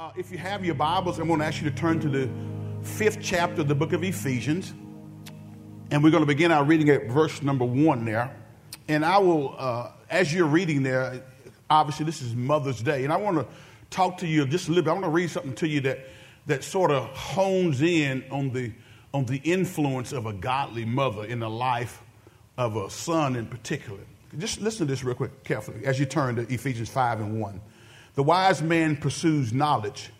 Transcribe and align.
Uh, 0.00 0.10
if 0.16 0.32
you 0.32 0.38
have 0.38 0.64
your 0.64 0.74
Bibles, 0.74 1.18
I'm 1.18 1.28
going 1.28 1.40
to 1.40 1.44
ask 1.44 1.60
you 1.60 1.68
to 1.68 1.76
turn 1.76 2.00
to 2.00 2.08
the 2.08 2.26
fifth 2.82 3.18
chapter 3.20 3.60
of 3.60 3.68
the 3.68 3.74
book 3.74 3.92
of 3.92 4.02
Ephesians. 4.02 4.72
And 5.90 6.02
we're 6.02 6.10
going 6.10 6.22
to 6.22 6.26
begin 6.26 6.50
our 6.50 6.64
reading 6.64 6.88
at 6.88 7.08
verse 7.08 7.42
number 7.42 7.66
one 7.66 8.06
there. 8.06 8.34
And 8.88 9.04
I 9.04 9.18
will, 9.18 9.54
uh, 9.58 9.90
as 10.08 10.32
you're 10.32 10.46
reading 10.46 10.82
there, 10.82 11.22
obviously 11.68 12.06
this 12.06 12.22
is 12.22 12.34
Mother's 12.34 12.80
Day. 12.80 13.04
And 13.04 13.12
I 13.12 13.18
want 13.18 13.40
to 13.40 13.46
talk 13.90 14.16
to 14.18 14.26
you 14.26 14.46
just 14.46 14.68
a 14.68 14.70
little 14.70 14.84
bit. 14.84 14.88
I 14.88 14.94
want 14.94 15.04
to 15.04 15.10
read 15.10 15.28
something 15.28 15.54
to 15.56 15.68
you 15.68 15.82
that, 15.82 15.98
that 16.46 16.64
sort 16.64 16.90
of 16.90 17.04
hones 17.14 17.82
in 17.82 18.24
on 18.30 18.54
the, 18.54 18.72
on 19.12 19.26
the 19.26 19.42
influence 19.44 20.12
of 20.12 20.24
a 20.24 20.32
godly 20.32 20.86
mother 20.86 21.26
in 21.26 21.40
the 21.40 21.50
life 21.50 22.00
of 22.56 22.74
a 22.74 22.88
son 22.88 23.36
in 23.36 23.44
particular. 23.44 24.00
Just 24.38 24.62
listen 24.62 24.86
to 24.86 24.92
this 24.94 25.04
real 25.04 25.14
quick, 25.14 25.44
carefully, 25.44 25.84
as 25.84 26.00
you 26.00 26.06
turn 26.06 26.36
to 26.36 26.50
Ephesians 26.50 26.88
5 26.88 27.20
and 27.20 27.38
1. 27.38 27.60
The 28.20 28.24
wise 28.24 28.60
man 28.60 28.98
pursues 28.98 29.54
knowledge. 29.54 30.10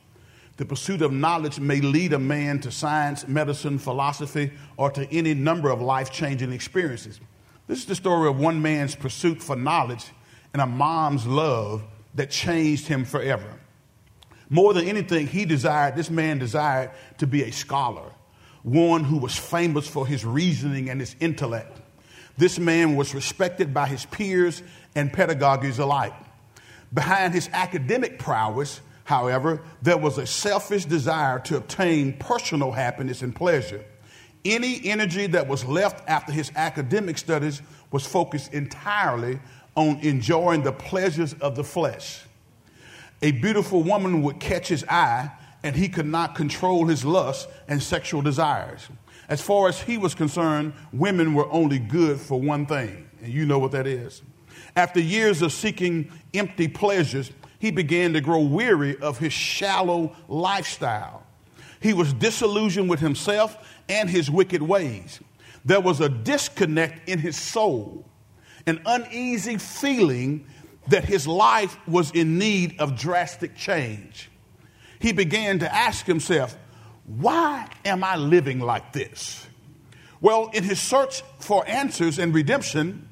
The 0.56 0.64
pursuit 0.64 1.02
of 1.02 1.12
knowledge 1.12 1.60
may 1.60 1.82
lead 1.82 2.14
a 2.14 2.18
man 2.18 2.58
to 2.60 2.70
science, 2.70 3.28
medicine, 3.28 3.78
philosophy, 3.78 4.52
or 4.78 4.90
to 4.92 5.06
any 5.14 5.34
number 5.34 5.68
of 5.68 5.82
life 5.82 6.10
changing 6.10 6.50
experiences. 6.50 7.20
This 7.66 7.80
is 7.80 7.84
the 7.84 7.94
story 7.94 8.30
of 8.30 8.38
one 8.38 8.62
man's 8.62 8.94
pursuit 8.94 9.42
for 9.42 9.54
knowledge 9.54 10.06
and 10.54 10.62
a 10.62 10.66
mom's 10.66 11.26
love 11.26 11.82
that 12.14 12.30
changed 12.30 12.88
him 12.88 13.04
forever. 13.04 13.60
More 14.48 14.72
than 14.72 14.88
anything, 14.88 15.26
he 15.26 15.44
desired, 15.44 15.94
this 15.94 16.08
man 16.08 16.38
desired 16.38 16.92
to 17.18 17.26
be 17.26 17.42
a 17.42 17.52
scholar, 17.52 18.10
one 18.62 19.04
who 19.04 19.18
was 19.18 19.36
famous 19.36 19.86
for 19.86 20.06
his 20.06 20.24
reasoning 20.24 20.88
and 20.88 21.00
his 21.00 21.16
intellect. 21.20 21.82
This 22.38 22.58
man 22.58 22.96
was 22.96 23.14
respected 23.14 23.74
by 23.74 23.88
his 23.88 24.06
peers 24.06 24.62
and 24.94 25.12
pedagogues 25.12 25.78
alike. 25.78 26.14
Behind 26.92 27.32
his 27.32 27.48
academic 27.52 28.18
prowess, 28.18 28.80
however, 29.04 29.62
there 29.82 29.98
was 29.98 30.18
a 30.18 30.26
selfish 30.26 30.84
desire 30.84 31.38
to 31.40 31.56
obtain 31.56 32.14
personal 32.14 32.72
happiness 32.72 33.22
and 33.22 33.34
pleasure. 33.34 33.84
Any 34.44 34.80
energy 34.88 35.26
that 35.28 35.46
was 35.46 35.64
left 35.64 36.08
after 36.08 36.32
his 36.32 36.50
academic 36.56 37.18
studies 37.18 37.62
was 37.92 38.06
focused 38.06 38.52
entirely 38.52 39.38
on 39.76 39.98
enjoying 40.00 40.62
the 40.62 40.72
pleasures 40.72 41.34
of 41.34 41.54
the 41.54 41.64
flesh. 41.64 42.22
A 43.22 43.32
beautiful 43.32 43.82
woman 43.82 44.22
would 44.22 44.40
catch 44.40 44.68
his 44.68 44.84
eye, 44.88 45.30
and 45.62 45.76
he 45.76 45.88
could 45.88 46.06
not 46.06 46.34
control 46.34 46.86
his 46.86 47.04
lust 47.04 47.48
and 47.68 47.82
sexual 47.82 48.22
desires. 48.22 48.88
As 49.28 49.40
far 49.40 49.68
as 49.68 49.80
he 49.80 49.98
was 49.98 50.14
concerned, 50.14 50.72
women 50.92 51.34
were 51.34 51.48
only 51.52 51.78
good 51.78 52.18
for 52.18 52.40
one 52.40 52.66
thing, 52.66 53.08
and 53.22 53.32
you 53.32 53.44
know 53.46 53.58
what 53.58 53.72
that 53.72 53.86
is 53.86 54.22
after 54.76 55.00
years 55.00 55.42
of 55.42 55.52
seeking 55.52 56.10
empty 56.34 56.68
pleasures, 56.68 57.30
he 57.58 57.70
began 57.70 58.14
to 58.14 58.20
grow 58.20 58.40
weary 58.40 58.96
of 58.98 59.18
his 59.18 59.32
shallow 59.32 60.16
lifestyle. 60.28 61.24
He 61.80 61.92
was 61.92 62.12
disillusioned 62.12 62.88
with 62.88 63.00
himself 63.00 63.56
and 63.88 64.08
his 64.08 64.30
wicked 64.30 64.62
ways. 64.62 65.20
There 65.64 65.80
was 65.80 66.00
a 66.00 66.08
disconnect 66.08 67.08
in 67.08 67.18
his 67.18 67.36
soul, 67.36 68.06
an 68.66 68.80
uneasy 68.86 69.58
feeling 69.58 70.46
that 70.88 71.04
his 71.04 71.26
life 71.26 71.76
was 71.86 72.10
in 72.12 72.38
need 72.38 72.80
of 72.80 72.96
drastic 72.96 73.56
change. 73.56 74.30
He 74.98 75.12
began 75.12 75.58
to 75.60 75.74
ask 75.74 76.06
himself, 76.06 76.56
Why 77.06 77.68
am 77.84 78.04
I 78.04 78.16
living 78.16 78.60
like 78.60 78.92
this? 78.92 79.46
Well, 80.20 80.50
in 80.52 80.64
his 80.64 80.80
search 80.80 81.22
for 81.38 81.66
answers 81.66 82.18
and 82.18 82.34
redemption, 82.34 83.08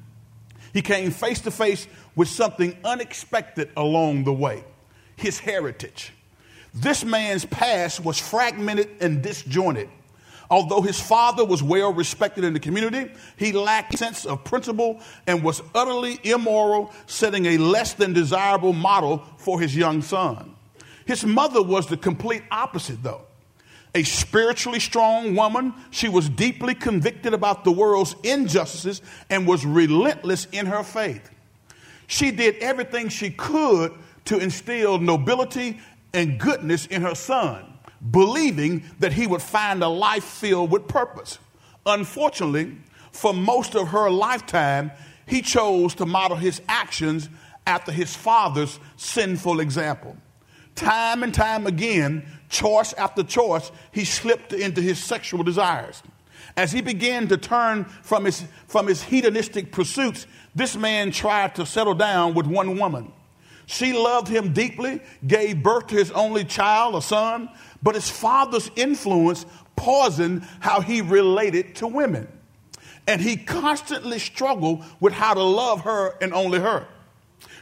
he 0.73 0.81
came 0.81 1.11
face 1.11 1.41
to 1.41 1.51
face 1.51 1.87
with 2.15 2.27
something 2.27 2.77
unexpected 2.83 3.69
along 3.75 4.23
the 4.23 4.33
way 4.33 4.63
his 5.15 5.39
heritage. 5.39 6.13
This 6.73 7.03
man's 7.03 7.45
past 7.45 8.03
was 8.03 8.19
fragmented 8.19 8.89
and 9.01 9.21
disjointed. 9.21 9.89
Although 10.51 10.81
his 10.81 10.99
father 10.99 11.45
was 11.45 11.61
well 11.61 11.93
respected 11.93 12.43
in 12.43 12.53
the 12.53 12.59
community, 12.59 13.11
he 13.37 13.51
lacked 13.51 13.97
sense 13.97 14.25
of 14.25 14.43
principle 14.43 14.99
and 15.27 15.43
was 15.43 15.61
utterly 15.75 16.19
immoral, 16.23 16.91
setting 17.05 17.45
a 17.45 17.57
less 17.57 17.93
than 17.93 18.13
desirable 18.13 18.73
model 18.73 19.23
for 19.37 19.59
his 19.59 19.75
young 19.75 20.01
son. 20.01 20.55
His 21.05 21.23
mother 21.23 21.61
was 21.61 21.87
the 21.87 21.97
complete 21.97 22.43
opposite, 22.51 23.03
though 23.03 23.25
a 23.95 24.03
spiritually 24.03 24.79
strong 24.79 25.35
woman. 25.35 25.73
She 25.91 26.09
was 26.09 26.29
deeply 26.29 26.75
convicted 26.75 27.33
about 27.33 27.63
the 27.63 27.71
world's 27.71 28.15
injustices 28.23 29.01
and 29.29 29.47
was 29.47 29.65
relentless 29.65 30.45
in 30.51 30.65
her 30.67 30.83
faith. 30.83 31.29
She 32.07 32.31
did 32.31 32.55
everything 32.57 33.09
she 33.09 33.29
could 33.29 33.93
to 34.25 34.37
instill 34.37 34.99
nobility 34.99 35.79
and 36.13 36.39
goodness 36.39 36.85
in 36.87 37.01
her 37.01 37.15
son, 37.15 37.65
believing 38.11 38.83
that 38.99 39.13
he 39.13 39.27
would 39.27 39.41
find 39.41 39.83
a 39.83 39.87
life 39.87 40.23
filled 40.23 40.71
with 40.71 40.87
purpose. 40.87 41.39
Unfortunately, 41.85 42.77
for 43.11 43.33
most 43.33 43.75
of 43.75 43.89
her 43.89 44.09
lifetime, 44.09 44.91
he 45.25 45.41
chose 45.41 45.93
to 45.95 46.05
model 46.05 46.37
his 46.37 46.61
actions 46.67 47.29
after 47.67 47.91
his 47.91 48.15
father's 48.15 48.79
sinful 48.97 49.59
example. 49.59 50.17
Time 50.75 51.23
and 51.23 51.33
time 51.33 51.67
again, 51.67 52.25
choice 52.49 52.93
after 52.93 53.23
choice, 53.23 53.71
he 53.91 54.03
slipped 54.03 54.53
into 54.53 54.81
his 54.81 55.01
sexual 55.01 55.43
desires. 55.43 56.03
As 56.57 56.71
he 56.71 56.81
began 56.81 57.27
to 57.27 57.37
turn 57.37 57.85
from 57.85 58.25
his, 58.25 58.43
from 58.67 58.87
his 58.87 59.03
hedonistic 59.03 59.71
pursuits, 59.71 60.27
this 60.55 60.75
man 60.75 61.11
tried 61.11 61.55
to 61.55 61.65
settle 61.65 61.93
down 61.93 62.33
with 62.33 62.47
one 62.47 62.77
woman. 62.77 63.13
She 63.65 63.93
loved 63.93 64.27
him 64.27 64.51
deeply, 64.51 64.99
gave 65.25 65.61
birth 65.61 65.87
to 65.87 65.95
his 65.95 66.11
only 66.11 66.43
child, 66.43 66.95
a 66.95 67.01
son, 67.01 67.49
but 67.83 67.93
his 67.93 68.09
father's 68.09 68.69
influence 68.75 69.45
poisoned 69.75 70.41
how 70.59 70.81
he 70.81 71.01
related 71.01 71.75
to 71.75 71.87
women. 71.87 72.27
And 73.07 73.21
he 73.21 73.37
constantly 73.37 74.19
struggled 74.19 74.83
with 74.99 75.13
how 75.13 75.35
to 75.35 75.43
love 75.43 75.81
her 75.81 76.15
and 76.21 76.33
only 76.33 76.59
her. 76.59 76.87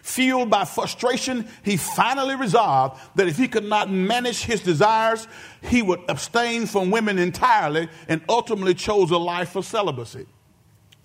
Fueled 0.08 0.50
by 0.50 0.64
frustration, 0.64 1.46
he 1.64 1.76
finally 1.76 2.36
resolved 2.36 2.98
that 3.16 3.28
if 3.28 3.36
he 3.36 3.50
could 3.50 3.66
not 3.66 3.92
manage 3.92 4.42
his 4.42 4.62
desires, 4.62 5.28
he 5.62 5.82
would 5.82 6.00
abstain 6.08 6.66
from 6.66 6.92
women 6.92 7.20
entirely 7.20 7.90
and 8.08 8.22
ultimately 8.30 8.74
chose 8.74 9.12
a 9.12 9.18
life 9.18 9.58
of 9.58 9.66
celibacy. 9.66 10.26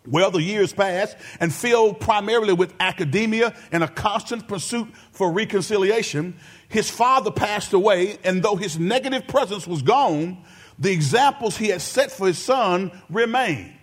Well, 0.06 0.30
the 0.30 0.40
years 0.40 0.72
passed, 0.72 1.16
and 1.40 1.52
filled 1.52 1.98
primarily 1.98 2.52
with 2.52 2.74
academia 2.78 3.56
and 3.72 3.82
a 3.82 3.88
constant 3.88 4.46
pursuit 4.46 4.86
for 5.10 5.32
reconciliation, 5.32 6.36
his 6.68 6.88
father 6.88 7.32
passed 7.32 7.72
away, 7.72 8.18
and 8.22 8.40
though 8.40 8.56
his 8.56 8.78
negative 8.78 9.26
presence 9.26 9.66
was 9.66 9.82
gone, 9.82 10.44
the 10.78 10.92
examples 10.92 11.56
he 11.56 11.68
had 11.68 11.82
set 11.82 12.12
for 12.12 12.28
his 12.28 12.38
son 12.38 12.92
remained. 13.10 13.74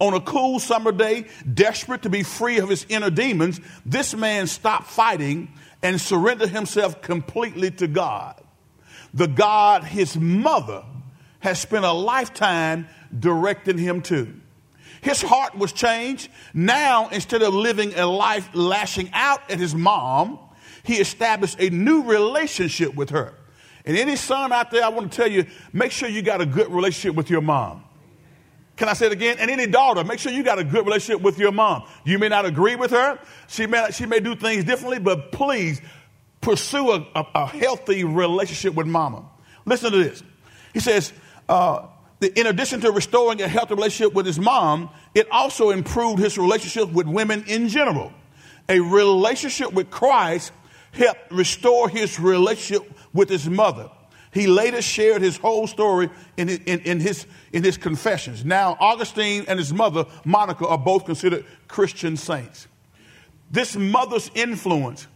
On 0.00 0.14
a 0.14 0.20
cool 0.20 0.60
summer 0.60 0.92
day, 0.92 1.26
desperate 1.52 2.02
to 2.02 2.10
be 2.10 2.22
free 2.22 2.58
of 2.58 2.68
his 2.68 2.86
inner 2.88 3.10
demons, 3.10 3.60
this 3.84 4.14
man 4.14 4.46
stopped 4.46 4.88
fighting 4.88 5.52
and 5.82 6.00
surrendered 6.00 6.50
himself 6.50 7.02
completely 7.02 7.70
to 7.72 7.88
God. 7.88 8.40
The 9.12 9.26
God 9.26 9.84
his 9.84 10.16
mother 10.16 10.84
has 11.40 11.60
spent 11.60 11.84
a 11.84 11.92
lifetime 11.92 12.88
directing 13.18 13.78
him 13.78 14.02
to. 14.02 14.32
His 15.00 15.22
heart 15.22 15.56
was 15.56 15.72
changed. 15.72 16.28
Now, 16.54 17.08
instead 17.08 17.42
of 17.42 17.54
living 17.54 17.94
a 17.94 18.06
life 18.06 18.50
lashing 18.52 19.10
out 19.12 19.50
at 19.50 19.58
his 19.58 19.74
mom, 19.74 20.38
he 20.82 20.94
established 20.94 21.56
a 21.60 21.70
new 21.70 22.02
relationship 22.02 22.94
with 22.94 23.10
her. 23.10 23.34
And 23.84 23.96
any 23.96 24.16
son 24.16 24.52
out 24.52 24.70
there, 24.70 24.84
I 24.84 24.88
want 24.88 25.10
to 25.10 25.16
tell 25.16 25.30
you 25.30 25.46
make 25.72 25.92
sure 25.92 26.08
you 26.08 26.22
got 26.22 26.40
a 26.40 26.46
good 26.46 26.70
relationship 26.70 27.16
with 27.16 27.30
your 27.30 27.40
mom. 27.40 27.84
Can 28.78 28.88
I 28.88 28.92
say 28.92 29.06
it 29.06 29.12
again? 29.12 29.38
And 29.40 29.50
any 29.50 29.66
daughter, 29.66 30.04
make 30.04 30.20
sure 30.20 30.30
you 30.30 30.44
got 30.44 30.60
a 30.60 30.64
good 30.64 30.86
relationship 30.86 31.20
with 31.20 31.36
your 31.36 31.50
mom. 31.50 31.82
You 32.04 32.20
may 32.20 32.28
not 32.28 32.46
agree 32.46 32.76
with 32.76 32.92
her. 32.92 33.18
She 33.48 33.66
may, 33.66 33.90
she 33.90 34.06
may 34.06 34.20
do 34.20 34.36
things 34.36 34.62
differently, 34.62 35.00
but 35.00 35.32
please 35.32 35.80
pursue 36.40 36.92
a, 36.92 37.06
a, 37.16 37.26
a 37.34 37.46
healthy 37.46 38.04
relationship 38.04 38.74
with 38.74 38.86
mama. 38.86 39.24
Listen 39.66 39.90
to 39.90 39.98
this. 39.98 40.22
He 40.72 40.78
says, 40.78 41.12
uh, 41.48 41.88
in 42.20 42.46
addition 42.46 42.80
to 42.82 42.92
restoring 42.92 43.42
a 43.42 43.48
healthy 43.48 43.74
relationship 43.74 44.14
with 44.14 44.26
his 44.26 44.38
mom, 44.38 44.90
it 45.12 45.28
also 45.32 45.70
improved 45.70 46.20
his 46.20 46.38
relationship 46.38 46.92
with 46.92 47.08
women 47.08 47.44
in 47.48 47.68
general. 47.68 48.12
A 48.68 48.78
relationship 48.78 49.72
with 49.72 49.90
Christ 49.90 50.52
helped 50.92 51.32
restore 51.32 51.88
his 51.88 52.20
relationship 52.20 52.88
with 53.12 53.28
his 53.28 53.48
mother. 53.48 53.90
He 54.38 54.46
later 54.46 54.80
shared 54.80 55.20
his 55.20 55.36
whole 55.36 55.66
story 55.66 56.08
in, 56.36 56.48
in, 56.48 56.78
in, 56.82 57.00
his, 57.00 57.26
in 57.52 57.64
his 57.64 57.76
confessions. 57.76 58.44
Now, 58.44 58.76
Augustine 58.78 59.44
and 59.48 59.58
his 59.58 59.72
mother, 59.72 60.04
Monica, 60.24 60.64
are 60.64 60.78
both 60.78 61.06
considered 61.06 61.44
Christian 61.66 62.16
saints. 62.16 62.68
This 63.50 63.74
mother's 63.74 64.30
influence, 64.36 65.08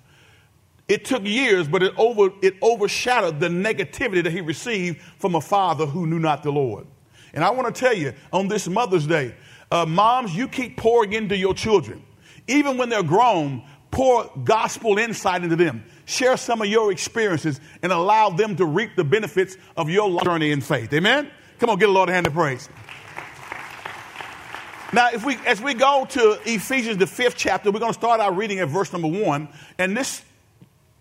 it 0.88 1.04
took 1.04 1.24
years, 1.24 1.68
but 1.68 1.84
it, 1.84 1.94
over, 1.96 2.30
it 2.42 2.60
overshadowed 2.64 3.38
the 3.38 3.46
negativity 3.46 4.24
that 4.24 4.32
he 4.32 4.40
received 4.40 5.00
from 5.20 5.36
a 5.36 5.40
father 5.40 5.86
who 5.86 6.04
knew 6.08 6.18
not 6.18 6.42
the 6.42 6.50
Lord. 6.50 6.88
And 7.32 7.44
I 7.44 7.50
want 7.50 7.72
to 7.72 7.80
tell 7.80 7.94
you 7.94 8.14
on 8.32 8.48
this 8.48 8.66
Mother's 8.66 9.06
Day, 9.06 9.36
uh, 9.70 9.86
moms, 9.86 10.34
you 10.34 10.48
keep 10.48 10.76
pouring 10.76 11.12
into 11.12 11.36
your 11.36 11.54
children. 11.54 12.02
Even 12.48 12.76
when 12.76 12.88
they're 12.88 13.04
grown, 13.04 13.62
pour 13.92 14.28
gospel 14.42 14.98
insight 14.98 15.44
into 15.44 15.54
them. 15.54 15.84
Share 16.12 16.36
some 16.36 16.60
of 16.60 16.68
your 16.68 16.92
experiences, 16.92 17.60
and 17.82 17.90
allow 17.92 18.30
them 18.30 18.56
to 18.56 18.66
reap 18.66 18.96
the 18.96 19.04
benefits 19.04 19.56
of 19.76 19.88
your 19.88 20.20
journey 20.22 20.52
in 20.52 20.60
faith. 20.60 20.92
Amen? 20.92 21.30
Come 21.58 21.70
on, 21.70 21.78
get 21.78 21.88
a 21.88 21.92
Lord 21.92 22.08
a 22.08 22.12
hand 22.12 22.26
of 22.26 22.34
praise. 22.34 22.68
Now, 24.92 25.08
if 25.12 25.24
we, 25.24 25.36
as 25.46 25.60
we 25.62 25.72
go 25.72 26.06
to 26.10 26.38
Ephesians, 26.44 26.98
the 26.98 27.06
fifth 27.06 27.36
chapter, 27.36 27.70
we're 27.70 27.80
going 27.80 27.94
to 27.94 27.98
start 27.98 28.20
our 28.20 28.32
reading 28.32 28.58
at 28.60 28.68
verse 28.68 28.92
number 28.92 29.08
one. 29.08 29.48
And 29.78 29.96
this 29.96 30.22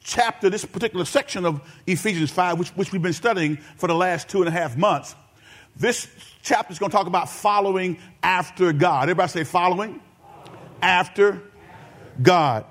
chapter, 0.01 0.49
this 0.49 0.63
particular 0.63 1.03
section 1.03 1.45
of 1.45 1.61
Ephesians 1.85 2.31
5, 2.31 2.57
which, 2.57 2.69
which 2.69 2.91
we've 2.93 3.01
been 3.01 3.11
studying 3.11 3.57
for 3.75 3.87
the 3.87 3.95
last 3.95 4.29
two 4.29 4.39
and 4.39 4.47
a 4.47 4.51
half 4.51 4.77
months, 4.77 5.13
this 5.75 6.07
chapter 6.41 6.71
is 6.71 6.79
going 6.79 6.89
to 6.89 6.95
talk 6.95 7.07
about 7.07 7.29
following 7.29 7.97
after 8.23 8.71
God. 8.71 9.03
Everybody 9.03 9.29
say 9.29 9.43
following 9.43 9.99
after 10.81 11.41
God. 12.21 12.65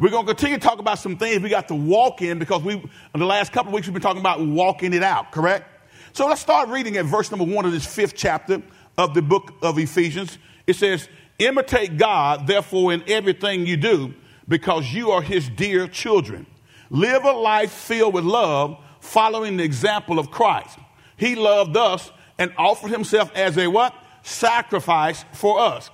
We're 0.00 0.10
going 0.10 0.26
to 0.26 0.32
continue 0.32 0.58
to 0.58 0.62
talk 0.62 0.78
about 0.78 1.00
some 1.00 1.16
things 1.16 1.42
we 1.42 1.48
got 1.48 1.66
to 1.68 1.74
walk 1.74 2.22
in 2.22 2.38
because 2.38 2.62
we, 2.62 2.74
in 2.74 2.90
the 3.14 3.26
last 3.26 3.52
couple 3.52 3.70
of 3.70 3.74
weeks, 3.74 3.88
we've 3.88 3.94
been 3.94 4.02
talking 4.02 4.20
about 4.20 4.40
walking 4.40 4.92
it 4.92 5.02
out, 5.02 5.32
correct? 5.32 5.66
So 6.12 6.28
let's 6.28 6.40
start 6.40 6.68
reading 6.68 6.96
at 6.98 7.04
verse 7.04 7.32
number 7.32 7.44
one 7.44 7.64
of 7.64 7.72
this 7.72 7.84
fifth 7.84 8.14
chapter 8.14 8.62
of 8.96 9.14
the 9.14 9.22
book 9.22 9.54
of 9.60 9.76
Ephesians. 9.76 10.38
It 10.68 10.76
says, 10.76 11.08
Imitate 11.40 11.96
God, 11.96 12.46
therefore, 12.46 12.92
in 12.92 13.02
everything 13.08 13.66
you 13.66 13.76
do, 13.76 14.14
because 14.46 14.92
you 14.92 15.10
are 15.10 15.20
his 15.20 15.48
dear 15.48 15.88
children. 15.88 16.46
Live 16.90 17.24
a 17.24 17.32
life 17.32 17.72
filled 17.72 18.14
with 18.14 18.24
love, 18.24 18.78
following 19.00 19.56
the 19.56 19.64
example 19.64 20.20
of 20.20 20.30
Christ. 20.30 20.78
He 21.16 21.34
loved 21.34 21.76
us 21.76 22.12
and 22.38 22.52
offered 22.56 22.92
himself 22.92 23.34
as 23.34 23.58
a 23.58 23.66
what? 23.66 23.94
Sacrifice 24.22 25.24
for 25.32 25.58
us. 25.58 25.90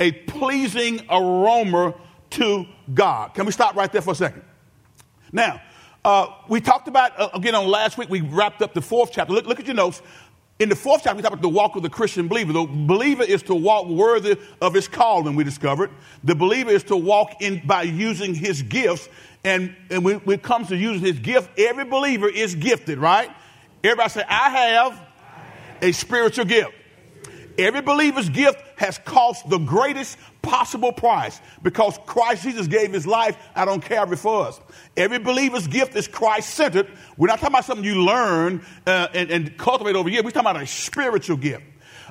A 0.00 0.10
pleasing 0.10 1.06
aroma 1.08 1.94
to 2.34 2.66
God. 2.92 3.34
Can 3.34 3.46
we 3.46 3.52
stop 3.52 3.76
right 3.76 3.90
there 3.90 4.02
for 4.02 4.12
a 4.12 4.16
second? 4.16 4.42
Now, 5.32 5.60
uh, 6.04 6.28
we 6.48 6.60
talked 6.60 6.86
about, 6.86 7.18
uh, 7.18 7.30
again, 7.34 7.54
on 7.54 7.66
last 7.66 7.96
week, 7.96 8.10
we 8.10 8.20
wrapped 8.20 8.60
up 8.62 8.74
the 8.74 8.82
fourth 8.82 9.10
chapter. 9.12 9.32
Look, 9.32 9.46
look 9.46 9.58
at 9.58 9.66
your 9.66 9.74
notes. 9.74 10.02
In 10.58 10.68
the 10.68 10.76
fourth 10.76 11.02
chapter, 11.02 11.16
we 11.16 11.22
talked 11.22 11.34
about 11.34 11.42
the 11.42 11.48
walk 11.48 11.74
of 11.76 11.82
the 11.82 11.90
Christian 11.90 12.28
believer. 12.28 12.52
The 12.52 12.66
believer 12.66 13.22
is 13.22 13.42
to 13.44 13.54
walk 13.54 13.88
worthy 13.88 14.38
of 14.60 14.74
his 14.74 14.86
calling, 14.86 15.34
we 15.34 15.42
discovered. 15.42 15.90
The 16.22 16.34
believer 16.34 16.70
is 16.70 16.84
to 16.84 16.96
walk 16.96 17.40
in 17.40 17.66
by 17.66 17.82
using 17.82 18.34
his 18.34 18.62
gifts. 18.62 19.08
And, 19.42 19.74
and 19.90 20.04
when, 20.04 20.16
when 20.20 20.34
it 20.34 20.42
comes 20.42 20.68
to 20.68 20.76
using 20.76 21.04
his 21.04 21.18
gift, 21.18 21.50
every 21.58 21.84
believer 21.84 22.28
is 22.28 22.54
gifted, 22.54 22.98
right? 22.98 23.30
Everybody 23.82 24.10
say, 24.10 24.24
I 24.28 24.50
have 24.50 25.00
a 25.82 25.92
spiritual 25.92 26.44
gift. 26.44 26.70
Every 27.58 27.82
believer's 27.82 28.28
gift 28.28 28.58
has 28.76 28.98
cost 28.98 29.48
the 29.48 29.58
greatest 29.58 30.18
possible 30.44 30.92
price 30.92 31.40
because 31.62 31.98
Christ 32.06 32.42
Jesus 32.42 32.66
gave 32.66 32.92
his 32.92 33.06
life 33.06 33.36
out 33.56 33.68
on 33.68 33.80
Calvary 33.80 34.16
for 34.16 34.46
us. 34.46 34.60
Every 34.96 35.18
believer's 35.18 35.66
gift 35.66 35.96
is 35.96 36.06
Christ 36.06 36.50
centered. 36.50 36.88
We're 37.16 37.28
not 37.28 37.40
talking 37.40 37.54
about 37.54 37.64
something 37.64 37.84
you 37.84 38.04
learn 38.04 38.64
uh, 38.86 39.08
and, 39.14 39.30
and, 39.30 39.56
cultivate 39.56 39.96
over 39.96 40.08
years. 40.08 40.24
We're 40.24 40.30
talking 40.30 40.50
about 40.50 40.62
a 40.62 40.66
spiritual 40.66 41.36
gift. 41.36 41.64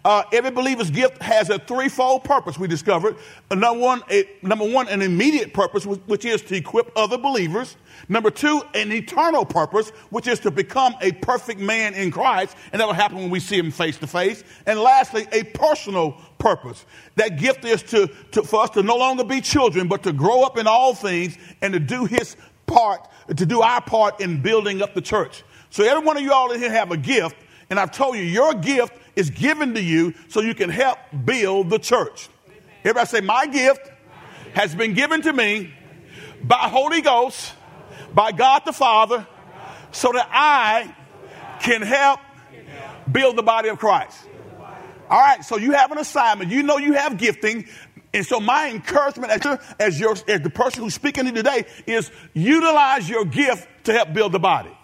Uh, 0.05 0.23
every 0.33 0.51
believer's 0.51 0.91
gift 0.91 1.21
has 1.21 1.49
a 1.49 1.57
threefold 1.57 2.25
purpose. 2.25 2.59
We 2.59 2.67
discovered 2.67 3.15
uh, 3.49 3.55
number 3.55 3.79
one, 3.79 4.01
a, 4.11 4.29
number 4.41 4.69
one, 4.69 4.89
an 4.89 5.01
immediate 5.01 5.53
purpose, 5.53 5.85
which 5.85 6.25
is 6.25 6.41
to 6.43 6.55
equip 6.55 6.91
other 6.97 7.17
believers. 7.17 7.77
Number 8.09 8.29
two, 8.29 8.61
an 8.73 8.91
eternal 8.91 9.45
purpose, 9.45 9.91
which 10.09 10.27
is 10.27 10.41
to 10.41 10.51
become 10.51 10.93
a 10.99 11.13
perfect 11.13 11.61
man 11.61 11.93
in 11.93 12.11
Christ, 12.11 12.57
and 12.73 12.81
that 12.81 12.85
will 12.85 12.93
happen 12.93 13.17
when 13.17 13.29
we 13.29 13.39
see 13.39 13.57
him 13.57 13.71
face 13.71 13.97
to 13.99 14.07
face. 14.07 14.43
And 14.65 14.77
lastly, 14.79 15.25
a 15.31 15.43
personal 15.43 16.17
purpose. 16.37 16.85
That 17.15 17.39
gift 17.39 17.63
is 17.63 17.81
to, 17.83 18.07
to, 18.31 18.43
for 18.43 18.63
us 18.63 18.71
to 18.71 18.83
no 18.83 18.97
longer 18.97 19.23
be 19.23 19.39
children, 19.39 19.87
but 19.87 20.03
to 20.03 20.11
grow 20.11 20.43
up 20.43 20.57
in 20.57 20.67
all 20.67 20.93
things 20.93 21.37
and 21.61 21.73
to 21.73 21.79
do 21.79 22.03
his 22.03 22.35
part, 22.65 23.07
to 23.37 23.45
do 23.45 23.61
our 23.61 23.81
part 23.81 24.19
in 24.19 24.41
building 24.41 24.81
up 24.81 24.95
the 24.95 25.01
church. 25.01 25.43
So 25.69 25.85
every 25.85 26.03
one 26.03 26.17
of 26.17 26.23
you 26.23 26.33
all 26.33 26.51
in 26.51 26.59
here 26.59 26.71
have 26.71 26.91
a 26.91 26.97
gift, 26.97 27.37
and 27.69 27.79
I've 27.79 27.91
told 27.91 28.17
you 28.17 28.23
your 28.23 28.53
gift 28.53 28.93
is 29.15 29.29
given 29.29 29.75
to 29.75 29.81
you 29.81 30.13
so 30.29 30.41
you 30.41 30.55
can 30.55 30.69
help 30.69 30.97
build 31.25 31.69
the 31.69 31.79
church. 31.79 32.29
Everybody 32.79 33.07
say, 33.07 33.21
My 33.21 33.45
gift 33.47 33.89
has 34.53 34.75
been 34.75 34.93
given 34.93 35.21
to 35.23 35.33
me 35.33 35.73
by 36.43 36.69
Holy 36.69 37.01
Ghost, 37.01 37.53
by 38.13 38.31
God 38.31 38.63
the 38.65 38.73
Father, 38.73 39.25
so 39.91 40.11
that 40.11 40.27
I 40.31 40.95
can 41.61 41.81
help 41.81 42.19
build 43.11 43.35
the 43.35 43.43
body 43.43 43.69
of 43.69 43.79
Christ. 43.79 44.17
All 45.09 45.19
right, 45.19 45.43
so 45.43 45.57
you 45.57 45.73
have 45.73 45.91
an 45.91 45.97
assignment. 45.97 46.51
You 46.51 46.63
know 46.63 46.77
you 46.77 46.93
have 46.93 47.17
gifting. 47.17 47.67
And 48.13 48.25
so 48.25 48.39
my 48.39 48.69
encouragement 48.69 49.31
as, 49.31 49.59
as, 49.79 49.99
your, 49.99 50.11
as 50.27 50.41
the 50.41 50.49
person 50.49 50.83
who's 50.83 50.93
speaking 50.93 51.25
to 51.25 51.29
you 51.29 51.35
today 51.35 51.65
is 51.87 52.11
utilize 52.33 53.09
your 53.09 53.25
gift 53.25 53.67
to 53.85 53.93
help 53.93 54.13
build 54.13 54.31
the 54.31 54.39
body. 54.39 54.75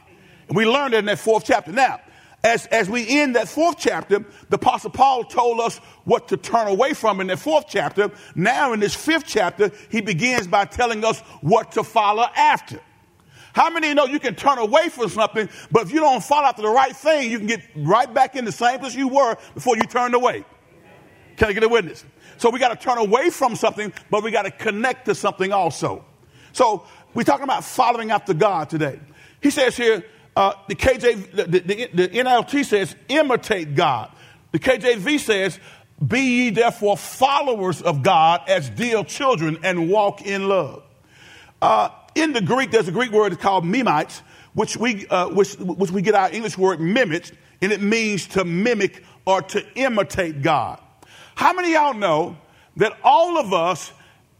And 0.48 0.58
we 0.58 0.66
learned 0.66 0.94
that 0.94 1.00
in 1.00 1.06
that 1.06 1.20
fourth 1.20 1.46
chapter. 1.46 1.72
Now, 1.72 2.02
as, 2.44 2.65
as 2.68 2.89
we 2.89 3.19
end 3.19 3.36
that 3.36 3.50
fourth 3.50 3.77
chapter, 3.77 4.24
the 4.50 4.56
Apostle 4.56 4.91
Paul 4.91 5.25
told 5.25 5.59
us 5.59 5.77
what 6.06 6.30
to 6.30 6.38
turn 6.38 6.68
away 6.68 6.94
from 6.94 7.19
in 7.19 7.27
that 7.27 7.39
fourth 7.39 7.65
chapter. 7.68 8.12
Now, 8.33 8.71
in 8.74 8.80
this 8.80 8.95
fifth 8.95 9.25
chapter, 9.27 9.71
he 9.89 10.01
begins 10.01 10.47
by 10.47 10.65
telling 10.65 11.03
us 11.03 11.19
what 11.41 11.74
to 11.74 11.83
follow 11.83 12.25
after. 12.36 12.80
How 13.51 13.69
many 13.69 13.94
know 13.94 14.06
you 14.06 14.19
can 14.19 14.36
turn 14.36 14.57
away 14.57 14.89
from 14.89 15.09
something, 15.09 15.50
but 15.71 15.83
if 15.83 15.91
you 15.91 16.00
don't 16.00 16.24
follow 16.24 16.45
after 16.45 16.62
the 16.62 16.69
right 16.69 16.95
thing, 16.95 17.30
you 17.30 17.39
can 17.39 17.47
get 17.47 17.62
right 17.75 18.12
back 18.13 18.36
in 18.36 18.45
the 18.45 18.51
same 18.51 18.80
place 18.80 18.95
you 18.95 19.09
were 19.09 19.35
before 19.53 19.75
you 19.75 19.83
turned 19.83 20.13
away? 20.13 20.45
Can 21.35 21.50
I 21.50 21.53
get 21.53 21.63
a 21.63 21.68
witness? 21.68 22.06
So 22.38 22.50
we 22.50 22.59
got 22.59 22.69
to 22.69 22.75
turn 22.75 22.97
away 22.97 23.31
from 23.31 23.56
something, 23.56 23.92
but 24.09 24.24
we 24.24 24.31
got 24.31 24.44
to 24.44 24.51
connect 24.51 25.06
to 25.06 25.15
something 25.15 25.51
also. 25.51 26.06
So 26.53 26.85
we're 27.13 27.24
talking 27.24 27.44
about 27.44 27.65
following 27.65 28.12
after 28.12 28.33
God 28.33 28.69
today. 28.69 29.00
He 29.42 29.50
says 29.50 29.75
here, 29.75 30.06
uh, 30.36 30.54
the 30.68 30.76
KJ, 30.76 31.31
the, 31.31 31.44
the, 31.44 31.90
the 31.94 32.08
NLT 32.10 32.66
says, 32.66 32.96
imitate 33.08 33.76
God. 33.76 34.12
The 34.52 34.60
KJV 34.60 35.20
says, 35.20 35.60
be 36.06 36.20
ye 36.20 36.50
therefore 36.50 36.98
followers 36.98 37.81
of 37.81 38.04
God 38.04 38.42
as 38.48 38.70
dear 38.70 39.04
children 39.04 39.60
and 39.64 39.90
walk 39.90 40.22
in 40.22 40.48
love. 40.48 40.84
Uh, 41.62 41.90
in 42.16 42.34
the 42.34 42.42
Greek, 42.42 42.72
there's 42.72 42.88
a 42.88 42.92
Greek 42.92 43.12
word 43.12 43.38
called 43.40 43.66
mimites, 43.66 44.22
which 44.54 44.78
we, 44.78 45.08
uh, 45.08 45.30
which, 45.30 45.56
which 45.56 45.92
we 45.92 46.02
get 46.02 46.16
our 46.16 46.31
English 46.31 46.58
word 46.58 46.80
mimic, 46.80 47.31
and 47.62 47.72
it 47.72 47.81
means 47.81 48.28
to 48.28 48.46
mimic 48.46 49.04
or 49.26 49.42
to 49.42 49.66
imitate 49.76 50.42
God. 50.42 50.81
How 51.36 51.54
many 51.54 51.74
y'all 51.74 51.94
know 51.94 52.38
that 52.78 52.98
all 53.04 53.38
of 53.38 53.54
us, 53.54 53.92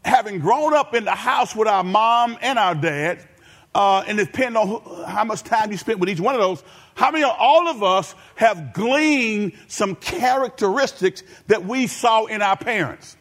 having 0.04 0.38
grown 0.38 0.74
up 0.74 0.94
in 0.94 1.04
the 1.04 1.14
house 1.14 1.54
with 1.54 1.68
our 1.68 1.84
mom 1.84 2.38
and 2.40 2.58
our 2.58 2.74
dad, 2.74 3.26
uh, 3.74 4.02
and 4.06 4.18
depending 4.18 4.56
on 4.56 5.04
how 5.06 5.24
much 5.24 5.42
time 5.44 5.70
you 5.70 5.78
spent 5.78 5.98
with 6.00 6.08
each 6.08 6.20
one 6.20 6.34
of 6.34 6.40
those, 6.40 6.62
how 6.94 7.10
many 7.10 7.24
of 7.24 7.34
all 7.38 7.68
of 7.68 7.82
us 7.82 8.14
have 8.34 8.72
gleaned 8.72 9.52
some 9.68 9.94
characteristics 9.94 11.22
that 11.46 11.64
we 11.64 11.86
saw 11.86 12.26
in 12.26 12.42
our 12.42 12.56
parents? 12.56 13.16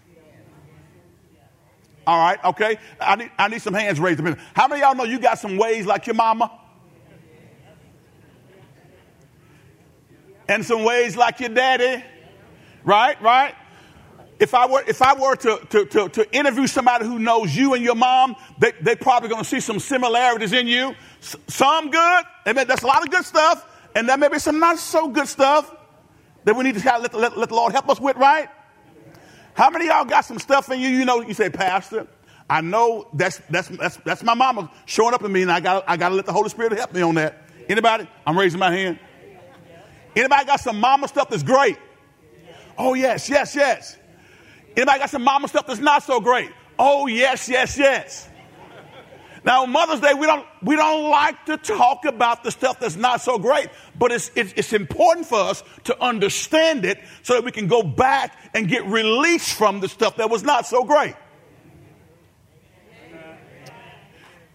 All 2.08 2.18
right, 2.18 2.44
okay. 2.44 2.79
I 3.00 3.15
need, 3.18 3.32
I 3.38 3.48
need 3.50 3.62
some 3.62 3.75
hands 3.75 4.00
raised 4.00 4.20
a 4.20 4.24
minute. 4.24 4.39
How 4.56 4.68
many 4.68 4.82
of 4.82 4.88
y'all 4.88 4.96
know 4.96 5.03
you 5.03 5.20
got 5.20 5.38
some 5.38 5.58
ways 5.58 5.86
like 5.86 6.08
your 6.08 6.15
mama? 6.15 6.51
And 10.48 10.65
some 10.65 10.84
ways 10.84 11.15
like 11.15 11.39
your 11.39 11.50
daddy? 11.50 12.03
Right, 12.84 13.22
right? 13.22 13.53
If 14.39 14.53
I 14.53 14.67
were, 14.67 14.84
if 14.88 15.01
I 15.01 15.13
were 15.13 15.36
to, 15.36 15.58
to, 15.69 15.86
to, 15.86 16.10
to 16.10 16.36
interview 16.36 16.65
somebody 16.65 17.05
who 17.05 17.19
knows 17.19 17.53
you 17.55 17.74
and 17.74 17.84
your 17.84 17.96
mom, 17.96 18.38
they, 18.58 18.72
they're 18.81 18.96
probably 18.96 19.27
going 19.29 19.43
to 19.43 19.50
see 19.50 19.60
some 19.60 19.79
similarities 19.79 20.53
in 20.53 20.67
you. 20.67 20.96
S- 21.22 21.36
some 21.48 21.91
good, 21.91 22.24
and 22.46 22.58
that's 22.58 22.84
a 22.84 22.88
lot 22.88 23.03
of 23.03 23.12
good 23.12 23.25
stuff, 23.25 23.65
and 23.96 24.08
there 24.08 24.17
may 24.17 24.29
be 24.29 24.39
some 24.39 24.60
not 24.60 24.77
so 24.79 25.10
good 25.10 25.27
stuff 25.27 25.75
that 26.46 26.55
we 26.55 26.63
need 26.63 26.77
to 26.77 27.00
let, 27.00 27.13
let, 27.13 27.38
let 27.38 27.50
the 27.50 27.55
Lord 27.55 27.74
help 27.74 27.89
us 27.89 28.00
with, 28.00 28.15
right? 28.15 28.48
How 29.55 29.69
many 29.69 29.88
y'all 29.88 30.05
got 30.05 30.22
some 30.22 30.39
stuff 30.39 30.72
in 30.72 30.79
you? 30.79 30.88
You 30.88 31.03
know, 31.03 31.19
you 31.19 31.34
say, 31.34 31.50
Pastor, 31.50 32.08
I 32.50 32.62
know 32.62 33.08
that's 33.13 33.41
that's 33.50 33.67
that's 33.67 33.98
that's 33.98 34.24
my 34.24 34.34
mama 34.34 34.72
showing 34.86 35.13
up 35.13 35.22
in 35.24 35.31
me, 35.34 35.41
and 35.41 35.51
I 35.51 35.60
got 35.60 35.84
I 35.86 35.98
got 35.98 36.10
to 36.10 36.15
let 36.15 36.25
the 36.25 36.31
Holy 36.34 36.48
Spirit 36.48 36.72
help 36.74 36.93
me 36.93 37.01
on 37.01 37.15
that. 37.15 37.43
Anybody? 37.67 38.08
I'm 38.25 38.39
raising 38.39 38.60
my 38.60 38.72
hand. 38.72 39.00
Anybody 40.15 40.46
got 40.46 40.62
some 40.62 40.79
mama 40.79 41.10
stuff 41.10 41.29
that's 41.29 41.43
great? 41.43 41.77
Oh 42.77 42.93
yes, 42.93 43.29
yes, 43.29 43.53
yes. 43.53 43.98
Anybody 44.76 45.00
got 45.00 45.10
some 45.10 45.24
mama 45.24 45.48
stuff 45.48 45.68
that's 45.68 45.80
not 45.80 46.04
so 46.04 46.20
great? 46.20 46.52
Oh 46.78 47.08
yes, 47.08 47.50
yes, 47.50 47.78
yes. 47.78 48.30
Now, 49.44 49.66
Mother's 49.66 50.02
Day, 50.02 50.14
we 50.14 50.26
don't, 50.26 50.46
we 50.62 50.76
don't 50.76 51.10
like 51.10 51.46
to 51.46 51.58
talk 51.58 52.06
about 52.06 52.44
the 52.44 52.52
stuff 52.52 52.80
that's 52.80 52.98
not 52.98 53.22
so 53.22 53.40
great, 53.40 53.70
but 53.98 54.12
it's, 54.12 54.32
it's, 54.36 54.54
it's, 54.56 54.74
important 54.74 55.28
for 55.28 55.40
us 55.40 55.64
to 55.86 56.02
understand 56.04 56.84
it 56.84 57.00
so 57.24 57.36
that 57.36 57.46
we 57.46 57.52
can 57.52 57.68
go 57.68 57.82
back 57.82 58.38
and 58.54 58.68
get 58.68 58.86
released 58.86 59.54
from 59.54 59.80
the 59.80 59.88
stuff 59.88 60.18
that 60.18 60.30
was 60.30 60.44
not 60.44 60.66
so 60.66 60.84
great. 60.84 61.16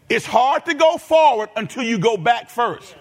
It's 0.08 0.26
hard 0.26 0.66
to 0.66 0.74
go 0.74 0.98
forward 0.98 1.48
until 1.56 1.82
you 1.82 1.98
go 1.98 2.16
back 2.16 2.50
first. 2.50 2.94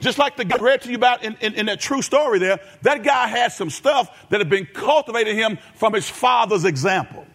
Just 0.00 0.18
like 0.18 0.36
the 0.36 0.44
guy 0.44 0.56
read 0.58 0.82
to 0.82 0.90
you 0.90 0.96
about 0.96 1.24
in, 1.24 1.36
in, 1.40 1.54
in 1.54 1.66
that 1.66 1.80
true 1.80 2.02
story 2.02 2.38
there, 2.38 2.60
that 2.82 3.02
guy 3.02 3.28
had 3.28 3.52
some 3.52 3.70
stuff 3.70 4.28
that 4.28 4.40
had 4.40 4.50
been 4.50 4.66
cultivated 4.66 5.34
him 5.34 5.58
from 5.74 5.94
his 5.94 6.08
father's 6.08 6.64
example. 6.64 7.26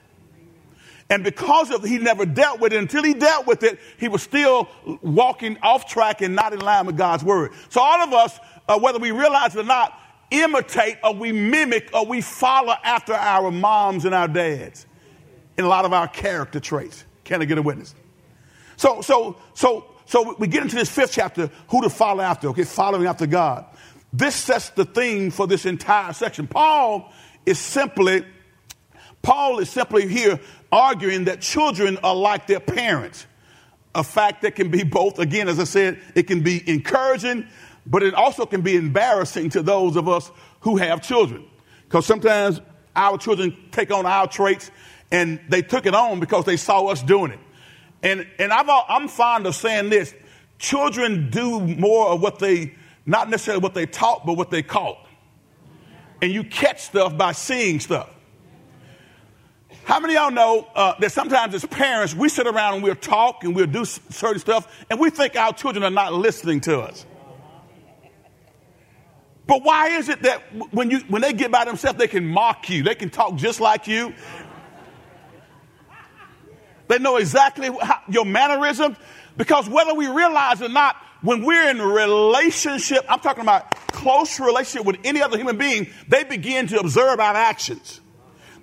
And 1.09 1.25
because 1.25 1.71
of 1.71 1.83
he 1.83 1.97
never 1.97 2.25
dealt 2.25 2.61
with 2.61 2.71
it, 2.71 2.77
until 2.77 3.03
he 3.03 3.13
dealt 3.13 3.45
with 3.45 3.63
it, 3.63 3.79
he 3.97 4.07
was 4.07 4.23
still 4.23 4.69
walking 5.01 5.57
off 5.61 5.85
track 5.85 6.21
and 6.21 6.35
not 6.35 6.53
in 6.53 6.61
line 6.61 6.85
with 6.85 6.95
God's 6.95 7.23
word. 7.23 7.51
So 7.69 7.81
all 7.81 7.99
of 8.01 8.13
us, 8.13 8.39
uh, 8.69 8.79
whether 8.79 8.97
we 8.97 9.11
realize 9.11 9.53
it 9.55 9.59
or 9.59 9.63
not, 9.63 9.99
imitate 10.29 10.99
or 11.03 11.13
we 11.13 11.33
mimic 11.33 11.89
or 11.93 12.05
we 12.05 12.21
follow 12.21 12.73
after 12.83 13.13
our 13.13 13.51
moms 13.51 14.05
and 14.05 14.15
our 14.15 14.29
dads 14.29 14.85
in 15.57 15.65
a 15.65 15.67
lot 15.67 15.83
of 15.83 15.91
our 15.91 16.07
character 16.07 16.61
traits. 16.61 17.03
Can 17.25 17.41
I 17.41 17.45
get 17.45 17.57
a 17.57 17.61
witness? 17.61 17.93
So, 18.77 19.01
so, 19.01 19.35
so, 19.53 19.90
so 20.11 20.35
we 20.37 20.47
get 20.47 20.61
into 20.61 20.75
this 20.75 20.89
fifth 20.89 21.13
chapter, 21.13 21.49
who 21.69 21.81
to 21.83 21.89
follow 21.89 22.21
after, 22.21 22.49
okay, 22.49 22.65
following 22.65 23.07
after 23.07 23.25
God. 23.25 23.63
This 24.11 24.35
sets 24.35 24.67
the 24.71 24.83
theme 24.83 25.31
for 25.31 25.47
this 25.47 25.65
entire 25.65 26.11
section. 26.11 26.47
Paul 26.47 27.13
is 27.45 27.57
simply, 27.57 28.25
Paul 29.21 29.59
is 29.59 29.69
simply 29.69 30.09
here 30.09 30.41
arguing 30.69 31.23
that 31.25 31.39
children 31.39 31.97
are 32.03 32.13
like 32.13 32.45
their 32.45 32.59
parents. 32.59 33.25
A 33.95 34.03
fact 34.03 34.41
that 34.41 34.55
can 34.55 34.69
be 34.69 34.83
both, 34.83 35.17
again, 35.17 35.47
as 35.47 35.61
I 35.61 35.63
said, 35.63 36.01
it 36.13 36.23
can 36.23 36.43
be 36.43 36.61
encouraging, 36.69 37.47
but 37.85 38.03
it 38.03 38.13
also 38.13 38.45
can 38.45 38.63
be 38.63 38.75
embarrassing 38.75 39.51
to 39.51 39.61
those 39.61 39.95
of 39.95 40.09
us 40.09 40.29
who 40.59 40.75
have 40.75 41.01
children. 41.01 41.45
Because 41.85 42.05
sometimes 42.05 42.59
our 42.97 43.17
children 43.17 43.57
take 43.71 43.91
on 43.91 44.05
our 44.05 44.27
traits 44.27 44.71
and 45.09 45.39
they 45.47 45.61
took 45.61 45.85
it 45.85 45.95
on 45.95 46.19
because 46.19 46.43
they 46.43 46.57
saw 46.57 46.87
us 46.87 47.01
doing 47.01 47.31
it. 47.31 47.39
And, 48.03 48.27
and 48.39 48.51
i 48.51 48.86
am 48.89 49.08
fond 49.08 49.46
of 49.46 49.55
saying 49.55 49.89
this 49.89 50.13
children 50.58 51.29
do 51.29 51.60
more 51.60 52.10
of 52.10 52.22
what 52.22 52.39
they, 52.39 52.74
not 53.05 53.29
necessarily 53.29 53.62
what 53.62 53.74
they 53.74 53.86
taught, 53.86 54.25
but 54.25 54.34
what 54.34 54.51
they 54.51 54.63
caught. 54.63 54.98
And 56.22 56.31
you 56.31 56.43
catch 56.43 56.81
stuff 56.81 57.17
by 57.17 57.31
seeing 57.31 57.79
stuff. 57.79 58.10
How 59.84 60.00
many 60.00 60.15
of 60.15 60.22
y'all 60.22 60.31
know 60.31 60.67
uh, 60.75 60.93
that 61.00 61.12
sometimes 61.12 61.55
as 61.55 61.65
parents, 61.65 62.13
we 62.13 62.29
sit 62.29 62.46
around 62.46 62.75
and 62.75 62.84
we'll 62.84 62.96
talk 62.96 63.43
and 63.43 63.55
we'll 63.55 63.65
do 63.65 63.84
certain 63.86 64.39
stuff, 64.39 64.86
and 64.89 65.00
we 65.00 65.10
think 65.10 65.36
our 65.36 65.53
children 65.53 65.84
are 65.84 65.89
not 65.89 66.13
listening 66.13 66.62
to 66.62 66.79
us? 66.79 67.05
But 69.48 69.63
why 69.63 69.89
is 69.89 70.08
it 70.08 70.22
that 70.22 70.39
when, 70.72 70.91
you, 70.91 71.00
when 71.10 71.22
they 71.22 71.34
get 71.34 71.51
by 71.51 71.65
themselves, 71.65 71.98
they 71.98 72.08
can 72.08 72.25
mock 72.25 72.70
you, 72.70 72.84
they 72.84 72.96
can 72.96 73.10
talk 73.10 73.36
just 73.36 73.60
like 73.60 73.88
you, 73.88 74.13
they 76.91 77.00
know 77.00 77.17
exactly 77.17 77.69
how, 77.81 78.01
your 78.10 78.25
mannerisms 78.25 78.98
because 79.38 79.69
whether 79.69 79.93
we 79.93 80.07
realize 80.07 80.62
or 80.62 80.69
not, 80.69 80.98
when 81.21 81.43
we're 81.43 81.69
in 81.69 81.81
relationship, 81.81 83.05
I'm 83.07 83.19
talking 83.19 83.43
about 83.43 83.71
close 83.88 84.39
relationship 84.39 84.86
with 84.86 84.98
any 85.03 85.21
other 85.21 85.38
human 85.38 85.57
being, 85.57 85.88
they 86.07 86.24
begin 86.24 86.67
to 86.67 86.79
observe 86.79 87.19
our 87.19 87.36
actions. 87.36 88.01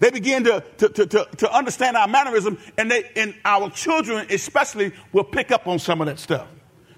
They 0.00 0.10
begin 0.10 0.44
to, 0.44 0.62
to, 0.78 0.88
to, 0.88 1.06
to, 1.06 1.28
to 1.38 1.52
understand 1.52 1.96
our 1.96 2.06
mannerism, 2.06 2.58
and, 2.76 2.90
they, 2.90 3.04
and 3.16 3.34
our 3.44 3.70
children 3.70 4.26
especially 4.30 4.92
will 5.12 5.24
pick 5.24 5.50
up 5.50 5.66
on 5.66 5.78
some 5.78 6.00
of 6.00 6.06
that 6.06 6.18
stuff. 6.18 6.48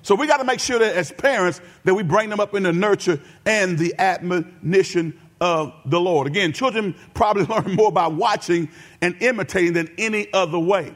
So 0.03 0.15
we 0.15 0.27
got 0.27 0.39
to 0.39 0.45
make 0.45 0.61
sure 0.61 0.79
that 0.79 0.97
as 0.97 1.13
parents 1.13 1.61
that 1.85 1.95
we 1.95 2.03
bring 2.03 2.31
them 2.31 2.41
up 2.41 2.55
in 2.55 2.63
the 2.63 2.73
nurture 2.73 3.21
and 3.45 3.79
the 3.79 3.95
admonition 3.99 5.19
of 5.41 5.73
the 5.87 6.01
Lord. 6.01 6.27
Again, 6.27 6.53
children 6.53 6.95
probably 7.15 7.45
learn 7.55 7.75
more 7.75 7.93
by 7.93 8.07
watching 8.09 8.69
and 9.01 9.15
imitating 9.23 9.75
than 9.75 9.91
any 9.99 10.33
other 10.33 10.59
way. 10.59 10.95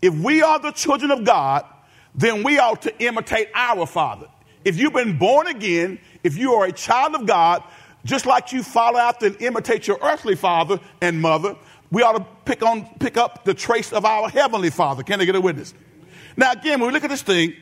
If 0.00 0.14
we 0.14 0.42
are 0.42 0.58
the 0.58 0.72
children 0.72 1.10
of 1.10 1.24
God, 1.24 1.64
then 2.14 2.42
we 2.42 2.58
ought 2.58 2.82
to 2.82 3.02
imitate 3.02 3.48
our 3.54 3.86
Father. 3.86 4.26
If 4.64 4.78
you've 4.78 4.92
been 4.92 5.18
born 5.18 5.46
again, 5.46 5.98
if 6.22 6.36
you 6.36 6.54
are 6.54 6.66
a 6.66 6.72
child 6.72 7.14
of 7.14 7.26
God, 7.26 7.62
just 8.04 8.26
like 8.26 8.52
you 8.52 8.62
follow 8.62 8.98
after 8.98 9.26
and 9.26 9.40
imitate 9.40 9.86
your 9.86 9.98
earthly 10.02 10.34
father 10.34 10.80
and 11.00 11.20
mother, 11.20 11.56
we 11.90 12.02
ought 12.02 12.18
to 12.18 12.26
pick 12.44 12.62
on 12.62 12.86
pick 12.98 13.16
up 13.16 13.44
the 13.44 13.54
trace 13.54 13.92
of 13.92 14.04
our 14.04 14.28
heavenly 14.28 14.70
Father. 14.70 15.02
Can 15.02 15.20
I 15.20 15.24
get 15.24 15.34
a 15.34 15.40
witness? 15.40 15.74
Now, 16.36 16.52
again, 16.52 16.80
when 16.80 16.88
we 16.88 16.92
look 16.92 17.04
at 17.04 17.10
this 17.10 17.22
thing, 17.22 17.54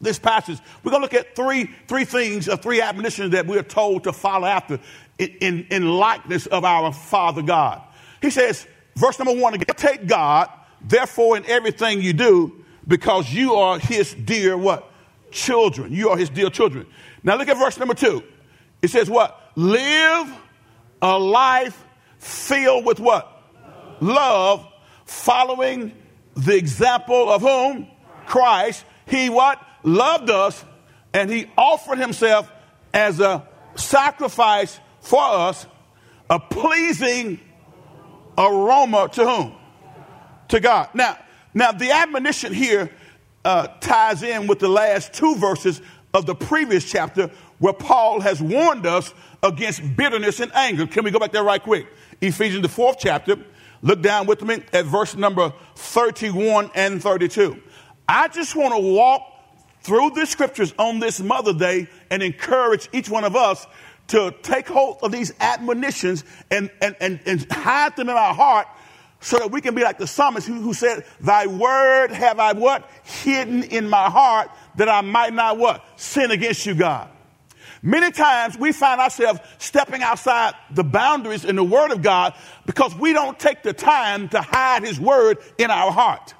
this 0.00 0.18
passage, 0.18 0.58
we're 0.82 0.90
going 0.90 1.02
to 1.02 1.04
look 1.04 1.14
at 1.14 1.34
three, 1.34 1.70
three 1.86 2.04
things, 2.04 2.48
or 2.48 2.56
three 2.56 2.80
admonitions 2.80 3.32
that 3.32 3.46
we're 3.46 3.62
told 3.62 4.04
to 4.04 4.12
follow 4.12 4.46
after 4.46 4.78
in, 5.18 5.28
in, 5.40 5.66
in 5.70 5.88
likeness 5.88 6.46
of 6.46 6.64
our 6.64 6.92
Father 6.92 7.42
God. 7.42 7.82
He 8.22 8.30
says, 8.30 8.66
verse 8.96 9.18
number 9.18 9.34
one, 9.34 9.58
take 9.58 10.06
God 10.06 10.50
Therefore, 10.80 11.36
in 11.36 11.44
everything 11.46 12.00
you 12.00 12.12
do, 12.12 12.64
because 12.86 13.32
you 13.32 13.54
are 13.54 13.78
his 13.78 14.14
dear 14.14 14.56
what? 14.56 14.90
Children. 15.30 15.92
You 15.92 16.10
are 16.10 16.16
his 16.16 16.30
dear 16.30 16.50
children. 16.50 16.86
Now 17.22 17.36
look 17.36 17.48
at 17.48 17.58
verse 17.58 17.78
number 17.78 17.94
two. 17.94 18.22
It 18.80 18.88
says 18.88 19.10
what? 19.10 19.38
Live 19.56 20.32
a 21.02 21.18
life 21.18 21.84
filled 22.18 22.84
with 22.84 23.00
what? 23.00 23.30
Love, 24.00 24.66
following 25.04 25.92
the 26.34 26.56
example 26.56 27.30
of 27.30 27.42
whom? 27.42 27.88
Christ. 28.26 28.84
He 29.06 29.28
what? 29.28 29.60
Loved 29.82 30.30
us 30.30 30.64
and 31.12 31.30
he 31.30 31.50
offered 31.56 31.98
himself 31.98 32.50
as 32.92 33.20
a 33.20 33.46
sacrifice 33.74 34.78
for 35.00 35.22
us, 35.22 35.66
a 36.28 36.38
pleasing 36.38 37.40
aroma 38.36 39.08
to 39.12 39.28
whom? 39.28 39.54
To 40.48 40.60
God. 40.60 40.88
Now, 40.94 41.18
now 41.54 41.72
the 41.72 41.90
admonition 41.90 42.52
here 42.52 42.90
uh, 43.44 43.68
ties 43.80 44.22
in 44.22 44.46
with 44.46 44.58
the 44.58 44.68
last 44.68 45.12
two 45.12 45.36
verses 45.36 45.80
of 46.14 46.26
the 46.26 46.34
previous 46.34 46.84
chapter 46.90 47.30
where 47.58 47.72
Paul 47.72 48.20
has 48.20 48.40
warned 48.40 48.86
us 48.86 49.12
against 49.42 49.96
bitterness 49.96 50.40
and 50.40 50.52
anger. 50.54 50.86
Can 50.86 51.04
we 51.04 51.10
go 51.10 51.18
back 51.18 51.32
there 51.32 51.44
right 51.44 51.62
quick? 51.62 51.86
Ephesians, 52.20 52.62
the 52.62 52.68
fourth 52.68 52.96
chapter. 52.98 53.36
Look 53.82 54.02
down 54.02 54.26
with 54.26 54.42
me 54.42 54.62
at 54.72 54.86
verse 54.86 55.14
number 55.14 55.52
31 55.76 56.70
and 56.74 57.02
32. 57.02 57.62
I 58.08 58.28
just 58.28 58.56
want 58.56 58.74
to 58.74 58.80
walk 58.80 59.22
through 59.82 60.10
the 60.10 60.26
scriptures 60.26 60.74
on 60.78 60.98
this 60.98 61.20
Mother 61.20 61.52
Day 61.52 61.86
and 62.10 62.22
encourage 62.22 62.88
each 62.92 63.08
one 63.08 63.24
of 63.24 63.36
us 63.36 63.66
to 64.08 64.34
take 64.42 64.66
hold 64.66 64.98
of 65.02 65.12
these 65.12 65.32
admonitions 65.38 66.24
and, 66.50 66.70
and, 66.80 66.96
and, 67.00 67.20
and 67.26 67.52
hide 67.52 67.94
them 67.96 68.08
in 68.08 68.16
our 68.16 68.34
heart 68.34 68.66
so 69.20 69.38
that 69.38 69.50
we 69.50 69.60
can 69.60 69.74
be 69.74 69.82
like 69.82 69.98
the 69.98 70.06
psalmist 70.06 70.46
who, 70.46 70.60
who, 70.60 70.72
said, 70.72 71.04
Thy 71.20 71.46
word 71.46 72.12
have 72.12 72.38
I 72.38 72.52
what? 72.52 72.88
Hidden 73.02 73.64
in 73.64 73.88
my 73.88 74.08
heart 74.08 74.50
that 74.76 74.88
I 74.88 75.00
might 75.00 75.34
not 75.34 75.58
what? 75.58 75.84
Sin 75.96 76.30
against 76.30 76.64
you, 76.66 76.74
God. 76.74 77.08
Many 77.82 78.10
times 78.10 78.58
we 78.58 78.72
find 78.72 79.00
ourselves 79.00 79.40
stepping 79.58 80.02
outside 80.02 80.54
the 80.70 80.84
boundaries 80.84 81.44
in 81.44 81.56
the 81.56 81.64
word 81.64 81.92
of 81.92 82.02
God 82.02 82.34
because 82.66 82.94
we 82.94 83.12
don't 83.12 83.38
take 83.38 83.62
the 83.62 83.72
time 83.72 84.28
to 84.30 84.40
hide 84.40 84.82
his 84.82 84.98
word 84.98 85.38
in 85.58 85.70
our 85.70 85.92
heart. 85.92 86.34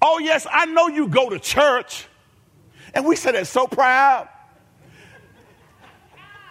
Oh, 0.00 0.18
yes, 0.18 0.46
I 0.50 0.66
know 0.66 0.88
you 0.88 1.08
go 1.08 1.30
to 1.30 1.38
church. 1.38 2.06
And 2.94 3.04
we 3.04 3.16
say 3.16 3.32
that 3.32 3.46
so 3.46 3.66
proud. 3.66 4.28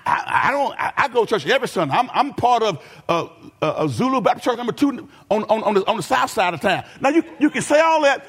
I, 0.08 0.48
I 0.48 0.52
don't. 0.52 0.80
I, 0.80 0.94
I, 0.96 1.08
go 1.10 1.26
to 1.26 1.30
church 1.30 1.46
every 1.48 1.68
Sunday. 1.68 1.94
I'm, 1.94 2.10
I'm 2.14 2.34
part 2.34 2.64
of 2.64 2.84
uh, 3.10 3.28
uh, 3.62 3.86
a 3.86 3.90
Zulu 3.90 4.22
Baptist 4.22 4.46
Church 4.46 4.58
number 4.58 4.72
two 4.72 5.10
on, 5.30 5.44
on, 5.44 5.64
on, 5.64 5.74
the, 5.74 5.86
on 5.86 5.98
the 5.98 6.04
south 6.04 6.32
side 6.32 6.54
of 6.54 6.62
town. 6.62 6.86
Now 7.02 7.10
you 7.10 7.24
you 7.40 7.50
can 7.50 7.62
say 7.62 7.80
all 7.80 8.02
that, 8.04 8.26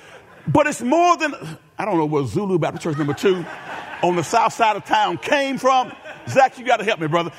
but 0.47 0.67
it's 0.67 0.83
more 0.83 1.17
than 1.17 1.35
I 1.79 1.85
don't 1.85 1.97
know 1.97 2.07
where 2.07 2.27
Zulu 2.27 2.59
Baptist 2.59 2.83
Church 2.83 2.99
number 2.99 3.15
two 3.15 3.45
on 4.03 4.17
the 4.17 4.25
south 4.25 4.53
side 4.53 4.77
of 4.77 4.85
town 4.85 5.19
came 5.19 5.59
from. 5.59 5.93
Zach, 6.29 6.59
you 6.59 6.67
got 6.67 6.79
to 6.79 6.85
help 6.85 7.01
me, 7.01 7.07
brother. 7.07 7.31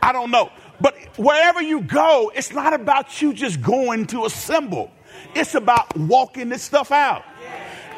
I 0.00 0.12
don't 0.12 0.30
know, 0.30 0.50
but 0.80 0.96
wherever 1.18 1.60
you 1.60 1.82
go, 1.82 2.32
it's 2.34 2.52
not 2.52 2.72
about 2.72 3.20
you 3.20 3.34
just 3.34 3.60
going 3.60 4.06
to 4.08 4.24
a 4.24 4.30
symbol. 4.30 4.90
It's 5.34 5.54
about 5.54 5.96
walking 5.96 6.48
this 6.48 6.62
stuff 6.62 6.90
out. 6.90 7.24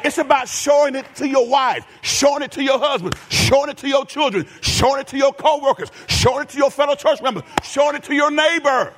It's 0.05 0.19
about 0.19 0.47
showing 0.47 0.93
it 0.93 1.07
to 1.15 1.27
your 1.27 1.47
wife, 1.49 1.83
showing 2.03 2.43
it 2.43 2.51
to 2.51 2.63
your 2.63 2.77
husband, 2.77 3.15
showing 3.29 3.71
it 3.71 3.77
to 3.77 3.87
your 3.87 4.05
children, 4.05 4.45
showing 4.61 5.01
it 5.01 5.07
to 5.07 5.17
your 5.17 5.33
co-workers, 5.33 5.89
showing 6.07 6.43
it 6.43 6.49
to 6.49 6.57
your 6.59 6.69
fellow 6.69 6.93
church 6.93 7.23
members, 7.23 7.41
showing 7.63 7.95
it 7.95 8.03
to 8.03 8.13
your 8.13 8.29
neighbor. 8.29 8.93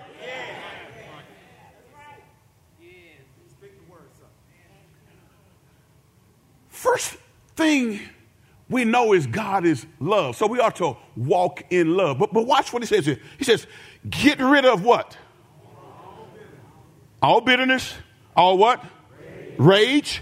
First 6.67 7.15
thing 7.55 8.01
we 8.67 8.83
know 8.83 9.13
is 9.13 9.27
God 9.27 9.65
is 9.65 9.85
love. 10.01 10.35
So 10.35 10.45
we 10.45 10.59
ought 10.59 10.75
to 10.75 10.97
walk 11.15 11.63
in 11.69 11.95
love. 11.95 12.19
But, 12.19 12.33
but 12.33 12.45
watch 12.45 12.73
what 12.73 12.81
he 12.81 12.85
says 12.85 13.05
here. 13.05 13.19
He 13.37 13.45
says, 13.45 13.65
get 14.09 14.41
rid 14.41 14.65
of 14.65 14.83
what? 14.83 15.17
All 17.21 17.39
bitterness, 17.39 17.93
all 18.35 18.57
what? 18.57 18.83
Rage, 19.57 19.57
Rage 19.57 20.21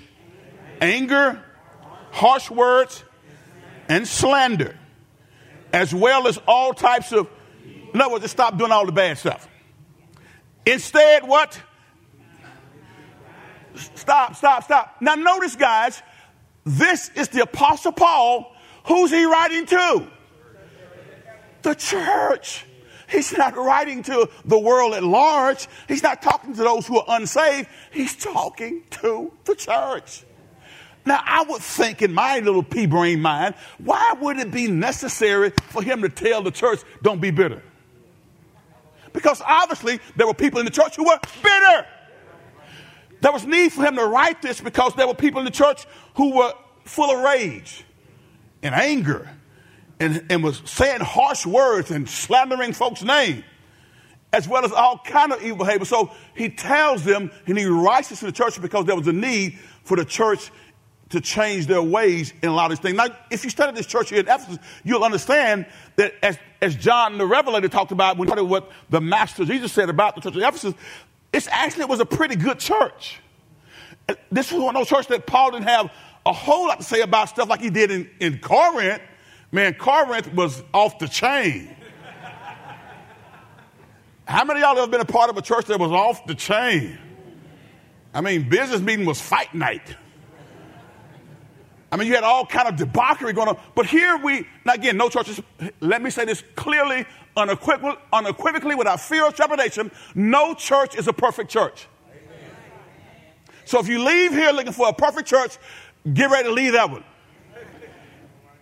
anger, 0.81 1.43
harsh 2.11 2.49
words, 2.49 3.03
and 3.89 4.07
slander, 4.07 4.75
as 5.71 5.93
well 5.93 6.27
as 6.27 6.39
all 6.47 6.73
types 6.73 7.11
of, 7.11 7.27
in 7.93 8.01
other 8.01 8.11
words, 8.11 8.23
just 8.23 8.33
stop 8.33 8.57
doing 8.57 8.71
all 8.71 8.85
the 8.85 8.91
bad 8.91 9.17
stuff. 9.17 9.47
Instead, 10.65 11.27
what? 11.27 11.61
Stop, 13.95 14.35
stop, 14.35 14.63
stop. 14.63 14.95
Now, 15.01 15.15
notice, 15.15 15.55
guys, 15.55 16.01
this 16.63 17.09
is 17.15 17.29
the 17.29 17.43
Apostle 17.43 17.91
Paul. 17.91 18.55
Who's 18.85 19.11
he 19.11 19.25
writing 19.25 19.65
to? 19.67 20.07
The 21.61 21.75
church. 21.75 22.65
he's 23.09 23.35
not 23.37 23.55
writing 23.55 24.03
to 24.03 24.29
the 24.45 24.59
world 24.59 24.93
at 24.93 25.03
large. 25.03 25.67
He's 25.87 26.03
not 26.03 26.21
talking 26.21 26.53
to 26.55 26.63
those 26.63 26.87
who 26.87 26.99
are 26.99 27.19
unsaved. 27.19 27.67
He's 27.91 28.15
talking 28.15 28.83
to 28.91 29.31
the 29.45 29.55
church. 29.55 30.24
Now, 31.05 31.21
I 31.23 31.43
would 31.43 31.61
think 31.61 32.01
in 32.01 32.13
my 32.13 32.39
little 32.39 32.63
pea 32.63 32.87
brain 32.87 33.21
mind, 33.21 33.55
why 33.77 34.13
would 34.19 34.37
it 34.37 34.51
be 34.51 34.67
necessary 34.67 35.51
for 35.67 35.83
him 35.83 36.01
to 36.01 36.09
tell 36.09 36.41
the 36.41 36.51
church, 36.51 36.79
don't 37.03 37.21
be 37.21 37.29
bitter? 37.29 37.61
Because 39.13 39.41
obviously 39.45 39.99
there 40.15 40.25
were 40.25 40.33
people 40.33 40.59
in 40.59 40.65
the 40.65 40.71
church 40.71 40.95
who 40.95 41.05
were 41.05 41.19
bitter. 41.43 41.87
There 43.21 43.31
was 43.31 43.45
need 43.45 43.71
for 43.71 43.83
him 43.83 43.95
to 43.95 44.05
write 44.05 44.41
this 44.41 44.59
because 44.59 44.93
there 44.95 45.07
were 45.07 45.13
people 45.13 45.39
in 45.39 45.45
the 45.45 45.51
church 45.51 45.85
who 46.15 46.35
were 46.35 46.53
full 46.83 47.09
of 47.09 47.23
rage 47.23 47.85
and 48.61 48.75
anger 48.75 49.29
and, 49.99 50.25
and 50.29 50.43
was 50.43 50.61
saying 50.65 51.01
harsh 51.01 51.45
words 51.45 51.91
and 51.91 52.09
slandering 52.09 52.73
folks' 52.73 53.03
name, 53.03 53.43
as 54.33 54.47
well 54.47 54.65
as 54.65 54.71
all 54.71 54.99
kind 55.05 55.31
of 55.31 55.41
evil 55.41 55.57
behavior. 55.57 55.85
So 55.85 56.11
he 56.35 56.49
tells 56.49 57.03
them 57.03 57.31
and 57.45 57.57
he 57.57 57.65
writes 57.65 58.09
this 58.09 58.19
to 58.19 58.25
the 58.25 58.31
church 58.31 58.61
because 58.61 58.85
there 58.85 58.95
was 58.95 59.07
a 59.07 59.13
need 59.13 59.57
for 59.83 59.95
the 59.95 60.05
church 60.05 60.51
to 61.15 61.21
change 61.21 61.67
their 61.67 61.81
ways 61.81 62.33
in 62.43 62.49
a 62.49 62.53
lot 62.53 62.71
of 62.71 62.77
these 62.77 62.81
things. 62.81 62.97
Now, 62.97 63.07
if 63.31 63.43
you 63.43 63.49
study 63.49 63.75
this 63.75 63.85
church 63.85 64.09
here 64.09 64.19
in 64.19 64.27
Ephesus, 64.27 64.59
you'll 64.83 65.03
understand 65.03 65.65
that 65.95 66.13
as, 66.21 66.37
as 66.61 66.75
John 66.75 67.17
the 67.17 67.25
Revelator 67.25 67.69
talked 67.69 67.91
about 67.91 68.17
when 68.17 68.27
he 68.27 68.43
what 68.43 68.71
the 68.89 69.01
Master 69.01 69.45
Jesus 69.45 69.71
said 69.71 69.89
about 69.89 70.15
the 70.15 70.21
church 70.21 70.35
of 70.35 70.41
Ephesus, 70.41 70.73
it's 71.33 71.47
actually 71.47 71.83
it 71.83 71.89
was 71.89 71.99
a 71.99 72.05
pretty 72.05 72.35
good 72.35 72.59
church. 72.59 73.19
This 74.31 74.51
was 74.51 74.61
one 74.61 74.75
of 74.75 74.81
those 74.81 74.89
churches 74.89 75.07
that 75.07 75.25
Paul 75.25 75.51
didn't 75.51 75.67
have 75.67 75.91
a 76.25 76.33
whole 76.33 76.67
lot 76.67 76.79
to 76.79 76.83
say 76.83 77.01
about 77.01 77.29
stuff 77.29 77.49
like 77.49 77.61
he 77.61 77.69
did 77.69 77.91
in, 77.91 78.09
in 78.19 78.39
Corinth. 78.39 79.01
Man, 79.51 79.73
Corinth 79.75 80.33
was 80.33 80.63
off 80.73 80.99
the 80.99 81.07
chain. 81.07 81.75
How 84.27 84.43
many 84.43 84.59
of 84.59 84.63
y'all 84.63 84.77
ever 84.77 84.91
been 84.91 85.01
a 85.01 85.05
part 85.05 85.29
of 85.29 85.37
a 85.37 85.41
church 85.41 85.65
that 85.67 85.79
was 85.79 85.91
off 85.91 86.25
the 86.25 86.35
chain? 86.35 86.97
I 88.13 88.21
mean, 88.21 88.49
business 88.49 88.81
meeting 88.81 89.05
was 89.05 89.21
fight 89.21 89.53
night. 89.53 89.95
I 91.91 91.97
mean, 91.97 92.07
you 92.07 92.15
had 92.15 92.23
all 92.23 92.45
kind 92.45 92.67
of 92.67 92.75
debauchery 92.75 93.33
going 93.33 93.47
on. 93.47 93.57
But 93.75 93.85
here 93.85 94.17
we, 94.17 94.47
now 94.65 94.73
again, 94.73 94.97
no 94.97 95.09
churches, 95.09 95.41
let 95.79 96.01
me 96.01 96.09
say 96.09 96.25
this 96.25 96.43
clearly, 96.55 97.05
unequivocally, 97.37 97.97
unequivocally 98.11 98.75
without 98.75 98.99
fear 98.99 99.23
or 99.23 99.31
trepidation, 99.31 99.91
no 100.13 100.53
church 100.53 100.95
is 100.95 101.07
a 101.07 101.13
perfect 101.13 101.49
church. 101.49 101.87
So 103.65 103.79
if 103.79 103.87
you 103.87 104.03
leave 104.03 104.31
here 104.31 104.51
looking 104.51 104.73
for 104.73 104.87
a 104.89 104.93
perfect 104.93 105.27
church, 105.27 105.57
get 106.11 106.29
ready 106.29 106.49
to 106.49 106.53
leave 106.53 106.73
that 106.73 106.89
one. 106.89 107.03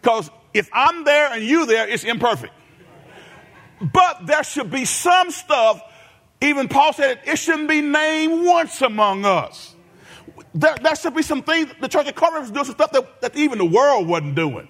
Because 0.01 0.29
if 0.53 0.69
I'm 0.73 1.03
there 1.03 1.31
and 1.31 1.43
you 1.43 1.65
there, 1.65 1.87
it's 1.87 2.03
imperfect. 2.03 2.53
But 3.81 4.27
there 4.27 4.43
should 4.43 4.71
be 4.71 4.85
some 4.85 5.31
stuff, 5.31 5.81
even 6.41 6.67
Paul 6.67 6.93
said 6.93 7.11
it, 7.11 7.31
it 7.31 7.35
shouldn't 7.37 7.67
be 7.67 7.81
named 7.81 8.45
once 8.45 8.81
among 8.81 9.25
us. 9.25 9.72
There, 10.53 10.75
there 10.81 10.95
should 10.95 11.15
be 11.15 11.24
some 11.24 11.41
things, 11.41 11.72
the 11.81 11.88
church 11.88 12.07
of 12.07 12.15
Corinth 12.15 12.41
was 12.41 12.51
doing 12.51 12.65
some 12.65 12.75
stuff 12.75 12.91
that, 12.91 13.22
that 13.22 13.36
even 13.36 13.57
the 13.57 13.65
world 13.65 14.07
wasn't 14.07 14.36
doing. 14.36 14.67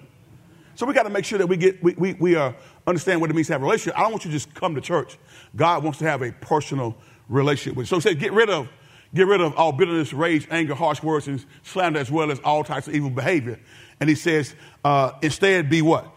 So 0.76 0.86
we 0.86 0.94
got 0.94 1.04
to 1.04 1.10
make 1.10 1.24
sure 1.24 1.38
that 1.38 1.46
we 1.46 1.56
get, 1.56 1.82
we, 1.82 1.94
we, 1.94 2.14
we 2.14 2.36
uh, 2.36 2.52
understand 2.86 3.20
what 3.20 3.30
it 3.30 3.34
means 3.34 3.46
to 3.48 3.52
have 3.52 3.62
a 3.62 3.64
relationship. 3.64 3.98
I 3.98 4.02
don't 4.02 4.12
want 4.12 4.24
you 4.24 4.30
to 4.30 4.36
just 4.36 4.54
come 4.54 4.74
to 4.74 4.80
church. 4.80 5.18
God 5.54 5.84
wants 5.84 5.98
to 6.00 6.04
have 6.04 6.22
a 6.22 6.32
personal 6.32 6.96
relationship 7.28 7.76
with 7.76 7.84
you. 7.84 7.88
So 7.88 7.96
he 7.96 8.00
said, 8.00 8.18
get 8.18 8.32
rid 8.32 8.50
of 8.50 8.68
Get 9.14 9.28
rid 9.28 9.40
of 9.40 9.54
all 9.54 9.70
bitterness, 9.70 10.12
rage, 10.12 10.48
anger, 10.50 10.74
harsh 10.74 11.00
words, 11.00 11.28
and 11.28 11.44
slander, 11.62 12.00
as 12.00 12.10
well 12.10 12.32
as 12.32 12.40
all 12.40 12.64
types 12.64 12.88
of 12.88 12.96
evil 12.96 13.10
behavior. 13.10 13.60
And 14.00 14.08
he 14.08 14.16
says, 14.16 14.56
uh, 14.84 15.12
instead, 15.22 15.70
be 15.70 15.82
what? 15.82 16.12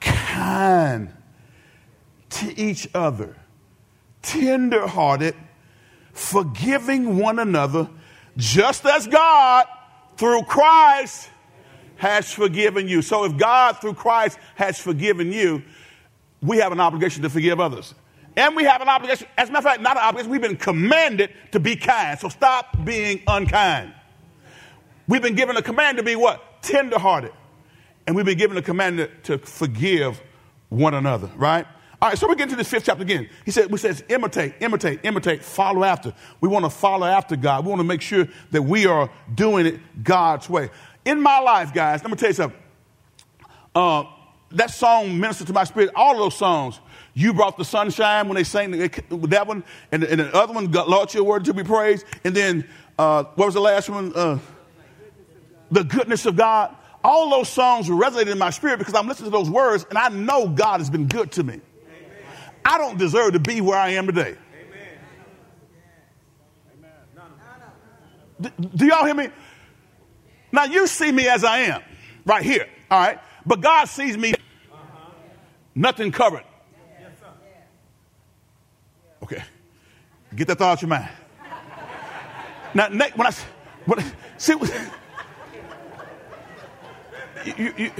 Kind 0.00 1.12
to 2.30 2.58
each 2.58 2.88
other, 2.94 3.36
tenderhearted, 4.22 5.34
forgiving 6.14 7.18
one 7.18 7.38
another, 7.38 7.90
just 8.40 8.84
as 8.86 9.06
God, 9.06 9.66
through 10.16 10.42
Christ, 10.44 11.30
has 11.96 12.32
forgiven 12.32 12.88
you. 12.88 13.02
So 13.02 13.24
if 13.24 13.36
God, 13.36 13.78
through 13.80 13.94
Christ, 13.94 14.38
has 14.56 14.80
forgiven 14.80 15.32
you, 15.32 15.62
we 16.42 16.56
have 16.56 16.72
an 16.72 16.80
obligation 16.80 17.22
to 17.22 17.30
forgive 17.30 17.60
others. 17.60 17.94
And 18.36 18.56
we 18.56 18.64
have 18.64 18.80
an 18.80 18.88
obligation, 18.88 19.26
as 19.36 19.48
a 19.48 19.52
matter 19.52 19.68
of 19.68 19.72
fact, 19.72 19.82
not 19.82 19.96
an 19.96 20.02
obligation, 20.02 20.30
we've 20.30 20.40
been 20.40 20.56
commanded 20.56 21.30
to 21.52 21.60
be 21.60 21.76
kind. 21.76 22.18
So 22.18 22.28
stop 22.28 22.84
being 22.84 23.22
unkind. 23.26 23.92
We've 25.06 25.20
been 25.20 25.34
given 25.34 25.56
a 25.56 25.62
command 25.62 25.98
to 25.98 26.02
be 26.02 26.16
what? 26.16 26.62
Tenderhearted. 26.62 27.32
And 28.06 28.16
we've 28.16 28.24
been 28.24 28.38
given 28.38 28.56
a 28.56 28.62
command 28.62 29.08
to 29.24 29.38
forgive 29.38 30.22
one 30.68 30.94
another, 30.94 31.30
right? 31.36 31.66
All 32.02 32.08
right, 32.08 32.16
so 32.16 32.26
we 32.28 32.34
get 32.34 32.44
into 32.44 32.56
this 32.56 32.68
fifth 32.68 32.84
chapter 32.86 33.02
again. 33.02 33.28
He 33.44 33.50
said, 33.50 33.70
we 33.70 33.76
says, 33.76 34.02
imitate, 34.08 34.54
imitate, 34.60 35.00
imitate, 35.02 35.44
follow 35.44 35.84
after. 35.84 36.14
We 36.40 36.48
want 36.48 36.64
to 36.64 36.70
follow 36.70 37.06
after 37.06 37.36
God. 37.36 37.64
We 37.64 37.68
want 37.68 37.80
to 37.80 37.84
make 37.84 38.00
sure 38.00 38.26
that 38.52 38.62
we 38.62 38.86
are 38.86 39.10
doing 39.34 39.66
it 39.66 39.80
God's 40.02 40.48
way. 40.48 40.70
In 41.04 41.20
my 41.20 41.40
life, 41.40 41.74
guys, 41.74 42.02
let 42.02 42.10
me 42.10 42.16
tell 42.16 42.30
you 42.30 42.34
something. 42.34 42.60
Uh, 43.74 44.04
that 44.52 44.70
song 44.70 45.20
ministered 45.20 45.46
to 45.48 45.52
my 45.52 45.64
spirit. 45.64 45.90
All 45.94 46.16
those 46.16 46.36
songs 46.36 46.80
you 47.12 47.34
brought 47.34 47.58
the 47.58 47.64
sunshine 47.64 48.28
when 48.28 48.36
they 48.36 48.44
sang 48.44 48.70
that 48.70 49.46
one, 49.46 49.62
and, 49.92 50.04
and 50.04 50.20
the 50.20 50.34
other 50.34 50.54
one, 50.54 50.70
Lord, 50.70 51.12
your 51.12 51.24
word 51.24 51.44
to 51.44 51.54
be 51.54 51.64
praised. 51.64 52.06
And 52.24 52.34
then, 52.34 52.66
uh, 52.98 53.24
what 53.34 53.46
was 53.46 53.54
the 53.54 53.60
last 53.60 53.90
one? 53.90 54.12
Uh, 54.14 54.38
the 55.70 55.84
goodness 55.84 56.24
of 56.24 56.36
God. 56.36 56.74
All 57.02 57.30
those 57.30 57.48
songs 57.48 57.88
resonated 57.88 58.32
in 58.32 58.38
my 58.38 58.50
spirit 58.50 58.78
because 58.78 58.94
I'm 58.94 59.06
listening 59.06 59.30
to 59.30 59.36
those 59.36 59.48
words 59.48 59.86
and 59.88 59.96
I 59.96 60.08
know 60.08 60.48
God 60.48 60.80
has 60.80 60.90
been 60.90 61.06
good 61.06 61.32
to 61.32 61.42
me. 61.42 61.60
I 62.64 62.78
don't 62.78 62.98
deserve 62.98 63.32
to 63.32 63.38
be 63.38 63.60
where 63.60 63.78
I 63.78 63.90
am 63.90 64.06
today. 64.06 64.36
Do, 68.40 68.50
do 68.74 68.86
y'all 68.86 69.04
hear 69.04 69.14
me? 69.14 69.28
Now 70.52 70.64
you 70.64 70.86
see 70.86 71.12
me 71.12 71.28
as 71.28 71.44
I 71.44 71.58
am, 71.58 71.82
right 72.24 72.42
here, 72.42 72.66
all 72.90 72.98
right? 73.00 73.18
But 73.44 73.60
God 73.60 73.84
sees 73.86 74.16
me, 74.16 74.32
uh-huh. 74.32 75.10
nothing 75.74 76.10
covered. 76.10 76.44
Okay. 79.22 79.42
Get 80.34 80.48
that 80.48 80.58
thought 80.58 80.72
out 80.72 80.82
your 80.82 80.88
mind. 80.88 81.08
Now, 82.74 82.88
when 82.88 83.26
I, 83.26 83.32
when 83.84 84.04
see, 84.38 84.52
you, 87.56 87.74
you, 87.76 87.92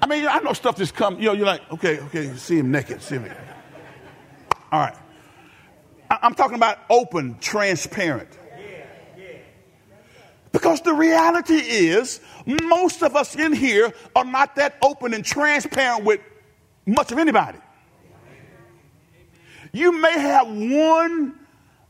I 0.00 0.06
mean, 0.06 0.26
I 0.26 0.38
know 0.40 0.52
stuff 0.52 0.76
just 0.76 0.94
come, 0.94 1.18
you 1.18 1.26
know, 1.26 1.32
you're 1.32 1.46
like, 1.46 1.62
okay, 1.72 1.98
okay, 2.00 2.34
see 2.36 2.58
him 2.58 2.70
naked, 2.70 3.00
see 3.02 3.16
him 3.16 3.22
naked. 3.22 3.38
All 4.72 4.80
right. 4.80 4.96
I'm 6.10 6.34
talking 6.34 6.56
about 6.56 6.78
open, 6.88 7.38
transparent. 7.38 8.38
Because 10.50 10.82
the 10.82 10.92
reality 10.92 11.54
is, 11.54 12.20
most 12.46 13.02
of 13.02 13.16
us 13.16 13.34
in 13.36 13.52
here 13.52 13.92
are 14.14 14.24
not 14.24 14.56
that 14.56 14.76
open 14.82 15.14
and 15.14 15.24
transparent 15.24 16.04
with 16.04 16.20
much 16.84 17.12
of 17.12 17.18
anybody. 17.18 17.58
You 19.72 19.92
may 19.92 20.18
have 20.18 20.46
one, 20.48 21.38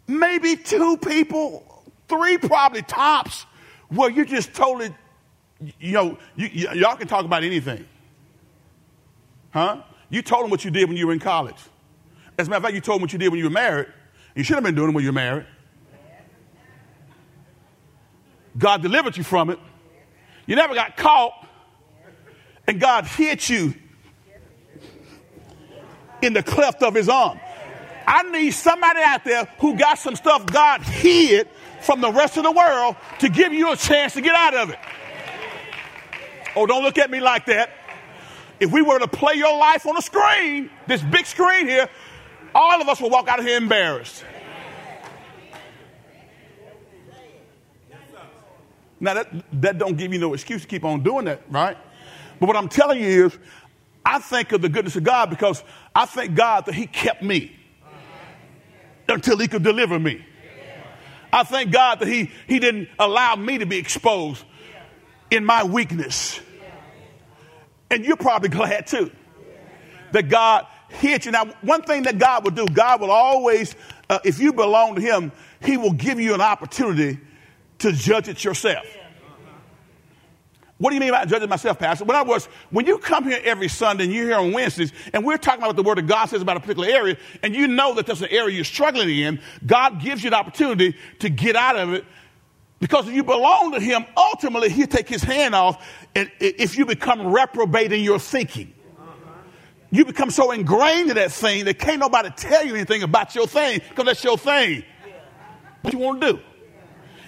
maybe 0.06 0.54
two 0.54 0.96
people, 0.98 1.84
three 2.08 2.38
probably 2.38 2.82
tops, 2.82 3.46
where 3.88 4.10
you 4.10 4.24
just 4.24 4.54
totally, 4.54 4.94
you 5.80 5.92
know, 5.92 6.18
you, 6.36 6.68
y'all 6.74 6.96
can 6.96 7.08
talk 7.08 7.24
about 7.24 7.42
anything. 7.42 7.84
Huh? 9.50 9.82
You 10.08 10.22
told 10.22 10.44
them 10.44 10.50
what 10.50 10.64
you 10.64 10.70
did 10.70 10.88
when 10.88 10.96
you 10.96 11.08
were 11.08 11.12
in 11.12 11.18
college. 11.18 11.56
As 12.42 12.48
a 12.48 12.50
matter 12.50 12.58
of 12.58 12.62
fact, 12.64 12.74
you 12.74 12.80
told 12.80 12.96
them 12.96 13.02
what 13.02 13.12
you 13.12 13.20
did 13.20 13.28
when 13.28 13.38
you 13.38 13.44
were 13.44 13.50
married. 13.50 13.86
You 14.34 14.42
should 14.42 14.56
have 14.56 14.64
been 14.64 14.74
doing 14.74 14.88
it 14.88 14.94
when 14.96 15.04
you 15.04 15.10
were 15.10 15.14
married. 15.14 15.46
God 18.58 18.82
delivered 18.82 19.16
you 19.16 19.22
from 19.22 19.48
it. 19.50 19.60
You 20.46 20.56
never 20.56 20.74
got 20.74 20.96
caught. 20.96 21.46
And 22.66 22.80
God 22.80 23.06
hit 23.06 23.48
you 23.48 23.74
in 26.20 26.32
the 26.32 26.42
cleft 26.42 26.82
of 26.82 26.94
his 26.94 27.08
arm. 27.08 27.38
I 28.08 28.24
need 28.24 28.50
somebody 28.50 29.02
out 29.02 29.22
there 29.22 29.44
who 29.60 29.76
got 29.76 30.00
some 30.00 30.16
stuff 30.16 30.44
God 30.44 30.82
hid 30.82 31.48
from 31.82 32.00
the 32.00 32.10
rest 32.10 32.36
of 32.38 32.42
the 32.42 32.50
world 32.50 32.96
to 33.20 33.28
give 33.28 33.52
you 33.52 33.70
a 33.70 33.76
chance 33.76 34.14
to 34.14 34.20
get 34.20 34.34
out 34.34 34.54
of 34.54 34.70
it. 34.70 34.80
Oh, 36.56 36.66
don't 36.66 36.82
look 36.82 36.98
at 36.98 37.08
me 37.08 37.20
like 37.20 37.46
that. 37.46 37.70
If 38.58 38.72
we 38.72 38.82
were 38.82 38.98
to 38.98 39.06
play 39.06 39.34
your 39.34 39.56
life 39.56 39.86
on 39.86 39.96
a 39.96 40.02
screen, 40.02 40.70
this 40.88 41.02
big 41.02 41.26
screen 41.26 41.68
here, 41.68 41.88
all 42.54 42.80
of 42.80 42.88
us 42.88 43.00
will 43.00 43.10
walk 43.10 43.28
out 43.28 43.38
of 43.38 43.44
here 43.44 43.56
embarrassed. 43.56 44.24
Now 49.00 49.14
that 49.14 49.28
that 49.60 49.78
don't 49.78 49.96
give 49.96 50.12
you 50.12 50.18
no 50.20 50.32
excuse 50.34 50.62
to 50.62 50.68
keep 50.68 50.84
on 50.84 51.02
doing 51.02 51.24
that, 51.24 51.42
right? 51.50 51.76
But 52.38 52.46
what 52.46 52.56
I'm 52.56 52.68
telling 52.68 53.00
you 53.02 53.26
is, 53.26 53.38
I 54.04 54.20
think 54.20 54.52
of 54.52 54.62
the 54.62 54.68
goodness 54.68 54.96
of 54.96 55.04
God 55.04 55.30
because 55.30 55.62
I 55.94 56.06
thank 56.06 56.34
God 56.34 56.66
that 56.66 56.74
He 56.74 56.86
kept 56.86 57.22
me 57.22 57.56
until 59.08 59.38
he 59.38 59.48
could 59.48 59.62
deliver 59.62 59.98
me. 59.98 60.24
I 61.32 61.44
thank 61.44 61.70
God 61.70 62.00
that 62.00 62.08
he, 62.08 62.30
he 62.46 62.58
didn't 62.58 62.88
allow 62.98 63.36
me 63.36 63.58
to 63.58 63.66
be 63.66 63.78
exposed 63.78 64.44
in 65.30 65.44
my 65.44 65.64
weakness. 65.64 66.40
And 67.90 68.04
you're 68.04 68.16
probably 68.16 68.48
glad 68.48 68.86
too 68.86 69.10
that 70.12 70.28
God 70.28 70.66
hit 70.92 71.26
you. 71.26 71.32
Now, 71.32 71.46
one 71.62 71.82
thing 71.82 72.04
that 72.04 72.18
God 72.18 72.44
will 72.44 72.50
do, 72.52 72.66
God 72.66 73.00
will 73.00 73.10
always, 73.10 73.74
uh, 74.08 74.18
if 74.24 74.38
you 74.38 74.52
belong 74.52 74.94
to 74.96 75.00
Him, 75.00 75.32
He 75.62 75.76
will 75.76 75.92
give 75.92 76.20
you 76.20 76.34
an 76.34 76.40
opportunity 76.40 77.18
to 77.78 77.92
judge 77.92 78.28
it 78.28 78.44
yourself. 78.44 78.86
What 80.82 80.90
do 80.90 80.96
you 80.96 81.00
mean 81.00 81.12
by 81.12 81.24
judging 81.26 81.48
myself, 81.48 81.78
Pastor? 81.78 82.02
In 82.02 82.10
other 82.10 82.28
words, 82.28 82.46
when 82.70 82.86
you 82.86 82.98
come 82.98 83.22
here 83.22 83.40
every 83.44 83.68
Sunday 83.68 84.02
and 84.02 84.12
you're 84.12 84.24
here 84.24 84.36
on 84.36 84.50
Wednesdays, 84.50 84.92
and 85.12 85.24
we're 85.24 85.36
talking 85.36 85.60
about 85.60 85.68
what 85.68 85.76
the 85.76 85.84
Word 85.84 86.00
of 86.00 86.08
God 86.08 86.26
says 86.26 86.42
about 86.42 86.56
a 86.56 86.60
particular 86.60 86.88
area, 86.88 87.16
and 87.44 87.54
you 87.54 87.68
know 87.68 87.94
that 87.94 88.06
there's 88.06 88.20
an 88.20 88.30
area 88.32 88.56
you're 88.56 88.64
struggling 88.64 89.08
in, 89.08 89.40
God 89.64 90.00
gives 90.00 90.24
you 90.24 90.28
an 90.28 90.34
opportunity 90.34 90.96
to 91.20 91.28
get 91.28 91.54
out 91.54 91.76
of 91.76 91.92
it. 91.92 92.04
Because 92.80 93.06
if 93.06 93.14
you 93.14 93.22
belong 93.22 93.70
to 93.74 93.80
Him, 93.80 94.04
ultimately 94.16 94.70
He'll 94.70 94.88
take 94.88 95.08
His 95.08 95.22
hand 95.22 95.54
off 95.54 95.86
and 96.16 96.28
if 96.40 96.76
you 96.76 96.84
become 96.84 97.32
reprobate 97.32 97.92
in 97.92 98.02
your 98.02 98.18
thinking. 98.18 98.74
You 99.92 100.06
become 100.06 100.30
so 100.30 100.52
ingrained 100.52 101.10
in 101.10 101.16
that 101.16 101.32
thing 101.32 101.66
that 101.66 101.78
can't 101.78 102.00
nobody 102.00 102.30
tell 102.30 102.64
you 102.64 102.74
anything 102.74 103.02
about 103.02 103.34
your 103.34 103.46
thing 103.46 103.80
because 103.90 104.06
that's 104.06 104.24
your 104.24 104.38
thing. 104.38 104.84
What 105.82 105.92
you 105.92 106.00
want 106.00 106.22
to 106.22 106.32
do. 106.32 106.40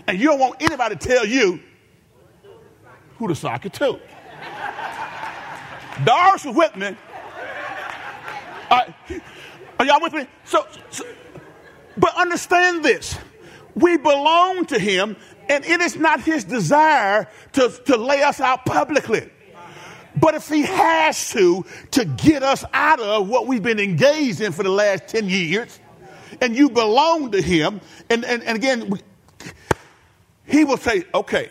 And 0.06 0.18
you 0.18 0.28
don't 0.28 0.38
want 0.38 0.62
anybody 0.62 0.96
to 0.96 1.08
tell 1.08 1.26
you 1.26 1.60
who 3.18 3.28
to 3.28 3.34
sock 3.34 3.66
it 3.66 3.74
to. 3.74 4.00
Doris 6.04 6.46
was 6.46 6.56
with 6.56 6.74
me. 6.76 6.96
Are, 8.70 8.94
are 9.78 9.84
y'all 9.84 10.00
with 10.00 10.14
me? 10.14 10.26
So, 10.44 10.66
so, 10.88 11.04
but 11.98 12.16
understand 12.16 12.82
this. 12.82 13.18
We 13.74 13.98
belong 13.98 14.64
to 14.66 14.78
him, 14.78 15.16
and 15.50 15.66
it 15.66 15.82
is 15.82 15.96
not 15.96 16.22
his 16.22 16.44
desire 16.44 17.28
to, 17.52 17.68
to 17.84 17.98
lay 17.98 18.22
us 18.22 18.40
out 18.40 18.64
publicly. 18.64 19.30
But 20.16 20.34
if 20.34 20.48
he 20.48 20.62
has 20.62 21.30
to, 21.30 21.64
to 21.92 22.04
get 22.04 22.42
us 22.42 22.64
out 22.72 23.00
of 23.00 23.28
what 23.28 23.46
we've 23.46 23.62
been 23.62 23.80
engaged 23.80 24.40
in 24.40 24.52
for 24.52 24.62
the 24.62 24.70
last 24.70 25.08
10 25.08 25.28
years, 25.28 25.80
and 26.40 26.54
you 26.56 26.70
belong 26.70 27.32
to 27.32 27.42
him, 27.42 27.80
and, 28.10 28.24
and, 28.24 28.42
and 28.42 28.56
again, 28.56 28.92
he 30.46 30.64
will 30.64 30.76
say, 30.76 31.04
okay, 31.14 31.50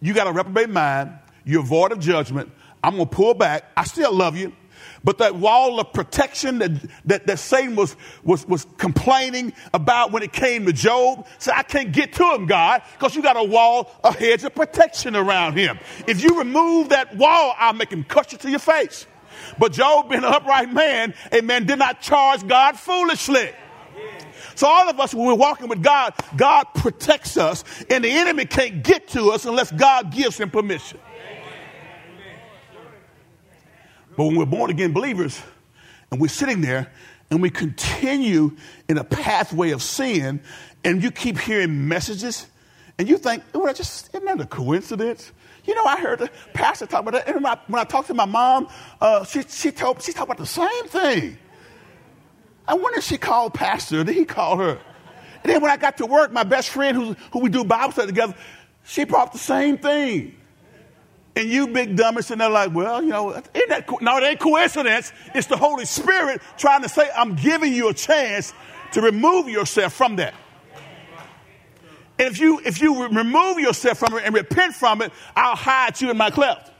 you 0.00 0.14
got 0.14 0.26
a 0.26 0.32
reprobate 0.32 0.70
mind. 0.70 1.12
You're 1.44 1.62
void 1.62 1.92
of 1.92 1.98
judgment. 1.98 2.50
I'm 2.84 2.96
to 2.96 3.06
pull 3.06 3.34
back. 3.34 3.64
I 3.76 3.84
still 3.84 4.12
love 4.12 4.36
you. 4.36 4.52
But 5.04 5.18
that 5.18 5.34
wall 5.34 5.80
of 5.80 5.92
protection 5.92 6.58
that, 6.58 6.70
that, 7.06 7.26
that 7.26 7.38
Satan 7.38 7.74
was, 7.74 7.96
was, 8.22 8.46
was 8.46 8.66
complaining 8.78 9.52
about 9.74 10.12
when 10.12 10.22
it 10.22 10.32
came 10.32 10.64
to 10.66 10.72
Job, 10.72 11.26
said, 11.38 11.54
I 11.56 11.62
can't 11.62 11.92
get 11.92 12.12
to 12.14 12.34
him, 12.34 12.46
God, 12.46 12.82
because 12.92 13.16
you 13.16 13.22
got 13.22 13.36
a 13.36 13.42
wall, 13.42 13.90
a 14.04 14.12
hedge 14.12 14.44
of 14.44 14.54
protection 14.54 15.16
around 15.16 15.56
him. 15.56 15.78
If 16.06 16.22
you 16.22 16.38
remove 16.38 16.90
that 16.90 17.16
wall, 17.16 17.54
I'll 17.58 17.72
make 17.72 17.90
him 17.90 18.04
cut 18.04 18.32
you 18.32 18.38
to 18.38 18.50
your 18.50 18.60
face. 18.60 19.06
But 19.58 19.72
Job, 19.72 20.08
being 20.08 20.24
an 20.24 20.32
upright 20.32 20.72
man, 20.72 21.14
amen, 21.34 21.66
did 21.66 21.78
not 21.78 22.00
charge 22.00 22.46
God 22.46 22.78
foolishly. 22.78 23.50
So 24.54 24.66
all 24.66 24.88
of 24.88 25.00
us, 25.00 25.14
when 25.14 25.26
we're 25.26 25.34
walking 25.34 25.68
with 25.68 25.82
God, 25.82 26.14
God 26.36 26.64
protects 26.74 27.36
us, 27.36 27.64
and 27.90 28.04
the 28.04 28.10
enemy 28.10 28.44
can't 28.44 28.82
get 28.82 29.08
to 29.08 29.30
us 29.30 29.46
unless 29.46 29.72
God 29.72 30.12
gives 30.12 30.38
him 30.38 30.50
permission. 30.50 30.98
But 34.16 34.24
when 34.24 34.36
we're 34.36 34.46
born 34.46 34.70
again 34.70 34.92
believers, 34.92 35.40
and 36.10 36.20
we're 36.20 36.28
sitting 36.28 36.60
there, 36.60 36.92
and 37.30 37.40
we 37.40 37.48
continue 37.48 38.56
in 38.88 38.98
a 38.98 39.04
pathway 39.04 39.70
of 39.70 39.82
sin, 39.82 40.42
and 40.84 41.02
you 41.02 41.10
keep 41.10 41.38
hearing 41.38 41.88
messages, 41.88 42.46
and 42.98 43.08
you 43.08 43.16
think, 43.16 43.42
just 43.74 44.10
isn't 44.14 44.24
that 44.24 44.40
a 44.40 44.46
coincidence? 44.46 45.32
You 45.64 45.74
know, 45.74 45.84
I 45.84 45.98
heard 45.98 46.18
the 46.18 46.30
pastor 46.52 46.86
talk 46.86 47.00
about 47.02 47.14
that. 47.14 47.28
And 47.28 47.36
when 47.36 47.46
I, 47.46 47.58
when 47.68 47.80
I 47.80 47.84
talked 47.84 48.08
to 48.08 48.14
my 48.14 48.24
mom, 48.24 48.68
uh, 49.00 49.24
she, 49.24 49.42
she, 49.42 49.70
told, 49.70 50.02
she 50.02 50.12
talked 50.12 50.26
about 50.26 50.38
the 50.38 50.46
same 50.46 50.86
thing. 50.88 51.38
I 52.66 52.74
wonder 52.74 52.98
if 52.98 53.04
she 53.04 53.16
called 53.16 53.54
Pastor, 53.54 54.04
did 54.04 54.14
he 54.14 54.24
call 54.24 54.58
her? 54.58 54.78
And 55.42 55.52
then 55.52 55.60
when 55.62 55.70
I 55.70 55.76
got 55.76 55.96
to 55.98 56.06
work, 56.06 56.32
my 56.32 56.44
best 56.44 56.68
friend 56.68 56.96
who, 56.96 57.14
who 57.32 57.40
we 57.40 57.48
do 57.48 57.64
Bible 57.64 57.92
study 57.92 58.08
together, 58.08 58.34
she 58.84 59.04
brought 59.04 59.32
the 59.32 59.38
same 59.38 59.78
thing. 59.78 60.36
And 61.34 61.48
you 61.48 61.68
big 61.68 61.96
dummies 61.96 62.30
and 62.30 62.40
they're 62.40 62.50
like, 62.50 62.74
well, 62.74 63.02
you 63.02 63.08
know, 63.08 63.30
isn't 63.30 63.68
that 63.68 63.86
co-? 63.86 63.98
no, 64.02 64.18
it 64.18 64.24
ain't 64.24 64.40
coincidence. 64.40 65.12
It's 65.34 65.46
the 65.46 65.56
Holy 65.56 65.86
Spirit 65.86 66.42
trying 66.58 66.82
to 66.82 66.88
say, 66.88 67.08
I'm 67.16 67.36
giving 67.36 67.72
you 67.72 67.88
a 67.88 67.94
chance 67.94 68.52
to 68.92 69.00
remove 69.00 69.48
yourself 69.48 69.94
from 69.94 70.16
that. 70.16 70.34
And 72.18 72.28
if 72.28 72.38
you 72.38 72.60
if 72.64 72.80
you 72.80 73.08
remove 73.08 73.58
yourself 73.58 73.98
from 73.98 74.14
it 74.18 74.24
and 74.24 74.34
repent 74.34 74.74
from 74.74 75.00
it, 75.00 75.10
I'll 75.34 75.56
hide 75.56 76.00
you 76.00 76.10
in 76.10 76.16
my 76.18 76.30
cleft. 76.30 76.70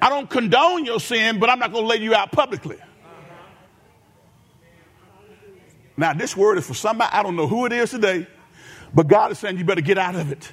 I 0.00 0.08
don't 0.08 0.30
condone 0.30 0.84
your 0.84 1.00
sin, 1.00 1.38
but 1.38 1.50
I'm 1.50 1.58
not 1.58 1.72
going 1.72 1.84
to 1.84 1.88
lay 1.88 1.96
you 1.96 2.14
out 2.14 2.32
publicly. 2.32 2.76
Now, 5.96 6.12
this 6.12 6.36
word 6.36 6.58
is 6.58 6.66
for 6.66 6.74
somebody, 6.74 7.10
I 7.12 7.22
don't 7.22 7.36
know 7.36 7.46
who 7.46 7.66
it 7.66 7.72
is 7.72 7.90
today, 7.90 8.26
but 8.94 9.06
God 9.06 9.30
is 9.30 9.38
saying 9.38 9.58
you 9.58 9.64
better 9.64 9.80
get 9.80 9.98
out 9.98 10.16
of 10.16 10.32
it. 10.32 10.50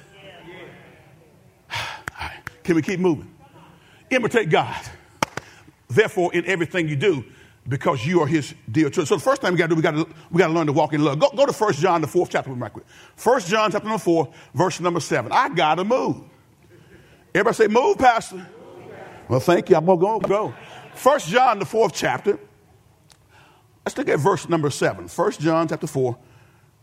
Can 2.62 2.76
we 2.76 2.82
keep 2.82 3.00
moving? 3.00 3.32
Imitate 4.10 4.50
God. 4.50 4.80
Therefore, 5.88 6.32
in 6.34 6.46
everything 6.46 6.88
you 6.88 6.96
do, 6.96 7.24
because 7.68 8.06
you 8.06 8.20
are 8.22 8.26
his 8.26 8.54
dear 8.70 8.84
children. 8.84 9.06
So 9.06 9.16
the 9.16 9.20
first 9.20 9.42
thing 9.42 9.52
we 9.52 9.58
got 9.58 9.68
to 9.68 9.70
do, 9.70 9.76
we 9.76 9.82
got 9.82 9.92
to 9.92 10.06
we 10.30 10.38
got 10.38 10.48
to 10.48 10.52
learn 10.52 10.66
to 10.66 10.72
walk 10.72 10.92
in 10.92 11.04
love. 11.04 11.18
Go, 11.18 11.30
go 11.30 11.46
to 11.46 11.52
1 11.52 11.72
John, 11.74 12.00
the 12.00 12.06
fourth 12.06 12.30
chapter, 12.30 12.50
right 12.52 12.72
quick. 12.72 12.86
1 13.22 13.40
John, 13.42 13.70
chapter 13.70 13.86
number 13.86 14.02
four, 14.02 14.32
verse 14.54 14.80
number 14.80 15.00
seven. 15.00 15.30
I 15.32 15.48
got 15.50 15.76
to 15.76 15.84
move. 15.84 16.22
Everybody 17.34 17.54
say, 17.54 17.68
move, 17.68 17.98
Pastor. 17.98 18.46
Well, 19.28 19.40
thank 19.40 19.70
you. 19.70 19.76
I'm 19.76 19.84
going 19.84 19.98
to 19.98 20.28
go. 20.28 20.50
go. 20.50 20.54
1 21.02 21.20
John, 21.20 21.58
the 21.58 21.66
fourth 21.66 21.92
chapter, 21.94 22.38
Let's 23.84 23.96
look 23.96 24.08
at 24.08 24.18
verse 24.18 24.48
number 24.48 24.70
seven. 24.70 25.08
First 25.08 25.40
John 25.40 25.66
chapter 25.68 25.86
4, 25.86 26.16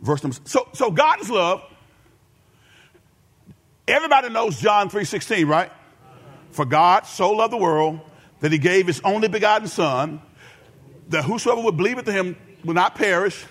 verse 0.01 0.23
number 0.23 0.37
So 0.45 0.67
so 0.73 0.91
God 0.91 1.21
is 1.21 1.29
love. 1.29 1.63
Everybody 3.87 4.29
knows 4.29 4.59
John 4.59 4.89
3:16, 4.89 5.47
right? 5.47 5.71
For 6.51 6.65
God 6.65 7.05
so 7.05 7.31
loved 7.31 7.53
the 7.53 7.57
world 7.57 7.99
that 8.39 8.51
he 8.51 8.57
gave 8.57 8.87
his 8.87 9.01
only 9.03 9.27
begotten 9.27 9.67
son, 9.67 10.21
that 11.09 11.23
whosoever 11.23 11.61
would 11.61 11.77
believe 11.77 11.97
in 11.97 12.05
him 12.05 12.37
will 12.63 12.73
not 12.73 12.95
perish, 12.95 13.45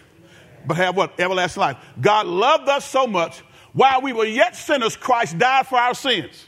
but 0.67 0.77
have 0.77 0.97
what? 0.97 1.19
Everlasting 1.19 1.61
life. 1.61 1.77
God 2.01 2.27
loved 2.27 2.69
us 2.69 2.85
so 2.85 3.07
much, 3.07 3.43
while 3.73 4.03
we 4.03 4.13
were 4.13 4.25
yet 4.25 4.57
sinners, 4.57 4.97
Christ 4.97 5.39
died 5.39 5.67
for 5.67 5.79
our 5.79 5.95
sins. 5.95 6.47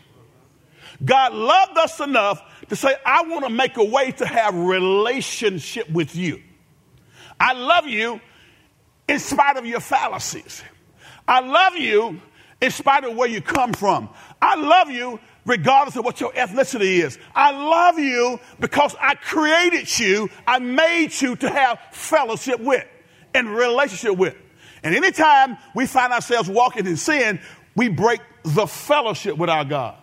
God 1.04 1.32
loved 1.32 1.78
us 1.78 2.00
enough 2.00 2.42
to 2.68 2.76
say, 2.76 2.94
I 3.06 3.22
want 3.22 3.44
to 3.44 3.50
make 3.50 3.76
a 3.76 3.84
way 3.84 4.10
to 4.12 4.26
have 4.26 4.54
relationship 4.54 5.88
with 5.90 6.16
you. 6.16 6.42
I 7.38 7.52
love 7.52 7.86
you 7.86 8.20
in 9.06 9.18
spite 9.18 9.56
of 9.56 9.64
your 9.64 9.80
fallacies. 9.80 10.62
I 11.26 11.40
love 11.40 11.76
you 11.76 12.20
in 12.60 12.70
spite 12.70 13.04
of 13.04 13.16
where 13.16 13.28
you 13.28 13.40
come 13.40 13.72
from. 13.72 14.08
I 14.42 14.56
love 14.56 14.90
you 14.90 15.20
regardless 15.44 15.96
of 15.96 16.04
what 16.04 16.20
your 16.20 16.32
ethnicity 16.32 17.02
is. 17.02 17.18
I 17.34 17.52
love 17.52 17.98
you 17.98 18.38
because 18.60 18.94
I 19.00 19.14
created 19.14 19.98
you, 19.98 20.28
I 20.46 20.58
made 20.58 21.18
you 21.20 21.36
to 21.36 21.48
have 21.48 21.78
fellowship 21.92 22.60
with 22.60 22.84
and 23.34 23.48
relationship 23.48 24.16
with. 24.16 24.36
And 24.82 24.94
anytime 24.94 25.56
we 25.74 25.86
find 25.86 26.12
ourselves 26.12 26.48
walking 26.48 26.86
in 26.86 26.96
sin, 26.96 27.40
we 27.74 27.88
break 27.88 28.20
the 28.44 28.66
fellowship 28.66 29.36
with 29.36 29.50
our 29.50 29.64
God. 29.64 29.96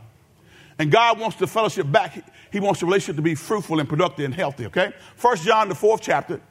And 0.77 0.91
God 0.91 1.19
wants 1.19 1.37
the 1.37 1.47
fellowship 1.47 1.89
back. 1.89 2.17
He 2.51 2.59
wants 2.59 2.79
the 2.79 2.85
relationship 2.85 3.17
to 3.17 3.21
be 3.21 3.35
fruitful 3.35 3.79
and 3.79 3.87
productive 3.87 4.25
and 4.25 4.33
healthy, 4.33 4.65
okay? 4.67 4.93
First 5.15 5.43
John, 5.43 5.69
the 5.69 5.75
fourth 5.75 6.01
chapter, 6.01 6.41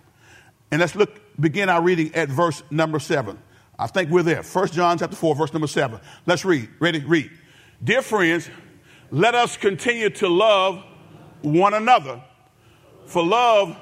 and 0.70 0.80
let's 0.80 0.94
look, 0.94 1.20
begin 1.38 1.68
our 1.68 1.82
reading 1.82 2.14
at 2.14 2.28
verse 2.28 2.62
number 2.70 2.98
seven. 2.98 3.38
I 3.78 3.86
think 3.86 4.10
we're 4.10 4.22
there. 4.22 4.42
First 4.42 4.72
John 4.72 4.98
chapter 4.98 5.16
4, 5.16 5.34
verse 5.34 5.52
number 5.52 5.66
7. 5.66 6.00
Let's 6.26 6.44
read. 6.44 6.68
Ready? 6.78 7.00
Read. 7.00 7.30
Dear 7.82 8.02
friends, 8.02 8.48
let 9.10 9.34
us 9.34 9.56
continue 9.56 10.10
to 10.10 10.28
love 10.28 10.82
one 11.42 11.74
another, 11.74 12.22
for 13.06 13.24
love 13.24 13.76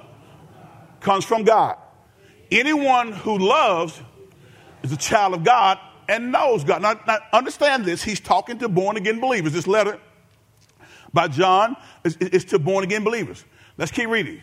comes 1.01 1.25
from 1.25 1.45
God. 1.45 1.77
Anyone 2.51 3.13
who 3.13 3.39
loves 3.39 4.01
is 4.83 4.93
a 4.93 4.97
child 4.97 5.35
of 5.35 5.45
God 5.45 5.79
and 6.09 6.33
knows 6.33 6.65
God. 6.65 6.83
Now, 6.83 7.01
now 7.07 7.19
understand 7.33 7.85
this. 7.85 8.03
He's 8.03 8.21
talking 8.21 8.59
to 8.59 8.69
born 8.69 8.97
again 8.97 9.21
believers. 9.21 9.53
This 9.53 9.67
letter 9.67 9.99
by 11.13 11.29
John 11.29 11.77
is, 12.05 12.17
is 12.17 12.45
to 12.47 12.59
born 12.59 12.85
again 12.85 13.05
believers. 13.05 13.45
Let's 13.79 13.93
keep 13.93 14.09
reading. 14.09 14.41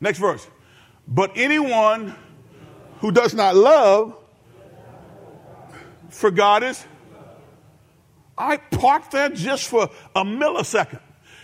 Next 0.00 0.18
verse. 0.18 0.46
But 1.06 1.32
anyone 1.36 2.14
who 3.00 3.12
does 3.12 3.34
not 3.34 3.56
love, 3.56 4.16
for 6.12 6.30
God 6.30 6.62
is. 6.62 6.84
I 8.36 8.56
parked 8.56 9.12
there 9.12 9.28
just 9.28 9.68
for 9.68 9.90
a 10.14 10.24
millisecond. 10.24 11.00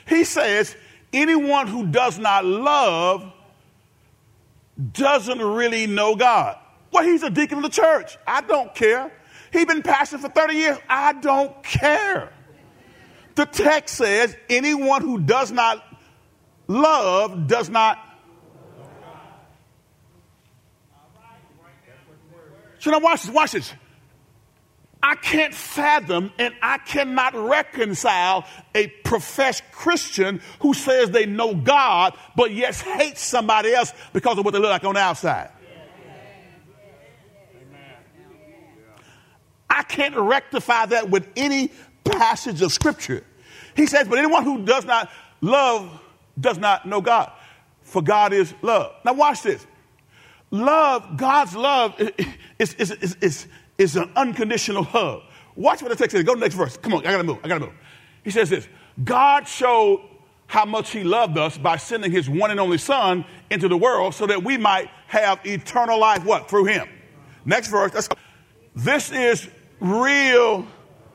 He 0.06 0.24
says, 0.24 0.74
anyone 1.12 1.66
who 1.66 1.86
does 1.86 2.18
not 2.18 2.44
love 2.44 3.30
doesn't 4.92 5.40
really 5.40 5.86
know 5.86 6.16
God. 6.16 6.56
Well, 6.92 7.04
he's 7.04 7.22
a 7.22 7.30
deacon 7.30 7.58
of 7.58 7.64
the 7.64 7.70
church. 7.70 8.16
I 8.26 8.40
don't 8.40 8.74
care. 8.74 9.12
He's 9.52 9.66
been 9.66 9.82
pastor 9.82 10.18
for 10.18 10.28
30 10.28 10.54
years. 10.54 10.78
I 10.88 11.12
don't 11.14 11.62
care. 11.62 12.32
The 13.34 13.46
text 13.46 13.96
says, 13.96 14.36
anyone 14.48 15.02
who 15.02 15.20
does 15.20 15.52
not 15.52 15.84
love 16.66 17.46
does 17.46 17.68
not. 17.68 17.98
So 22.80 22.90
now 22.90 23.00
watch 23.00 23.22
this, 23.22 23.30
watch 23.30 23.52
this. 23.52 23.72
I 25.08 25.14
can't 25.14 25.54
fathom 25.54 26.30
and 26.38 26.52
I 26.60 26.76
cannot 26.76 27.34
reconcile 27.34 28.44
a 28.74 28.88
professed 28.88 29.62
Christian 29.72 30.42
who 30.60 30.74
says 30.74 31.08
they 31.08 31.24
know 31.24 31.54
God, 31.54 32.14
but 32.36 32.52
yet 32.52 32.74
hates 32.74 33.22
somebody 33.22 33.72
else 33.72 33.94
because 34.12 34.36
of 34.36 34.44
what 34.44 34.52
they 34.52 34.58
look 34.58 34.68
like 34.68 34.84
on 34.84 34.96
the 34.96 35.00
outside. 35.00 35.50
I 39.70 39.82
can't 39.84 40.14
rectify 40.14 40.84
that 40.86 41.08
with 41.08 41.26
any 41.36 41.70
passage 42.04 42.60
of 42.60 42.70
scripture. 42.70 43.24
He 43.76 43.86
says, 43.86 44.08
but 44.08 44.18
anyone 44.18 44.44
who 44.44 44.66
does 44.66 44.84
not 44.84 45.10
love 45.40 46.02
does 46.38 46.58
not 46.58 46.84
know 46.84 47.00
God, 47.00 47.32
for 47.80 48.02
God 48.02 48.34
is 48.34 48.52
love. 48.60 48.92
Now, 49.06 49.14
watch 49.14 49.40
this. 49.40 49.66
Love, 50.50 51.16
God's 51.16 51.56
love 51.56 51.98
is, 52.58 52.74
is, 52.74 52.90
is, 52.90 53.16
is, 53.22 53.46
is 53.78 53.96
an 53.96 54.10
unconditional 54.16 54.86
love. 54.92 55.22
Watch 55.54 55.82
what 55.82 55.88
the 55.90 55.96
text 55.96 56.14
says. 56.14 56.24
Go 56.24 56.34
to 56.34 56.40
the 56.40 56.44
next 56.44 56.56
verse. 56.56 56.76
Come 56.76 56.94
on, 56.94 57.06
I 57.06 57.12
gotta 57.12 57.24
move. 57.24 57.38
I 57.42 57.48
gotta 57.48 57.60
move. 57.60 57.74
He 58.22 58.30
says 58.30 58.50
this 58.50 58.68
God 59.02 59.48
showed 59.48 60.02
how 60.46 60.64
much 60.64 60.90
He 60.90 61.04
loved 61.04 61.38
us 61.38 61.56
by 61.56 61.76
sending 61.76 62.10
His 62.10 62.28
one 62.28 62.50
and 62.50 62.60
only 62.60 62.78
Son 62.78 63.24
into 63.50 63.68
the 63.68 63.76
world 63.76 64.14
so 64.14 64.26
that 64.26 64.42
we 64.42 64.56
might 64.56 64.90
have 65.06 65.40
eternal 65.46 65.98
life. 65.98 66.24
What? 66.24 66.50
Through 66.50 66.66
Him. 66.66 66.88
Next 67.44 67.68
verse. 67.68 68.08
This 68.74 69.10
is 69.10 69.48
real 69.80 70.66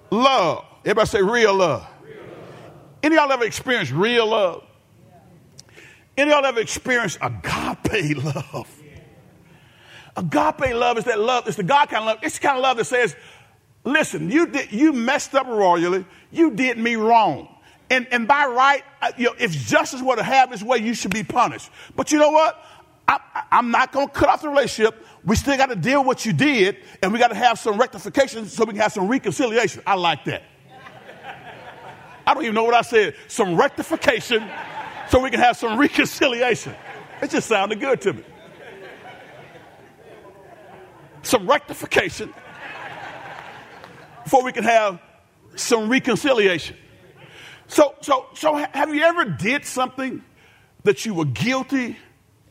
love. 0.10 0.66
Everybody 0.84 1.08
say 1.08 1.22
real 1.22 1.54
love. 1.54 1.88
Real 2.04 2.18
love. 2.18 2.26
Any 3.02 3.16
y'all 3.16 3.32
ever 3.32 3.46
experienced 3.46 3.92
real 3.92 4.28
love? 4.28 4.64
Any 6.18 6.32
y'all 6.32 6.46
ever 6.46 6.60
experienced 6.60 7.18
agape 7.22 8.18
love? 8.24 8.83
Agape 10.16 10.74
love 10.76 10.98
is 10.98 11.06
that 11.06 11.20
love, 11.20 11.48
it's 11.48 11.58
the 11.58 11.64
God 11.64 11.90
kind 11.90 12.04
of 12.04 12.08
love. 12.08 12.20
It's 12.22 12.38
the 12.38 12.42
kind 12.42 12.58
of 12.58 12.64
love 12.64 12.78
that 12.78 12.86
says, 12.86 13.16
listen, 13.84 14.30
you, 14.30 14.48
did, 14.48 14.72
you 14.72 14.94
messed 14.94 15.34
up 15.34 15.48
royally, 15.48 16.06
you 16.32 16.52
did 16.52 16.78
me 16.78 16.96
wrong. 16.96 17.50
And, 17.90 18.08
and 18.12 18.28
by 18.28 18.46
right, 18.46 18.84
uh, 19.02 19.12
you 19.18 19.26
know, 19.26 19.36
if 19.40 19.52
justice 19.52 20.02
were 20.02 20.16
to 20.16 20.24
have 20.24 20.52
its 20.52 20.64
way, 20.64 20.78
you 20.78 20.94
should 20.94 21.14
be 21.14 21.24
punished. 21.24 21.70
But 21.96 22.12
you 22.12 22.20
know 22.20 22.32
what? 22.32 22.64
I, 23.08 23.20
am 23.52 23.72
not 23.72 23.92
going 23.92 24.08
to 24.08 24.14
cut 24.14 24.30
off 24.30 24.42
the 24.42 24.50
relationship. 24.50 25.06
We 25.26 25.36
still 25.36 25.58
got 25.58 25.68
to 25.68 25.76
deal 25.76 26.00
with 26.00 26.08
what 26.08 26.26
you 26.26 26.34
did, 26.34 26.78
and 27.02 27.12
we 27.12 27.20
got 27.20 27.28
to 27.30 27.36
have 27.36 27.60
some 27.60 27.78
rectification 27.78 28.46
so 28.46 28.64
we 28.64 28.74
can 28.74 28.82
have 28.82 28.94
some 28.94 29.08
reconciliation. 29.08 29.84
I 29.86 29.96
like 29.96 30.24
that. 30.26 30.44
I 32.26 32.34
don't 32.34 32.44
even 32.44 32.56
know 32.56 32.64
what 32.64 32.74
I 32.74 32.82
said. 32.82 33.16
Some 33.28 33.58
rectification 33.58 34.50
so 35.10 35.20
we 35.20 35.30
can 35.30 35.40
have 35.40 35.58
some 35.58 35.78
reconciliation. 35.80 36.74
It 37.22 37.30
just 37.30 37.48
sounded 37.48 37.80
good 37.80 38.00
to 38.02 38.14
me. 38.14 38.24
Some 41.24 41.48
rectification 41.48 42.34
before 44.24 44.44
we 44.44 44.52
can 44.52 44.64
have 44.64 45.02
some 45.56 45.90
reconciliation. 45.90 46.78
So, 47.68 47.96
so, 48.02 48.28
so 48.36 48.56
have 48.56 48.94
you 48.94 49.02
ever 49.02 49.26
did 49.26 49.66
something 49.66 50.24
that 50.84 51.06
you 51.06 51.14
were 51.14 51.26
guilty 51.26 51.98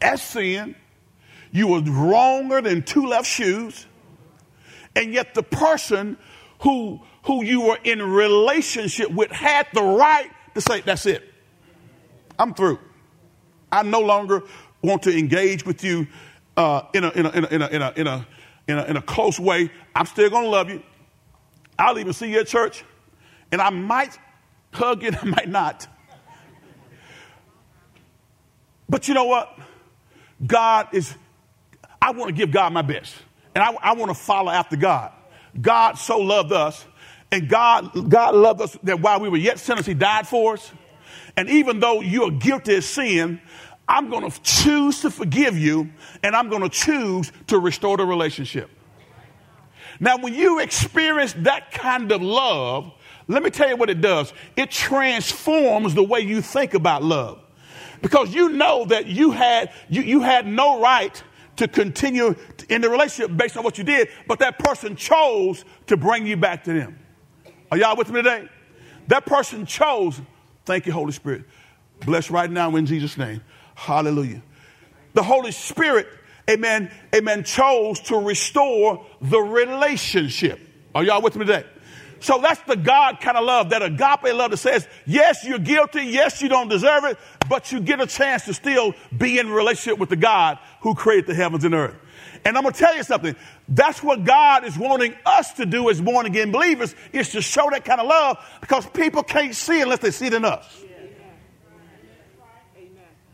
as 0.00 0.22
sin? 0.22 0.74
You 1.52 1.68
were 1.68 1.80
wronger 1.80 2.60
than 2.60 2.82
two 2.82 3.06
left 3.06 3.26
shoes, 3.26 3.86
and 4.96 5.12
yet 5.12 5.34
the 5.34 5.42
person 5.42 6.16
who 6.60 7.00
who 7.24 7.44
you 7.44 7.60
were 7.60 7.78
in 7.84 8.02
relationship 8.02 9.10
with 9.10 9.30
had 9.30 9.68
the 9.74 9.82
right 9.82 10.30
to 10.54 10.60
say, 10.60 10.80
"That's 10.80 11.06
it. 11.06 11.22
I'm 12.38 12.54
through. 12.54 12.78
I 13.70 13.82
no 13.82 14.00
longer 14.00 14.42
want 14.82 15.02
to 15.02 15.16
engage 15.16 15.64
with 15.64 15.84
you 15.84 16.06
uh, 16.56 16.82
in, 16.92 17.04
a, 17.04 17.10
in, 17.10 17.26
a, 17.26 17.30
in, 17.30 17.44
a, 17.44 17.48
in, 17.48 17.62
a, 17.82 17.92
in, 17.96 18.06
a, 18.06 18.26
in, 18.68 18.78
a, 18.78 18.84
in, 18.84 18.96
a, 18.96 19.02
close 19.02 19.38
way. 19.38 19.70
I'm 19.94 20.06
still 20.06 20.30
going 20.30 20.44
to 20.44 20.50
love 20.50 20.70
you. 20.70 20.82
I'll 21.78 21.98
even 21.98 22.12
see 22.12 22.30
you 22.30 22.40
at 22.40 22.46
church, 22.46 22.84
and 23.50 23.60
I 23.60 23.70
might 23.70 24.16
hug 24.72 25.02
you, 25.02 25.10
I 25.20 25.24
might 25.24 25.48
not. 25.48 25.86
But 28.88 29.08
you 29.08 29.14
know 29.14 29.24
what? 29.24 29.58
God 30.46 30.88
is, 30.92 31.14
I 32.00 32.12
want 32.12 32.28
to 32.28 32.34
give 32.34 32.50
God 32.50 32.72
my 32.72 32.82
best. 32.82 33.14
And 33.54 33.62
I, 33.62 33.72
I 33.82 33.94
want 33.94 34.10
to 34.10 34.14
follow 34.14 34.50
after 34.50 34.76
God. 34.76 35.12
God 35.60 35.98
so 35.98 36.18
loved 36.18 36.52
us, 36.52 36.84
and 37.30 37.48
God, 37.48 38.08
God 38.10 38.34
loved 38.34 38.60
us 38.60 38.76
that 38.82 39.00
while 39.00 39.20
we 39.20 39.28
were 39.28 39.38
yet 39.38 39.58
sinners, 39.58 39.86
He 39.86 39.94
died 39.94 40.26
for 40.26 40.54
us. 40.54 40.72
And 41.36 41.48
even 41.48 41.80
though 41.80 42.00
you 42.00 42.24
are 42.24 42.30
guilty 42.30 42.76
of 42.76 42.84
sin, 42.84 43.40
I'm 43.88 44.10
going 44.10 44.30
to 44.30 44.42
choose 44.42 45.00
to 45.02 45.10
forgive 45.10 45.58
you 45.58 45.90
and 46.22 46.34
I'm 46.34 46.48
going 46.48 46.62
to 46.62 46.68
choose 46.68 47.32
to 47.48 47.58
restore 47.58 47.96
the 47.96 48.04
relationship. 48.06 48.70
Now, 50.00 50.16
when 50.18 50.34
you 50.34 50.60
experience 50.60 51.34
that 51.38 51.70
kind 51.70 52.10
of 52.12 52.22
love, 52.22 52.92
let 53.28 53.42
me 53.42 53.50
tell 53.50 53.68
you 53.68 53.76
what 53.76 53.90
it 53.90 54.00
does. 54.00 54.32
It 54.56 54.70
transforms 54.70 55.94
the 55.94 56.02
way 56.02 56.20
you 56.20 56.40
think 56.40 56.74
about 56.74 57.02
love. 57.02 57.40
Because 58.00 58.34
you 58.34 58.48
know 58.48 58.84
that 58.86 59.06
you 59.06 59.30
had, 59.30 59.72
you, 59.88 60.02
you 60.02 60.22
had 60.22 60.46
no 60.46 60.80
right 60.80 61.22
to 61.56 61.68
continue 61.68 62.34
in 62.68 62.80
the 62.80 62.88
relationship 62.88 63.36
based 63.36 63.56
on 63.56 63.62
what 63.62 63.78
you 63.78 63.84
did, 63.84 64.08
but 64.26 64.38
that 64.40 64.58
person 64.58 64.96
chose 64.96 65.64
to 65.86 65.96
bring 65.96 66.26
you 66.26 66.36
back 66.36 66.64
to 66.64 66.72
them. 66.72 66.98
Are 67.70 67.76
y'all 67.76 67.96
with 67.96 68.08
me 68.08 68.22
today? 68.22 68.48
That 69.08 69.26
person 69.26 69.66
chose 69.66 70.20
Thank 70.64 70.86
you, 70.86 70.92
Holy 70.92 71.12
Spirit. 71.12 71.44
Bless 72.04 72.30
right 72.30 72.50
now 72.50 72.74
in 72.76 72.86
Jesus' 72.86 73.16
name. 73.16 73.42
Hallelujah. 73.74 74.42
The 75.14 75.22
Holy 75.22 75.52
Spirit, 75.52 76.08
amen, 76.48 76.90
amen, 77.14 77.44
chose 77.44 78.00
to 78.00 78.16
restore 78.16 79.06
the 79.20 79.40
relationship. 79.40 80.60
Are 80.94 81.04
y'all 81.04 81.22
with 81.22 81.36
me 81.36 81.44
today? 81.44 81.66
So 82.20 82.38
that's 82.40 82.60
the 82.62 82.76
God 82.76 83.18
kind 83.20 83.36
of 83.36 83.44
love, 83.44 83.70
that 83.70 83.82
agape 83.82 84.32
love 84.32 84.52
that 84.52 84.58
says, 84.58 84.86
yes, 85.06 85.44
you're 85.44 85.58
guilty, 85.58 86.04
yes, 86.04 86.40
you 86.40 86.48
don't 86.48 86.68
deserve 86.68 87.04
it, 87.04 87.18
but 87.48 87.72
you 87.72 87.80
get 87.80 88.00
a 88.00 88.06
chance 88.06 88.44
to 88.44 88.54
still 88.54 88.94
be 89.16 89.40
in 89.40 89.50
relationship 89.50 89.98
with 89.98 90.08
the 90.08 90.16
God 90.16 90.58
who 90.82 90.94
created 90.94 91.26
the 91.26 91.34
heavens 91.34 91.64
and 91.64 91.74
earth. 91.74 91.96
And 92.44 92.56
I'm 92.56 92.62
going 92.62 92.74
to 92.74 92.78
tell 92.78 92.96
you 92.96 93.02
something. 93.02 93.34
That's 93.68 94.02
what 94.02 94.24
God 94.24 94.64
is 94.64 94.78
wanting 94.78 95.14
us 95.26 95.52
to 95.54 95.66
do 95.66 95.90
as 95.90 96.00
born 96.00 96.26
again 96.26 96.52
believers 96.52 96.94
is 97.12 97.30
to 97.30 97.42
show 97.42 97.68
that 97.70 97.84
kind 97.84 98.00
of 98.00 98.06
love 98.06 98.38
because 98.60 98.86
people 98.86 99.22
can't 99.24 99.54
see 99.54 99.80
unless 99.80 99.98
they 99.98 100.10
see 100.10 100.26
it 100.26 100.34
in 100.34 100.44
us. 100.44 100.84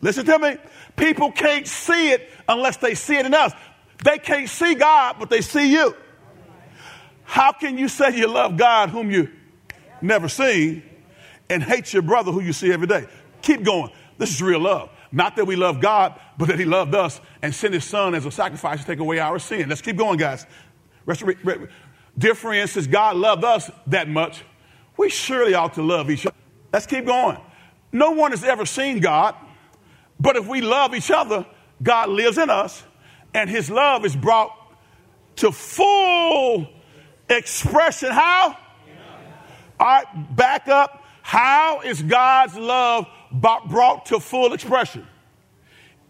Listen 0.01 0.25
to 0.27 0.39
me. 0.39 0.57
People 0.97 1.33
can't 1.33 1.67
see 1.67 2.11
it 2.11 2.31
unless 2.49 2.77
they 2.77 2.95
see 2.95 3.17
it 3.17 3.27
in 3.27 3.35
us. 3.35 3.53
They 4.05 4.19
can't 4.19 4.49
see 4.49 4.75
God, 4.75 5.17
but 5.19 5.31
they 5.31 5.41
see 5.41 5.73
you. 5.73 5.95
How 7.25 7.53
can 7.53 7.77
you 7.77 7.89
say 7.89 8.17
you 8.17 8.29
love 8.29 8.57
God 8.57 8.91
whom 8.91 9.11
you 9.11 9.29
never 10.01 10.29
seen 10.29 10.83
and 11.51 11.63
hate 11.63 11.93
your 11.93 12.03
brother 12.03 12.33
who 12.33 12.41
you 12.41 12.53
see 12.53 12.73
every 12.73 12.87
day? 12.87 13.07
Keep 13.43 13.65
going. 13.65 13.91
This 14.19 14.31
is 14.31 14.41
real 14.41 14.61
love. 14.61 14.91
Not 15.11 15.37
that 15.37 15.47
we 15.47 15.57
love 15.57 15.81
God, 15.81 16.21
but 16.37 16.49
that 16.49 16.59
He 16.59 16.65
loved 16.65 16.95
us 16.95 17.21
and 17.43 17.55
sent 17.55 17.75
His 17.75 17.85
Son 17.85 18.15
as 18.15 18.25
a 18.27 18.31
sacrifice 18.31 18.81
to 18.81 18.87
take 18.87 18.99
away 18.99 19.19
our 19.19 19.39
sin. 19.39 19.69
Let's 19.69 19.83
keep 19.83 19.97
going, 19.97 20.19
guys. 20.19 20.47
Dear 22.17 22.35
friends, 22.35 22.73
since 22.73 22.87
God 22.87 23.17
loved 23.17 23.45
us 23.45 23.71
that 23.87 24.09
much, 24.09 24.43
we 24.97 25.09
surely 25.09 25.55
ought 25.55 25.75
to 25.75 25.83
love 25.83 26.11
each 26.11 26.27
other. 26.27 26.37
Let's 26.73 26.87
keep 26.87 27.07
going. 27.07 27.39
No 27.93 28.11
one 28.11 28.33
has 28.33 28.45
ever 28.45 28.67
seen 28.67 29.01
God, 29.01 29.35
but 30.21 30.37
if 30.37 30.47
we 30.47 30.61
love 30.61 30.95
each 30.95 31.11
other, 31.11 31.47
God 31.83 32.09
lives 32.09 32.39
in 32.39 32.51
us, 32.51 32.83
and 33.35 33.49
His 33.49 33.71
love 33.71 34.05
is 34.05 34.17
brought 34.17 34.53
to 35.37 35.53
full 35.53 36.69
expression. 37.29 38.11
How? 38.11 38.57
All 39.81 39.87
right, 39.87 40.37
back 40.37 40.69
up. 40.69 41.05
How 41.23 41.83
is 41.83 42.03
God's 42.03 42.57
love 42.57 43.07
brought 43.31 44.07
to 44.07 44.21
full 44.21 44.53
expression 44.53 45.07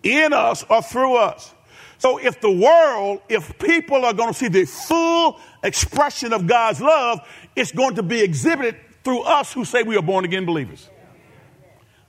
in 0.02 0.32
us 0.32 0.64
or 0.68 0.82
through 0.82 1.16
us. 1.16 1.54
So 1.98 2.18
if 2.18 2.40
the 2.40 2.50
world, 2.50 3.22
if 3.28 3.58
people 3.58 4.04
are 4.04 4.12
going 4.12 4.32
to 4.32 4.38
see 4.38 4.48
the 4.48 4.64
full 4.64 5.40
expression 5.62 6.32
of 6.32 6.46
God's 6.46 6.80
love, 6.80 7.20
it's 7.56 7.72
going 7.72 7.96
to 7.96 8.02
be 8.02 8.20
exhibited 8.20 8.76
through 9.02 9.22
us 9.22 9.52
who 9.52 9.64
say 9.64 9.82
we 9.82 9.96
are 9.96 10.02
born 10.02 10.24
again 10.24 10.46
believers. 10.46 10.88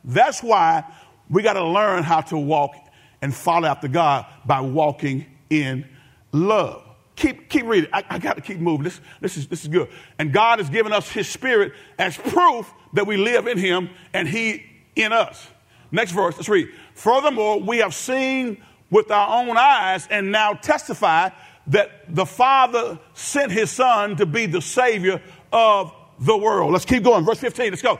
That's 0.04 0.44
why 0.44 0.84
we 1.30 1.44
got 1.44 1.54
to 1.54 1.64
learn 1.64 2.04
how 2.04 2.22
to 2.22 2.38
walk 2.38 2.76
and 3.22 3.34
follow 3.34 3.68
after 3.68 3.88
God 3.88 4.26
by 4.46 4.62
walking 4.62 5.26
in 5.50 5.88
love. 6.32 6.84
Keep, 7.16 7.50
keep 7.50 7.66
reading. 7.66 7.90
I, 7.92 8.04
I 8.10 8.20
got 8.20 8.38
to 8.38 8.42
keep 8.42 8.60
moving. 8.60 8.86
This, 8.86 9.02
this, 9.20 9.38
is, 9.38 9.48
this 9.48 9.64
is 9.64 9.68
good. 9.68 9.90
And 10.18 10.32
God 10.32 10.60
has 10.60 10.70
given 10.70 10.94
us 10.94 11.10
His 11.12 11.28
Spirit 11.28 11.74
as 11.98 12.16
proof 12.18 12.72
that 12.94 13.06
we 13.06 13.18
live 13.18 13.48
in 13.48 13.58
Him 13.58 13.90
and 14.14 14.28
He 14.28 14.66
in 14.96 15.12
us. 15.12 15.48
Next 15.92 16.12
verse, 16.12 16.36
let's 16.38 16.50
read. 16.50 16.70
Furthermore, 16.94 17.60
we 17.60 17.80
have 17.80 17.94
seen 17.94 18.64
with 18.90 19.12
our 19.12 19.44
own 19.44 19.58
eyes 19.58 20.08
and 20.10 20.32
now 20.32 20.54
testify 20.54 21.30
that 21.68 22.16
the 22.16 22.26
Father 22.26 23.00
sent 23.14 23.52
his 23.52 23.70
Son 23.70 24.16
to 24.18 24.26
be 24.26 24.46
the 24.46 24.62
Savior 24.62 25.22
of 25.52 25.94
the 26.20 26.38
world. 26.38 26.72
Let's 26.72 26.86
keep 26.86 27.04
going. 27.04 27.26
Verse 27.26 27.40
15, 27.40 27.70
let's 27.70 27.82
go. 27.82 28.00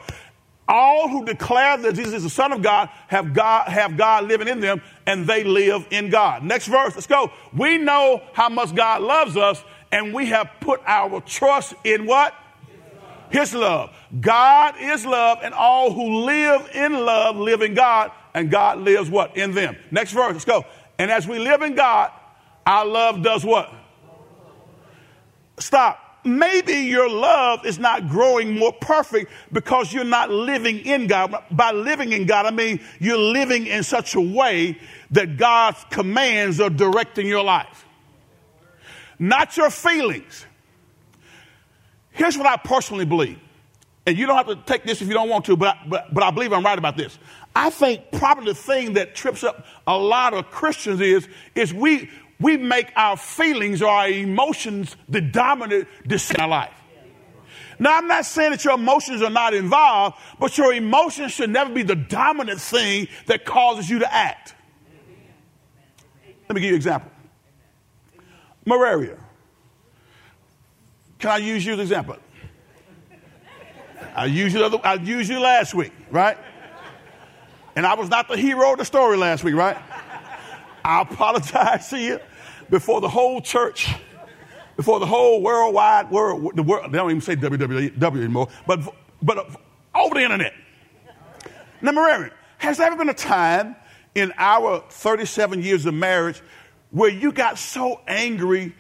All 0.70 1.10
who 1.10 1.26
declare 1.26 1.78
that 1.78 1.96
Jesus 1.96 2.14
is 2.14 2.24
the 2.24 2.30
Son 2.30 2.54
of 2.54 2.62
God 2.62 2.90
have 3.08 3.34
God 3.34 3.68
have 3.70 3.98
God 3.98 4.26
living 4.26 4.48
in 4.48 4.60
them, 4.60 4.84
and 5.08 5.26
they 5.26 5.44
live 5.44 5.88
in 5.90 6.12
God. 6.12 6.44
Next 6.44 6.68
verse, 6.68 6.94
let's 6.94 7.08
go. 7.08 7.32
We 7.58 7.80
know 7.80 8.22
how 8.34 8.50
much 8.50 8.76
God 8.76 9.02
loves 9.02 9.36
us, 9.36 9.64
and 9.92 10.14
we 10.14 10.28
have 10.28 10.48
put 10.62 10.80
our 10.86 11.22
trust 11.22 11.74
in 11.84 12.06
what? 12.06 12.36
His 13.32 13.56
love. 13.56 13.90
God 14.22 14.76
is 14.80 15.08
love, 15.08 15.40
and 15.42 15.56
all 15.56 15.92
who 15.92 16.26
live 16.26 16.70
in 16.76 16.94
love 16.94 17.36
live 17.36 17.64
in 17.64 17.74
God, 17.74 18.12
and 18.36 18.52
God 18.52 18.78
lives 18.78 19.10
what? 19.10 19.36
In 19.36 19.54
them. 19.54 19.76
Next 19.90 20.12
verse, 20.12 20.34
let's 20.34 20.46
go. 20.46 20.66
And 21.00 21.10
as 21.10 21.28
we 21.28 21.40
live 21.40 21.64
in 21.64 21.74
God, 21.74 22.12
our 22.68 22.86
love 22.86 23.24
does 23.24 23.44
what? 23.44 23.74
Stop 25.58 26.09
maybe 26.24 26.74
your 26.74 27.10
love 27.10 27.66
is 27.66 27.80
not 27.80 28.10
growing 28.10 28.58
more 28.58 28.74
perfect 28.74 29.32
because 29.52 29.94
you're 29.94 30.04
not 30.04 30.30
living 30.30 30.80
in 30.80 31.08
God. 31.08 31.36
By 31.52 31.72
living 31.72 32.12
in 32.12 32.26
God, 32.26 32.46
I 32.46 32.52
mean 32.52 32.80
you're 33.00 33.18
living 33.18 33.68
in 33.68 33.84
such 33.84 34.16
a 34.16 34.22
way 34.22 34.78
that 35.12 35.38
God's 35.38 35.84
commands 35.90 36.60
are 36.60 36.70
directing 36.70 37.28
your 37.28 37.44
life, 37.44 37.86
not 39.18 39.58
your 39.58 39.70
feelings. 39.70 40.46
Here's 42.12 42.38
what 42.38 42.48
I 42.48 42.58
personally 42.58 43.06
believe. 43.06 43.40
And 44.06 44.18
you 44.18 44.26
don't 44.26 44.38
have 44.38 44.48
to 44.48 44.56
take 44.56 44.84
this 44.84 45.02
if 45.02 45.08
you 45.08 45.14
don't 45.14 45.30
want 45.30 45.46
to, 45.46 45.56
but, 45.56 45.78
but, 45.88 46.14
but 46.14 46.24
I 46.24 46.32
believe 46.32 46.52
I'm 46.52 46.66
right 46.66 46.78
about 46.78 46.98
this. 46.98 47.20
I 47.56 47.70
think 47.70 48.12
probably 48.12 48.46
the 48.46 48.56
thing 48.56 48.94
that 48.94 49.16
trips 49.16 49.44
up 49.44 49.66
a 49.86 49.98
lot 49.98 50.34
of 50.34 50.50
Christians 50.50 51.00
is, 51.00 51.28
is 51.56 51.74
we, 51.74 52.10
we 52.40 52.58
make 52.58 52.92
our 52.96 53.18
feelings 53.18 53.82
or 53.82 53.90
our 53.90 54.08
emotions 54.08 54.96
the 55.08 55.22
dominant 55.22 55.88
decision 56.08 56.38
in 56.38 56.42
our 56.42 56.50
life. 56.50 56.74
Now, 57.80 57.98
I'm 57.98 58.08
not 58.08 58.26
saying 58.26 58.52
that 58.52 58.66
your 58.66 58.74
emotions 58.74 59.22
are 59.22 59.30
not 59.30 59.54
involved, 59.54 60.18
but 60.38 60.58
your 60.58 60.74
emotions 60.74 61.32
should 61.32 61.50
never 61.50 61.74
be 61.74 61.84
the 61.84 61.96
dominant 61.96 62.60
thing 62.60 63.08
that 63.28 63.46
causes 63.46 63.90
you 63.90 64.00
to 64.00 64.14
act. 64.14 64.54
Let 66.48 66.56
me 66.56 66.62
give 66.62 66.70
you 66.70 66.76
an 66.76 66.76
example. 66.76 67.12
Maria. 68.66 69.18
Can 71.20 71.32
I 71.32 71.38
use 71.38 71.66
you 71.66 71.74
as 71.74 71.80
an 71.80 71.84
example? 71.84 72.18
I 74.16 74.26
used 74.26 74.56
you, 74.56 74.64
other, 74.64 74.80
I 74.84 74.96
used 74.96 75.30
you 75.30 75.40
last 75.40 75.74
week, 75.74 75.94
right? 76.12 76.38
And 77.76 77.86
I 77.86 77.94
was 77.94 78.10
not 78.10 78.28
the 78.28 78.36
hero 78.36 78.74
of 78.74 78.78
the 78.78 78.86
story 78.86 79.18
last 79.18 79.44
week, 79.44 79.56
right? 79.56 79.78
I 80.84 81.02
apologize 81.02 81.90
to 81.90 82.00
you 82.00 82.20
before 82.70 83.02
the 83.02 83.10
whole 83.10 83.42
church, 83.42 83.94
before 84.76 85.00
the 85.00 85.06
whole 85.06 85.42
worldwide 85.42 86.10
world, 86.12 86.52
the 86.56 86.64
world, 86.64 86.92
they 86.92 86.98
don't 86.98 87.10
even 87.10 87.22
say 87.22 87.36
WWW 87.36 88.18
anymore, 88.18 88.48
but, 88.66 88.80
but 89.22 89.50
over 89.96 90.16
the 90.16 90.22
internet. 90.22 90.54
Maria, 91.82 92.32
has 92.58 92.78
there 92.78 92.88
ever 92.88 92.96
been 92.98 93.10
a 93.10 93.14
time 93.14 93.76
in 94.16 94.34
our 94.38 94.84
37 94.90 95.62
years 95.62 95.86
of 95.86 95.94
marriage 95.94 96.42
where 96.92 97.10
you 97.10 97.32
got 97.32 97.58
so 97.58 98.02
angry 98.08 98.76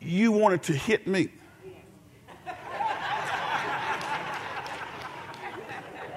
you 0.00 0.32
wanted 0.32 0.62
to 0.64 0.72
hit 0.72 1.06
me? 1.06 1.28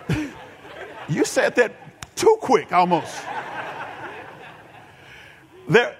you 1.10 1.24
said 1.26 1.56
that 1.56 1.74
too 2.15 2.38
quick 2.41 2.74
almost. 2.74 3.24
There, 5.69 5.95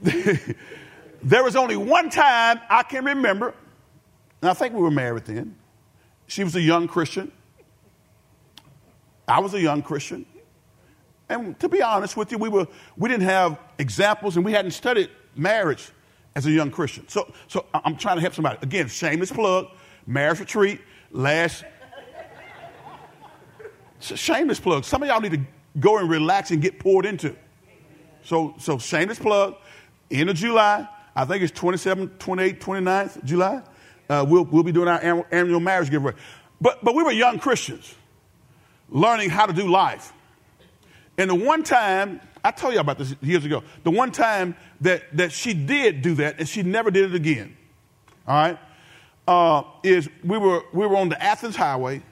there 1.22 1.44
was 1.44 1.56
only 1.56 1.76
one 1.76 2.10
time 2.10 2.60
I 2.68 2.82
can 2.82 3.04
remember, 3.04 3.54
and 4.42 4.50
I 4.50 4.54
think 4.54 4.74
we 4.74 4.82
were 4.82 4.90
married 4.90 5.24
then. 5.24 5.56
She 6.26 6.44
was 6.44 6.54
a 6.56 6.60
young 6.60 6.88
Christian. 6.88 7.30
I 9.28 9.40
was 9.40 9.54
a 9.54 9.60
young 9.60 9.82
Christian. 9.82 10.26
And 11.28 11.58
to 11.60 11.68
be 11.68 11.82
honest 11.82 12.16
with 12.16 12.30
you, 12.30 12.38
we, 12.38 12.48
were, 12.48 12.68
we 12.96 13.08
didn't 13.08 13.24
have 13.24 13.58
examples 13.78 14.36
and 14.36 14.44
we 14.44 14.52
hadn't 14.52 14.70
studied 14.70 15.10
marriage 15.34 15.90
as 16.36 16.46
a 16.46 16.50
young 16.50 16.70
Christian. 16.70 17.08
So, 17.08 17.32
so 17.48 17.66
I'm 17.74 17.96
trying 17.96 18.16
to 18.16 18.20
help 18.20 18.34
somebody. 18.34 18.58
Again, 18.62 18.88
shameless 18.88 19.32
plug, 19.32 19.68
marriage 20.06 20.38
retreat, 20.38 20.80
last. 21.10 21.64
Shameless 23.98 24.60
plug. 24.60 24.84
Some 24.84 25.02
of 25.02 25.08
y'all 25.08 25.20
need 25.20 25.32
to 25.32 25.40
go 25.80 25.98
and 25.98 26.08
relax 26.08 26.50
and 26.50 26.62
get 26.62 26.78
poured 26.78 27.06
into. 27.06 27.34
So, 28.22 28.54
so 28.58 28.78
shameless 28.78 29.18
plug. 29.18 29.56
End 30.10 30.30
of 30.30 30.36
July, 30.36 30.88
I 31.14 31.24
think 31.24 31.42
it's 31.42 31.52
27, 31.52 32.08
28, 32.18 32.60
29th 32.60 33.24
July. 33.24 33.62
Uh, 34.08 34.24
we'll, 34.28 34.44
we'll 34.44 34.62
be 34.62 34.72
doing 34.72 34.88
our 34.88 35.26
annual 35.32 35.60
marriage 35.60 35.90
giveaway. 35.90 36.12
But, 36.60 36.84
but 36.84 36.94
we 36.94 37.02
were 37.02 37.12
young 37.12 37.38
Christians 37.38 37.94
learning 38.88 39.30
how 39.30 39.46
to 39.46 39.52
do 39.52 39.68
life. 39.68 40.12
And 41.18 41.30
the 41.30 41.34
one 41.34 41.62
time, 41.62 42.20
I 42.44 42.50
told 42.50 42.74
you 42.74 42.80
about 42.80 42.98
this 42.98 43.14
years 43.20 43.44
ago, 43.44 43.64
the 43.82 43.90
one 43.90 44.12
time 44.12 44.54
that, 44.82 45.04
that 45.16 45.32
she 45.32 45.54
did 45.54 46.02
do 46.02 46.14
that 46.16 46.38
and 46.38 46.48
she 46.48 46.62
never 46.62 46.90
did 46.90 47.12
it 47.12 47.14
again, 47.14 47.56
all 48.28 48.36
right, 48.36 48.58
uh, 49.26 49.62
is 49.82 50.08
we 50.22 50.38
were, 50.38 50.62
we 50.72 50.86
were 50.86 50.96
on 50.96 51.08
the 51.08 51.20
Athens 51.20 51.56
Highway 51.56 52.02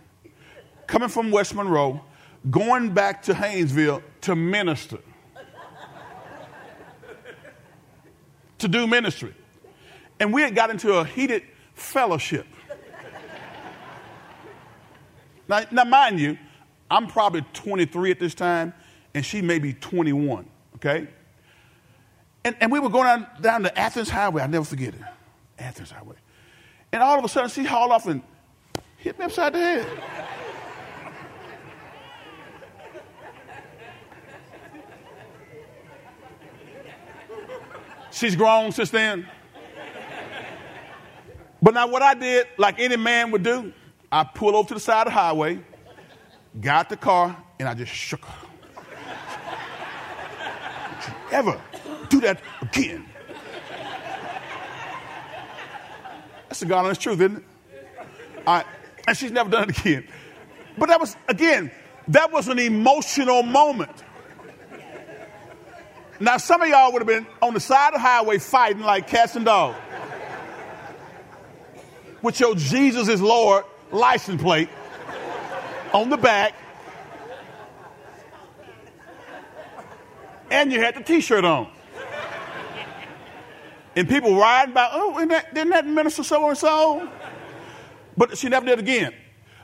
coming 0.86 1.08
from 1.08 1.30
West 1.30 1.54
Monroe, 1.54 2.02
going 2.50 2.92
back 2.92 3.22
to 3.24 3.34
Haynesville 3.34 4.02
to 4.22 4.34
minister. 4.34 4.98
To 8.58 8.68
do 8.68 8.86
ministry. 8.86 9.34
And 10.20 10.32
we 10.32 10.42
had 10.42 10.54
got 10.54 10.70
into 10.70 10.94
a 10.94 11.04
heated 11.04 11.42
fellowship. 11.74 12.46
now, 15.48 15.64
now, 15.70 15.84
mind 15.84 16.20
you, 16.20 16.38
I'm 16.90 17.06
probably 17.06 17.42
23 17.52 18.12
at 18.12 18.18
this 18.18 18.34
time, 18.34 18.72
and 19.14 19.24
she 19.24 19.42
may 19.42 19.58
be 19.58 19.72
21, 19.72 20.46
okay? 20.76 21.08
And, 22.44 22.56
and 22.60 22.70
we 22.70 22.78
were 22.78 22.90
going 22.90 23.04
down, 23.04 23.26
down 23.40 23.62
the 23.62 23.76
Athens 23.78 24.10
Highway. 24.10 24.42
I'll 24.42 24.48
never 24.48 24.64
forget 24.64 24.94
it. 24.94 25.00
Athens 25.58 25.90
Highway. 25.90 26.16
And 26.92 27.02
all 27.02 27.18
of 27.18 27.24
a 27.24 27.28
sudden, 27.28 27.50
she 27.50 27.64
hauled 27.64 27.90
off 27.90 28.06
and 28.06 28.22
hit 28.98 29.18
me 29.18 29.24
upside 29.24 29.54
the 29.54 29.58
head. 29.58 29.86
She's 38.14 38.36
grown 38.36 38.70
since 38.70 38.90
then. 38.90 39.26
But 41.60 41.74
now, 41.74 41.88
what 41.88 42.00
I 42.00 42.14
did, 42.14 42.46
like 42.58 42.78
any 42.78 42.96
man 42.96 43.32
would 43.32 43.42
do, 43.42 43.72
I 44.12 44.22
pulled 44.22 44.54
over 44.54 44.68
to 44.68 44.74
the 44.74 44.80
side 44.80 45.08
of 45.08 45.12
the 45.12 45.18
highway, 45.18 45.60
got 46.60 46.88
the 46.88 46.96
car, 46.96 47.36
and 47.58 47.68
I 47.68 47.74
just 47.74 47.92
shook 47.92 48.24
her. 48.24 48.46
Ever 51.32 51.60
do 52.08 52.20
that 52.20 52.40
again. 52.62 53.04
That's 56.48 56.60
the 56.60 56.66
God 56.66 56.84
honest 56.84 57.00
truth, 57.00 57.20
isn't 57.20 57.38
it? 57.38 57.44
Right. 58.46 58.64
And 59.08 59.16
she's 59.16 59.32
never 59.32 59.50
done 59.50 59.70
it 59.70 59.78
again. 59.78 60.06
But 60.78 60.88
that 60.90 61.00
was, 61.00 61.16
again, 61.26 61.72
that 62.08 62.30
was 62.30 62.46
an 62.46 62.60
emotional 62.60 63.42
moment. 63.42 64.04
Now, 66.20 66.36
some 66.36 66.62
of 66.62 66.68
y'all 66.68 66.92
would 66.92 67.00
have 67.00 67.06
been 67.06 67.26
on 67.42 67.54
the 67.54 67.60
side 67.60 67.88
of 67.88 67.94
the 67.94 68.00
highway 68.00 68.38
fighting 68.38 68.82
like 68.82 69.08
cats 69.08 69.36
and 69.36 69.44
dogs 69.44 69.76
with 72.22 72.40
your 72.40 72.54
Jesus 72.54 73.08
is 73.08 73.20
Lord 73.20 73.64
license 73.92 74.40
plate 74.40 74.68
on 75.92 76.08
the 76.08 76.16
back. 76.16 76.54
And 80.50 80.72
you 80.72 80.80
had 80.80 80.94
the 80.94 81.02
t 81.02 81.20
shirt 81.20 81.44
on. 81.44 81.68
And 83.96 84.08
people 84.08 84.36
riding 84.36 84.74
by, 84.74 84.88
oh, 84.92 85.16
isn't 85.18 85.28
that, 85.28 85.54
didn't 85.54 85.70
that 85.70 85.86
minister 85.86 86.24
so 86.24 86.48
and 86.48 86.58
so? 86.58 87.08
But 88.16 88.38
she 88.38 88.48
never 88.48 88.66
did 88.66 88.78
again. 88.78 89.12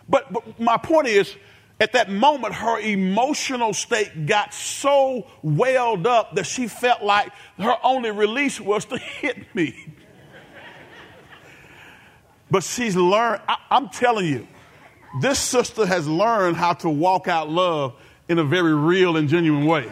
But, 0.09 0.33
but 0.33 0.61
my 0.61 0.77
point 0.77 1.09
is, 1.09 1.35
at 1.81 1.93
that 1.95 2.11
moment, 2.11 2.55
her 2.55 2.79
emotional 2.79 3.73
state 3.73 4.27
got 4.27 4.53
so 4.53 5.27
welled 5.43 6.07
up 6.07 6.35
that 6.35 6.45
she 6.45 6.69
felt 6.69 7.03
like 7.03 7.33
her 7.59 7.75
only 7.83 8.11
release 8.11 8.61
was 8.61 8.85
to 8.85 8.99
hit 8.99 9.55
me. 9.55 9.95
but 12.51 12.63
she's 12.63 12.95
learned, 12.95 13.41
I, 13.49 13.57
I'm 13.71 13.89
telling 13.89 14.27
you, 14.27 14.47
this 15.23 15.39
sister 15.39 15.87
has 15.87 16.07
learned 16.07 16.57
how 16.57 16.75
to 16.75 16.91
walk 16.91 17.29
out 17.29 17.49
love 17.49 17.95
in 18.29 18.39
a 18.39 18.45
very 18.45 18.75
real 18.75 19.17
and 19.17 19.27
genuine 19.27 19.65
way. 19.65 19.91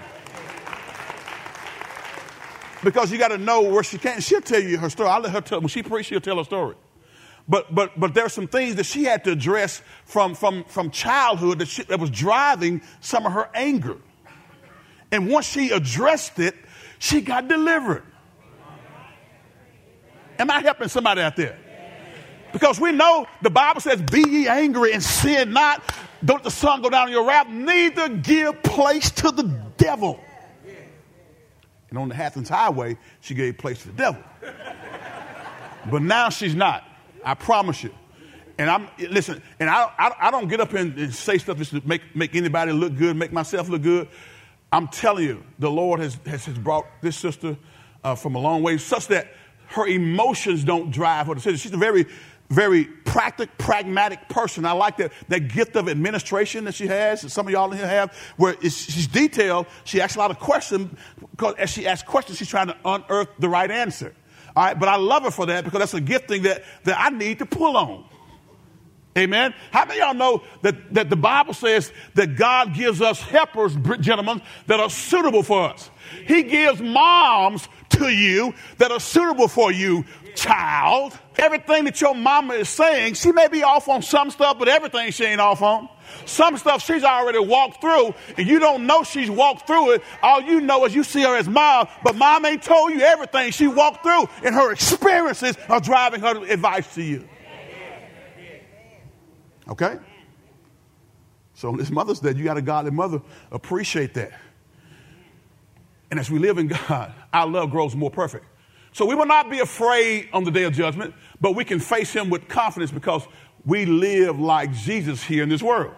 Because 2.85 3.11
you 3.11 3.19
got 3.19 3.29
to 3.29 3.39
know 3.39 3.63
where 3.63 3.83
she 3.83 3.97
came. 3.97 4.21
She'll 4.21 4.43
tell 4.43 4.63
you 4.63 4.77
her 4.77 4.91
story. 4.91 5.09
I'll 5.09 5.21
let 5.21 5.33
her 5.33 5.41
tell, 5.41 5.61
when 5.61 5.69
she 5.69 5.83
preaches, 5.83 6.07
she'll 6.07 6.21
tell 6.21 6.37
her 6.37 6.45
story. 6.45 6.77
But, 7.49 7.75
but, 7.75 7.99
but 7.99 8.13
there's 8.13 8.33
some 8.33 8.47
things 8.47 8.77
that 8.77 8.85
she 8.85 9.05
had 9.05 9.25
to 9.25 9.33
address 9.33 9.81
from, 10.05 10.35
from, 10.35 10.65
from 10.65 10.91
childhood 10.91 11.61
that, 11.61 11.69
she, 11.69 11.83
that 11.85 11.99
was 11.99 12.11
driving 12.11 12.83
some 13.01 13.25
of 13.25 13.33
her 13.33 13.49
anger. 13.55 13.97
And 15.11 15.31
once 15.31 15.47
she 15.47 15.71
addressed 15.71 16.39
it, 16.39 16.55
she 16.99 17.23
got 17.23 17.49
delivered. 17.49 18.03
Am 20.39 20.51
I 20.51 20.61
helping 20.61 20.89
somebody 20.89 21.23
out 21.23 21.37
there? 21.37 21.59
Because 22.53 22.81
we 22.81 22.93
know 22.93 23.27
the 23.43 23.51
Bible 23.51 23.81
says, 23.81 24.01
Be 24.03 24.23
ye 24.29 24.49
angry 24.49 24.93
and 24.93 25.03
sin 25.03 25.53
not. 25.53 25.83
Don't 26.25 26.43
the 26.43 26.51
sun 26.51 26.83
go 26.83 26.91
down 26.91 27.07
on 27.07 27.13
your 27.13 27.27
wrath, 27.27 27.49
neither 27.49 28.09
give 28.09 28.63
place 28.63 29.11
to 29.13 29.31
the 29.31 29.45
devil. 29.77 30.21
And 31.91 31.99
on 31.99 32.09
the 32.09 32.17
Athens 32.17 32.49
Highway, 32.49 32.99
she 33.21 33.35
gave 33.35 33.57
place 33.57 33.83
to 33.83 33.89
the 33.89 33.95
devil. 33.95 34.23
but 35.91 36.03
now 36.03 36.29
she's 36.29 36.55
not. 36.55 36.88
I 37.29 37.35
promise 37.35 37.85
you. 37.85 37.91
And 38.57 38.71
I'm 38.71 38.89
listen, 38.99 39.43
and 39.61 39.69
I, 39.69 39.93
I, 39.99 40.13
I 40.19 40.31
don't 40.31 40.49
get 40.49 40.61
up 40.61 40.73
and, 40.73 40.99
and, 40.99 41.15
say 41.15 41.37
stuff 41.37 41.59
just 41.59 41.73
to 41.73 41.83
make, 41.85 42.17
make 42.17 42.35
anybody 42.35 42.73
look 42.73 42.97
good, 42.97 43.17
make 43.17 43.33
myself 43.33 43.69
look 43.69 43.83
good. 43.83 44.09
I'm 44.73 44.89
telling 44.89 45.25
you, 45.25 45.45
the 45.59 45.71
Lord 45.71 46.01
has, 46.01 46.19
has, 46.25 46.47
has 46.47 46.59
brought 46.59 46.87
this 47.03 47.19
sister 47.19 47.59
uh, 48.03 48.15
from 48.15 48.35
a 48.35 48.39
long 48.39 48.63
way, 48.63 48.79
such 48.79 49.09
that 49.09 49.35
her 49.69 49.87
emotions 49.87 50.65
don't 50.65 50.91
drive 50.91 51.27
her 51.27 51.35
decisions. 51.35 51.61
She's 51.61 51.73
a 51.75 51.77
very, 51.77 52.07
very 52.49 52.87
practical, 52.87 53.55
pragmatic 53.59 54.27
person. 54.31 54.65
I 54.65 54.73
like 54.73 54.97
that, 54.97 55.13
that 55.29 55.49
gift 55.49 55.77
of 55.77 55.87
administration 55.87 56.65
that 56.65 56.75
she 56.75 56.87
has, 56.87 57.25
and 57.25 57.31
some 57.31 57.47
of 57.47 57.53
y'all 57.53 57.71
in 57.71 57.77
here 57.77 57.87
have, 57.87 58.17
where 58.39 58.59
she's 58.63 59.07
detailed. 59.07 59.67
She 59.85 60.01
asks 60.01 60.17
a 60.17 60.19
lot 60.19 60.31
of 60.31 60.39
questions, 60.39 60.99
because 61.31 61.57
as 61.57 61.69
she 61.69 61.87
asks 61.87 62.09
questions, 62.09 62.39
she's 62.39 62.49
trying 62.49 62.69
to 62.69 62.77
unearth 62.87 63.29
the 63.39 63.51
right 63.51 63.71
answer. 63.71 64.15
All 64.59 64.65
right, 64.65 64.77
but 64.77 64.89
I 64.89 64.97
love 64.97 65.23
her 65.23 65.31
for 65.31 65.47
that 65.47 65.63
because 65.63 65.79
that's 65.79 65.95
a 65.95 66.01
gifting 66.01 66.43
that, 66.43 66.65
that 66.83 66.99
I 66.99 67.11
need 67.11 67.39
to 67.39 67.47
pull 67.47 67.77
on. 67.77 68.05
Amen. 69.17 69.55
How 69.71 69.85
many 69.85 70.01
y'all 70.01 70.15
know 70.15 70.43
that, 70.63 70.95
that 70.95 71.09
the 71.09 71.17
Bible 71.17 71.55
says 71.55 71.93
that 72.15 72.35
God 72.35 72.75
gives 72.75 73.01
us 73.01 73.21
helpers, 73.21 73.77
gentlemen, 74.01 74.43
that 74.67 74.81
are 74.81 74.91
suitable 74.91 75.45
for 75.45 75.69
us? 75.69 75.89
He 76.27 76.43
gives 76.43 76.83
moms 76.83 77.69
to 77.91 78.09
you 78.09 78.53
that 78.79 78.91
are 78.91 78.99
suitable 78.99 79.47
for 79.47 79.71
you, 79.71 80.05
child. 80.35 81.17
Everything 81.37 81.85
that 81.85 82.01
your 82.01 82.17
mama 82.17 82.55
is 82.55 82.69
saying, 82.69 83.15
she 83.15 83.31
may 83.31 83.47
be 83.47 83.63
off 83.63 83.89
on 83.89 84.03
some 84.03 84.29
stuff, 84.29 84.59
but 84.59 84.67
everything 84.67 85.13
she 85.13 85.23
ain't 85.25 85.41
off 85.41 85.63
on. 85.63 85.89
Some 86.27 86.57
stuff 86.57 86.85
she's 86.85 87.05
already 87.05 87.39
walked 87.39 87.81
through, 87.81 88.15
and 88.37 88.47
you 88.47 88.59
don't 88.59 88.87
know 88.87 89.03
she's 89.03 89.31
walked 89.31 89.67
through 89.67 89.93
it. 89.93 90.03
All 90.23 90.41
you 90.41 90.61
know 90.61 90.85
is 90.85 90.95
you 90.95 91.05
see 91.05 91.23
her 91.23 91.37
as 91.37 91.49
mom, 91.49 91.89
but 92.03 92.17
mom 92.17 92.45
ain't 92.45 92.63
told 92.63 92.93
you 92.93 93.01
everything 93.01 93.51
she 93.51 93.67
walked 93.67 94.03
through, 94.03 94.29
and 94.45 94.55
her 94.55 94.73
experiences 94.73 95.57
are 95.69 95.81
driving 95.81 96.21
her 96.21 96.45
advice 96.51 96.95
to 96.95 97.03
you. 97.03 97.29
Okay? 99.69 99.99
So 101.55 101.73
this 101.73 101.91
Mother's 101.91 102.21
Day, 102.21 102.33
you 102.35 102.45
got 102.45 102.57
a 102.57 102.63
godly 102.63 102.93
mother, 102.93 103.21
appreciate 103.51 104.15
that. 104.15 104.33
And 106.11 106.19
as 106.19 106.31
we 106.31 106.39
live 106.39 106.59
in 106.59 106.69
God, 106.69 107.13
our 107.33 107.47
love 107.47 107.71
grows 107.71 107.95
more 107.95 108.11
perfect. 108.11 108.47
So 108.93 109.05
we 109.05 109.15
will 109.15 109.27
not 109.27 109.51
be 109.51 109.61
afraid 109.61 110.29
on 110.33 110.45
the 110.45 110.51
day 110.51 110.65
of 110.65 110.73
judgment, 110.73 111.15
but 111.41 111.55
we 111.55 111.65
can 111.65 111.79
face 111.79 112.13
him 112.13 112.31
with 112.31 112.49
confidence 112.49 112.91
because 112.91 113.27
we 113.69 113.85
live 113.85 114.41
like 114.41 114.73
Jesus 114.73 115.23
here 115.23 115.43
in 115.43 115.51
this 115.51 115.63
world. 115.63 115.95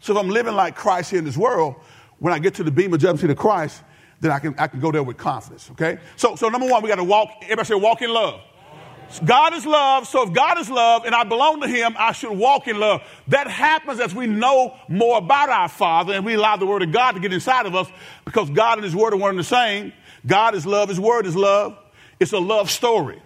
So 0.00 0.12
if 0.12 0.18
I'm 0.18 0.28
living 0.28 0.54
like 0.54 0.74
Christ 0.74 1.10
here 1.10 1.20
in 1.20 1.24
this 1.24 1.36
world, 1.36 1.76
when 2.18 2.32
I 2.32 2.40
get 2.40 2.54
to 2.54 2.64
the 2.64 2.70
bema 2.72 2.98
judgment 2.98 3.20
seat 3.20 3.30
of 3.30 3.36
Christ, 3.36 3.80
then 4.20 4.32
I 4.32 4.40
can, 4.40 4.56
I 4.58 4.66
can 4.66 4.80
go 4.80 4.90
there 4.90 5.04
with 5.04 5.16
confidence, 5.16 5.70
okay? 5.70 5.98
So, 6.16 6.34
so 6.34 6.48
number 6.48 6.68
one, 6.68 6.82
we 6.82 6.88
got 6.88 6.96
to 6.96 7.04
walk, 7.04 7.30
everybody 7.42 7.68
say 7.68 7.74
walk 7.76 8.02
in 8.02 8.10
love. 8.10 8.40
God 9.24 9.54
is 9.54 9.64
love, 9.64 10.08
so 10.08 10.26
if 10.26 10.34
God 10.34 10.58
is 10.58 10.68
love 10.68 11.04
and 11.06 11.14
I 11.14 11.22
belong 11.22 11.60
to 11.60 11.68
Him, 11.68 11.94
I 11.96 12.10
should 12.10 12.36
walk 12.36 12.66
in 12.66 12.80
love. 12.80 13.02
That 13.28 13.46
happens 13.46 14.00
as 14.00 14.12
we 14.12 14.26
know 14.26 14.76
more 14.88 15.18
about 15.18 15.50
our 15.50 15.68
Father 15.68 16.12
and 16.12 16.26
we 16.26 16.34
allow 16.34 16.56
the 16.56 16.66
Word 16.66 16.82
of 16.82 16.90
God 16.90 17.12
to 17.12 17.20
get 17.20 17.32
inside 17.32 17.66
of 17.66 17.76
us 17.76 17.88
because 18.24 18.50
God 18.50 18.78
and 18.78 18.84
His 18.84 18.96
Word 18.96 19.14
are 19.14 19.16
one 19.16 19.30
and 19.30 19.38
the 19.38 19.44
same. 19.44 19.92
God 20.26 20.56
is 20.56 20.66
love, 20.66 20.88
His 20.88 20.98
Word 20.98 21.24
is 21.24 21.36
love. 21.36 21.78
It's 22.18 22.32
a 22.32 22.38
love 22.38 22.68
story. 22.68 23.22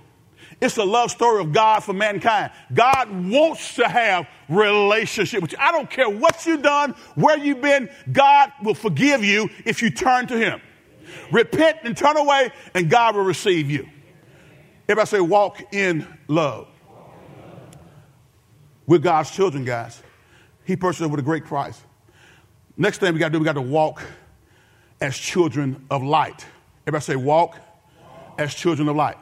It's 0.62 0.76
a 0.76 0.84
love 0.84 1.10
story 1.10 1.40
of 1.40 1.52
God 1.52 1.82
for 1.82 1.92
mankind. 1.92 2.52
God 2.72 3.10
wants 3.10 3.74
to 3.74 3.88
have 3.88 4.28
relationship 4.48 5.42
with 5.42 5.50
you. 5.50 5.58
I 5.60 5.72
don't 5.72 5.90
care 5.90 6.08
what 6.08 6.46
you've 6.46 6.62
done, 6.62 6.94
where 7.16 7.36
you've 7.36 7.60
been, 7.60 7.90
God 8.12 8.52
will 8.62 8.76
forgive 8.76 9.24
you 9.24 9.50
if 9.64 9.82
you 9.82 9.90
turn 9.90 10.28
to 10.28 10.38
Him. 10.38 10.60
Repent 11.32 11.78
and 11.82 11.96
turn 11.96 12.16
away, 12.16 12.52
and 12.74 12.88
God 12.88 13.16
will 13.16 13.24
receive 13.24 13.68
you. 13.68 13.88
Everybody 14.88 15.08
say, 15.08 15.20
walk 15.20 15.74
in 15.74 16.06
love. 16.28 16.68
We're 18.86 18.98
God's 18.98 19.32
children, 19.32 19.64
guys. 19.64 20.00
He 20.64 20.76
purchased 20.76 21.02
us 21.02 21.08
with 21.08 21.18
a 21.18 21.24
great 21.24 21.44
price. 21.44 21.80
Next 22.76 22.98
thing 22.98 23.12
we 23.12 23.18
got 23.18 23.28
to 23.28 23.32
do, 23.32 23.40
we 23.40 23.44
got 23.44 23.54
to 23.54 23.60
walk 23.60 24.00
as 25.00 25.16
children 25.18 25.86
of 25.90 26.04
light. 26.04 26.46
Everybody 26.86 27.02
say, 27.02 27.16
walk 27.16 27.58
as 28.38 28.54
children 28.54 28.88
of 28.88 28.94
light. 28.94 29.16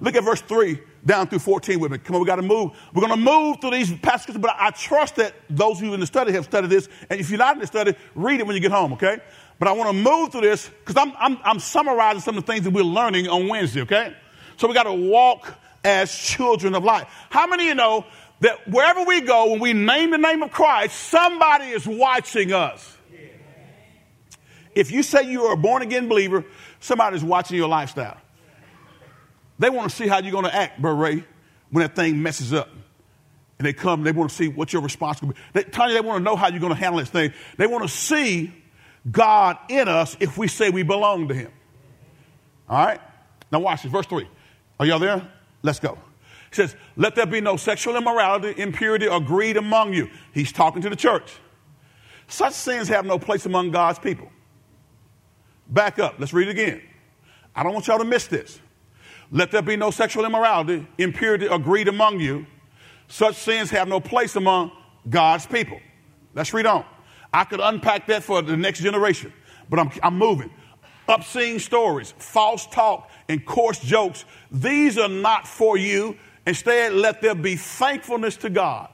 Look 0.00 0.16
at 0.16 0.24
verse 0.24 0.40
3 0.40 0.80
down 1.04 1.28
through 1.28 1.40
14 1.40 1.78
with 1.78 1.92
me. 1.92 1.98
Come 1.98 2.16
on, 2.16 2.22
we 2.22 2.26
got 2.26 2.36
to 2.36 2.42
move. 2.42 2.72
We're 2.94 3.06
going 3.06 3.18
to 3.18 3.30
move 3.30 3.60
through 3.60 3.72
these 3.72 3.92
passages, 3.98 4.40
but 4.40 4.54
I 4.58 4.70
trust 4.70 5.16
that 5.16 5.34
those 5.48 5.78
who 5.78 5.92
in 5.92 6.00
the 6.00 6.06
study 6.06 6.32
have 6.32 6.44
studied 6.44 6.70
this. 6.70 6.88
And 7.08 7.20
if 7.20 7.30
you're 7.30 7.38
not 7.38 7.56
in 7.56 7.60
the 7.60 7.66
study, 7.66 7.94
read 8.14 8.40
it 8.40 8.46
when 8.46 8.54
you 8.54 8.60
get 8.60 8.72
home, 8.72 8.94
okay? 8.94 9.18
But 9.58 9.68
I 9.68 9.72
want 9.72 9.90
to 9.90 9.92
move 9.92 10.32
through 10.32 10.42
this 10.42 10.68
because 10.68 10.96
I'm, 10.96 11.12
I'm, 11.18 11.38
I'm 11.44 11.58
summarizing 11.58 12.22
some 12.22 12.38
of 12.38 12.46
the 12.46 12.52
things 12.52 12.64
that 12.64 12.72
we're 12.72 12.82
learning 12.82 13.28
on 13.28 13.48
Wednesday, 13.48 13.82
okay? 13.82 14.14
So 14.56 14.68
we 14.68 14.74
got 14.74 14.84
to 14.84 14.94
walk 14.94 15.54
as 15.84 16.14
children 16.14 16.74
of 16.74 16.84
light. 16.84 17.06
How 17.28 17.46
many 17.46 17.64
of 17.64 17.68
you 17.68 17.74
know 17.74 18.06
that 18.40 18.68
wherever 18.68 19.04
we 19.04 19.20
go, 19.20 19.50
when 19.50 19.60
we 19.60 19.74
name 19.74 20.10
the 20.10 20.18
name 20.18 20.42
of 20.42 20.50
Christ, 20.50 20.96
somebody 20.96 21.66
is 21.66 21.86
watching 21.86 22.52
us? 22.52 22.96
If 24.74 24.92
you 24.92 25.02
say 25.02 25.30
you 25.30 25.44
are 25.46 25.54
a 25.54 25.56
born 25.56 25.82
again 25.82 26.08
believer, 26.08 26.44
somebody's 26.78 27.24
watching 27.24 27.56
your 27.56 27.68
lifestyle. 27.68 28.18
They 29.60 29.68
want 29.68 29.90
to 29.90 29.94
see 29.94 30.08
how 30.08 30.20
you're 30.20 30.32
going 30.32 30.46
to 30.46 30.54
act, 30.54 30.80
Beret, 30.80 31.22
when 31.70 31.82
that 31.82 31.94
thing 31.94 32.22
messes 32.22 32.54
up. 32.54 32.70
And 33.58 33.66
they 33.66 33.74
come, 33.74 34.02
they 34.02 34.10
want 34.10 34.30
to 34.30 34.36
see 34.36 34.48
what 34.48 34.72
your 34.72 34.80
response 34.80 35.20
will 35.20 35.28
be. 35.28 35.34
They, 35.52 35.64
Tanya, 35.64 35.94
they 35.94 36.00
want 36.00 36.18
to 36.18 36.24
know 36.24 36.34
how 36.34 36.48
you're 36.48 36.60
going 36.60 36.72
to 36.72 36.78
handle 36.78 36.98
this 36.98 37.10
thing. 37.10 37.34
They 37.58 37.66
want 37.66 37.82
to 37.82 37.88
see 37.88 38.54
God 39.10 39.58
in 39.68 39.86
us 39.86 40.16
if 40.18 40.38
we 40.38 40.48
say 40.48 40.70
we 40.70 40.82
belong 40.82 41.28
to 41.28 41.34
Him. 41.34 41.52
All 42.70 42.86
right? 42.86 43.00
Now 43.52 43.60
watch 43.60 43.82
this, 43.82 43.92
verse 43.92 44.06
3. 44.06 44.26
Are 44.80 44.86
y'all 44.86 44.98
there? 44.98 45.30
Let's 45.62 45.78
go. 45.78 45.98
He 46.48 46.56
says, 46.56 46.74
Let 46.96 47.14
there 47.14 47.26
be 47.26 47.42
no 47.42 47.58
sexual 47.58 47.96
immorality, 47.96 48.58
impurity, 48.60 49.08
or 49.08 49.20
greed 49.20 49.58
among 49.58 49.92
you. 49.92 50.08
He's 50.32 50.52
talking 50.52 50.80
to 50.80 50.88
the 50.88 50.96
church. 50.96 51.30
Such 52.28 52.54
sins 52.54 52.88
have 52.88 53.04
no 53.04 53.18
place 53.18 53.44
among 53.44 53.72
God's 53.72 53.98
people. 53.98 54.32
Back 55.68 55.98
up. 55.98 56.14
Let's 56.18 56.32
read 56.32 56.48
it 56.48 56.52
again. 56.52 56.80
I 57.54 57.62
don't 57.62 57.74
want 57.74 57.88
y'all 57.88 57.98
to 57.98 58.04
miss 58.06 58.26
this. 58.26 58.58
Let 59.30 59.50
there 59.50 59.62
be 59.62 59.76
no 59.76 59.90
sexual 59.90 60.24
immorality, 60.24 60.86
impurity, 60.98 61.46
or 61.46 61.58
greed 61.58 61.88
among 61.88 62.20
you. 62.20 62.46
Such 63.08 63.36
sins 63.36 63.70
have 63.70 63.88
no 63.88 64.00
place 64.00 64.36
among 64.36 64.72
God's 65.08 65.46
people. 65.46 65.80
Let's 66.34 66.52
read 66.52 66.66
on. 66.66 66.84
I 67.32 67.44
could 67.44 67.60
unpack 67.60 68.06
that 68.08 68.24
for 68.24 68.42
the 68.42 68.56
next 68.56 68.80
generation, 68.80 69.32
but 69.68 69.78
I'm, 69.78 69.90
I'm 70.02 70.18
moving. 70.18 70.50
Obscene 71.08 71.58
stories, 71.58 72.12
false 72.18 72.66
talk, 72.66 73.10
and 73.28 73.44
coarse 73.44 73.80
jokes, 73.80 74.24
these 74.50 74.98
are 74.98 75.08
not 75.08 75.46
for 75.46 75.76
you. 75.76 76.16
Instead, 76.46 76.92
let 76.92 77.20
there 77.20 77.34
be 77.34 77.56
thankfulness 77.56 78.36
to 78.38 78.50
God. 78.50 78.88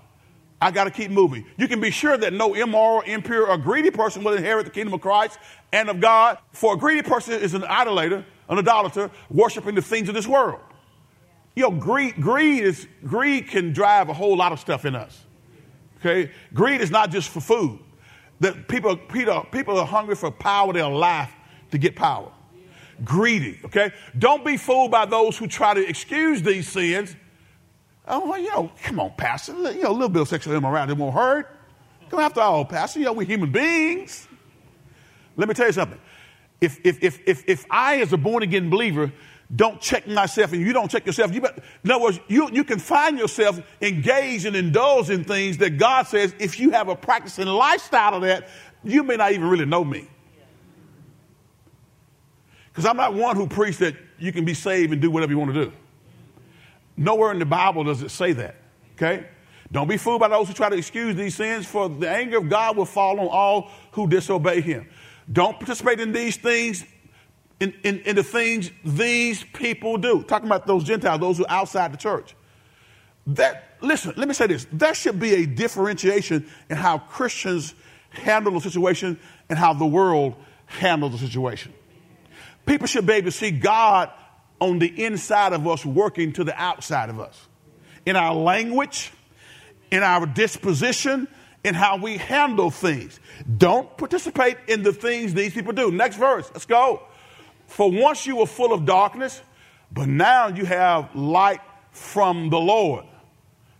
I 0.60 0.70
got 0.70 0.84
to 0.84 0.90
keep 0.90 1.10
moving. 1.10 1.46
You 1.58 1.68
can 1.68 1.80
be 1.80 1.90
sure 1.90 2.16
that 2.16 2.32
no 2.32 2.54
immoral, 2.54 3.02
impure, 3.02 3.48
or 3.48 3.58
greedy 3.58 3.90
person 3.90 4.24
will 4.24 4.32
inherit 4.32 4.64
the 4.64 4.70
kingdom 4.70 4.94
of 4.94 5.02
Christ 5.02 5.38
and 5.72 5.90
of 5.90 6.00
God. 6.00 6.38
For 6.52 6.74
a 6.74 6.76
greedy 6.76 7.02
person 7.02 7.34
is 7.34 7.52
an 7.54 7.64
idolater, 7.64 8.24
an 8.48 8.58
idolater, 8.58 9.10
worshiping 9.30 9.74
the 9.74 9.82
things 9.82 10.08
of 10.08 10.14
this 10.14 10.26
world. 10.26 10.60
You 11.54 11.64
know, 11.64 11.70
greed, 11.70 12.20
greed 12.20 12.62
is 12.62 12.86
greed 13.04 13.48
can 13.48 13.72
drive 13.72 14.08
a 14.08 14.12
whole 14.12 14.36
lot 14.36 14.52
of 14.52 14.60
stuff 14.60 14.84
in 14.84 14.94
us. 14.94 15.24
Okay, 16.00 16.30
greed 16.52 16.80
is 16.80 16.90
not 16.90 17.10
just 17.10 17.30
for 17.30 17.40
food. 17.40 17.80
That 18.40 18.68
people, 18.68 18.96
people, 18.96 19.46
people 19.50 19.78
are 19.78 19.86
hungry 19.86 20.14
for 20.14 20.30
power. 20.30 20.72
They'll 20.72 20.90
laugh 20.90 21.32
to 21.70 21.78
get 21.78 21.96
power 21.96 22.30
greedy, 23.04 23.60
okay? 23.64 23.92
Don't 24.18 24.44
be 24.44 24.56
fooled 24.56 24.90
by 24.90 25.06
those 25.06 25.36
who 25.36 25.46
try 25.46 25.74
to 25.74 25.86
excuse 25.86 26.42
these 26.42 26.68
sins. 26.68 27.14
Oh, 28.08 28.30
well, 28.30 28.38
you 28.38 28.48
know, 28.50 28.70
come 28.82 29.00
on, 29.00 29.12
Pastor. 29.16 29.52
You 29.52 29.82
know, 29.82 29.90
a 29.90 29.92
little 29.92 30.08
bit 30.08 30.22
of 30.22 30.28
sexual 30.28 30.54
immorality 30.54 30.92
won't 30.92 31.14
hurt. 31.14 31.48
Come 32.08 32.20
after 32.20 32.40
all, 32.40 32.64
Pastor. 32.64 33.00
You 33.00 33.06
know, 33.06 33.12
we're 33.12 33.26
human 33.26 33.50
beings. 33.50 34.28
Let 35.36 35.48
me 35.48 35.54
tell 35.54 35.66
you 35.66 35.72
something. 35.72 35.98
If, 36.60 36.80
if, 36.84 37.02
if, 37.02 37.20
if, 37.26 37.44
if 37.48 37.66
I, 37.70 38.00
as 38.00 38.12
a 38.12 38.16
born 38.16 38.42
again 38.42 38.70
believer, 38.70 39.12
don't 39.54 39.80
check 39.80 40.08
myself 40.08 40.52
and 40.52 40.60
you 40.60 40.72
don't 40.72 40.90
check 40.90 41.06
yourself, 41.06 41.32
you 41.32 41.40
bet, 41.40 41.58
in 41.84 41.90
other 41.90 42.02
words, 42.02 42.20
you, 42.26 42.50
you 42.50 42.64
can 42.64 42.78
find 42.78 43.18
yourself 43.18 43.60
engaged 43.80 44.46
and 44.46 44.56
indulged 44.56 45.10
in 45.10 45.22
things 45.22 45.58
that 45.58 45.78
God 45.78 46.06
says, 46.06 46.34
if 46.38 46.58
you 46.58 46.70
have 46.70 46.88
a 46.88 46.96
practicing 46.96 47.46
lifestyle 47.46 48.14
of 48.14 48.22
that, 48.22 48.48
you 48.82 49.02
may 49.02 49.16
not 49.16 49.32
even 49.32 49.48
really 49.48 49.66
know 49.66 49.84
me. 49.84 50.08
Because 52.68 52.86
I'm 52.86 52.96
not 52.96 53.14
one 53.14 53.36
who 53.36 53.46
preached 53.46 53.78
that 53.78 53.94
you 54.18 54.32
can 54.32 54.44
be 54.44 54.54
saved 54.54 54.92
and 54.92 55.00
do 55.00 55.10
whatever 55.10 55.32
you 55.32 55.38
want 55.38 55.54
to 55.54 55.64
do. 55.66 55.72
Nowhere 56.96 57.32
in 57.32 57.38
the 57.38 57.46
Bible 57.46 57.84
does 57.84 58.02
it 58.02 58.10
say 58.10 58.32
that. 58.32 58.56
Okay? 58.94 59.26
Don't 59.70 59.88
be 59.88 59.96
fooled 59.96 60.20
by 60.20 60.28
those 60.28 60.48
who 60.48 60.54
try 60.54 60.68
to 60.68 60.76
excuse 60.76 61.14
these 61.16 61.34
sins, 61.34 61.66
for 61.66 61.88
the 61.88 62.08
anger 62.08 62.38
of 62.38 62.48
God 62.48 62.76
will 62.76 62.84
fall 62.84 63.20
on 63.20 63.28
all 63.28 63.70
who 63.92 64.08
disobey 64.08 64.60
him. 64.60 64.88
Don't 65.32 65.58
participate 65.58 66.00
in 66.00 66.12
these 66.12 66.36
things, 66.36 66.84
in, 67.58 67.74
in, 67.82 68.00
in 68.00 68.16
the 68.16 68.22
things 68.22 68.70
these 68.84 69.42
people 69.42 69.96
do. 69.98 70.22
Talking 70.22 70.46
about 70.46 70.66
those 70.66 70.84
Gentiles, 70.84 71.20
those 71.20 71.38
who 71.38 71.44
are 71.46 71.50
outside 71.50 71.92
the 71.92 71.98
church. 71.98 72.34
that 73.26 73.76
listen, 73.80 74.14
let 74.16 74.28
me 74.28 74.34
say 74.34 74.46
this. 74.46 74.66
There 74.72 74.94
should 74.94 75.18
be 75.18 75.34
a 75.34 75.46
differentiation 75.46 76.48
in 76.70 76.76
how 76.76 76.98
Christians 76.98 77.74
handle 78.10 78.52
the 78.52 78.60
situation 78.60 79.18
and 79.48 79.58
how 79.58 79.72
the 79.72 79.86
world 79.86 80.34
handles 80.66 81.12
the 81.12 81.18
situation. 81.18 81.72
People 82.64 82.86
should 82.86 83.06
be 83.06 83.14
able 83.14 83.26
to 83.26 83.36
see 83.36 83.50
God 83.50 84.10
on 84.60 84.78
the 84.78 85.04
inside 85.04 85.52
of 85.52 85.66
us 85.66 85.84
working 85.84 86.32
to 86.32 86.44
the 86.44 86.60
outside 86.60 87.10
of 87.10 87.20
us. 87.20 87.48
In 88.04 88.16
our 88.16 88.34
language, 88.34 89.12
in 89.90 90.02
our 90.02 90.26
disposition, 90.26 91.28
in 91.66 91.74
how 91.74 91.96
we 91.96 92.16
handle 92.16 92.70
things. 92.70 93.18
Don't 93.58 93.94
participate 93.96 94.56
in 94.68 94.84
the 94.84 94.92
things 94.92 95.34
these 95.34 95.52
people 95.52 95.72
do. 95.72 95.90
Next 95.90 96.14
verse, 96.14 96.48
let's 96.54 96.64
go. 96.64 97.02
For 97.66 97.90
once 97.90 98.24
you 98.24 98.36
were 98.36 98.46
full 98.46 98.72
of 98.72 98.86
darkness, 98.86 99.42
but 99.90 100.06
now 100.06 100.46
you 100.46 100.64
have 100.64 101.12
light 101.16 101.60
from 101.90 102.50
the 102.50 102.58
Lord. 102.58 103.04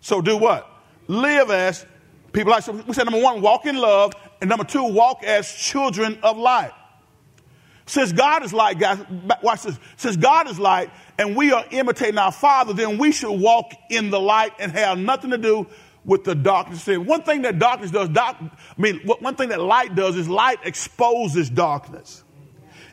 So 0.00 0.20
do 0.20 0.36
what? 0.36 0.68
Live 1.06 1.50
as 1.50 1.86
people 2.32 2.50
like, 2.50 2.64
so 2.64 2.72
we 2.72 2.92
said 2.92 3.04
number 3.04 3.22
one, 3.22 3.40
walk 3.40 3.66
in 3.66 3.76
love, 3.76 4.14
and 4.40 4.50
number 4.50 4.64
two, 4.64 4.82
walk 4.82 5.22
as 5.22 5.48
children 5.52 6.18
of 6.24 6.36
light. 6.36 6.72
Since 7.86 8.10
God 8.10 8.44
is 8.44 8.52
light, 8.52 8.80
guys, 8.80 8.98
watch 9.44 9.62
this. 9.62 9.78
Since 9.96 10.16
God 10.16 10.50
is 10.50 10.58
light 10.58 10.90
and 11.18 11.36
we 11.36 11.52
are 11.52 11.64
imitating 11.70 12.18
our 12.18 12.32
Father, 12.32 12.72
then 12.72 12.98
we 12.98 13.12
should 13.12 13.40
walk 13.40 13.70
in 13.90 14.10
the 14.10 14.18
light 14.18 14.54
and 14.58 14.72
have 14.72 14.98
nothing 14.98 15.30
to 15.30 15.38
do 15.38 15.68
with 16.06 16.24
the 16.24 16.34
darkness. 16.34 16.84
Sin. 16.84 17.04
One 17.04 17.22
thing 17.22 17.42
that 17.42 17.58
darkness 17.58 17.90
does, 17.90 18.08
I 18.16 18.48
mean, 18.78 19.00
one 19.04 19.34
thing 19.34 19.50
that 19.50 19.60
light 19.60 19.94
does 19.94 20.16
is 20.16 20.28
light 20.28 20.60
exposes 20.64 21.50
darkness. 21.50 22.22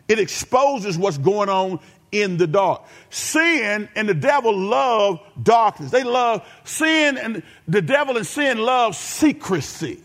It 0.10 0.20
exposes 0.20 0.98
what's 0.98 1.18
going 1.18 1.48
on 1.48 1.80
in 2.12 2.38
the 2.38 2.48
dark. 2.48 2.84
Sin 3.10 3.88
and 3.96 4.10
the 4.10 4.14
devil 4.14 4.56
love 4.56 5.20
darkness. 5.42 5.92
They 5.92 6.04
love 6.04 6.46
sin 6.66 7.18
and 7.18 7.44
the 7.68 7.82
devil 7.82 8.18
and 8.18 8.28
sin 8.28 8.58
love 8.58 8.96
secrecy. 8.96 10.02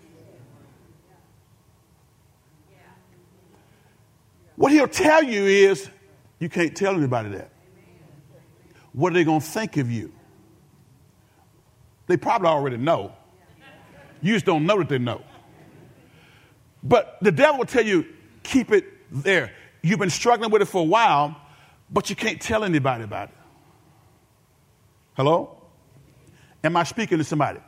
What 4.57 4.73
he'll 4.73 4.89
tell 4.89 5.23
you 5.23 5.45
is 5.45 5.89
you 6.39 6.49
can't 6.49 6.77
tell 6.77 6.95
anybody 6.95 7.31
that. 7.31 7.51
What 8.93 9.13
are 9.13 9.15
they 9.15 9.25
going 9.25 9.41
to 9.41 9.47
think 9.47 9.77
of 9.77 9.91
you? 9.91 10.13
They 12.09 12.17
probably 12.17 12.49
already 12.49 12.77
know. 12.77 13.13
You 14.21 14.35
just 14.35 14.47
don't 14.47 14.67
know 14.67 14.79
that 14.79 14.89
they 14.89 14.99
know. 14.99 15.23
But 16.83 17.19
the 17.23 17.31
devil 17.31 17.59
will 17.59 17.67
tell 17.67 17.85
you, 17.85 18.07
keep 18.43 18.73
it 18.73 18.85
there. 19.13 19.53
You've 19.83 20.01
been 20.01 20.11
struggling 20.11 20.51
with 20.51 20.63
it 20.63 20.67
for 20.67 20.81
a 20.81 20.85
while 20.85 21.41
but 21.91 22.11
you 22.11 22.17
can't 22.17 22.41
tell 22.41 22.65
anybody 22.65 23.05
about 23.05 23.29
it. 23.29 23.35
Hello? 25.15 25.57
Am 26.63 26.77
I 26.77 26.85
speaking 26.85 27.19
to 27.19 27.25
somebody? 27.25 27.61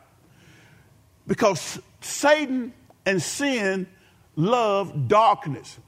Because 1.27 1.79
Satan 2.01 2.73
and 3.05 3.21
sin 3.21 3.87
love 4.35 5.07
darkness. 5.07 5.79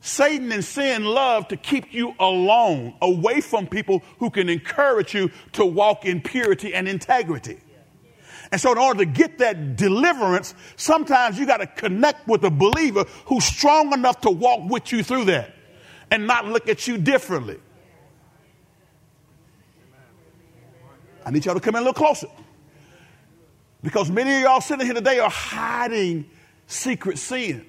Satan 0.00 0.52
and 0.52 0.64
sin 0.64 1.04
love 1.04 1.48
to 1.48 1.56
keep 1.56 1.92
you 1.92 2.14
alone, 2.18 2.94
away 3.00 3.40
from 3.40 3.66
people 3.66 4.02
who 4.18 4.28
can 4.30 4.48
encourage 4.48 5.14
you 5.14 5.30
to 5.52 5.64
walk 5.64 6.04
in 6.04 6.20
purity 6.20 6.74
and 6.74 6.86
integrity. 6.88 7.58
And 8.54 8.60
so, 8.60 8.70
in 8.70 8.78
order 8.78 9.00
to 9.00 9.04
get 9.04 9.38
that 9.38 9.74
deliverance, 9.74 10.54
sometimes 10.76 11.40
you 11.40 11.44
got 11.44 11.56
to 11.56 11.66
connect 11.66 12.28
with 12.28 12.44
a 12.44 12.50
believer 12.50 13.04
who's 13.26 13.44
strong 13.44 13.92
enough 13.92 14.20
to 14.20 14.30
walk 14.30 14.70
with 14.70 14.92
you 14.92 15.02
through 15.02 15.24
that 15.24 15.52
and 16.08 16.28
not 16.28 16.46
look 16.46 16.68
at 16.68 16.86
you 16.86 16.96
differently. 16.96 17.58
I 21.26 21.32
need 21.32 21.44
y'all 21.44 21.54
to 21.54 21.60
come 21.60 21.74
in 21.74 21.82
a 21.82 21.84
little 21.84 21.94
closer. 21.94 22.28
Because 23.82 24.08
many 24.08 24.36
of 24.36 24.42
y'all 24.42 24.60
sitting 24.60 24.86
here 24.86 24.94
today 24.94 25.18
are 25.18 25.28
hiding 25.28 26.30
secret 26.68 27.18
sin. 27.18 27.66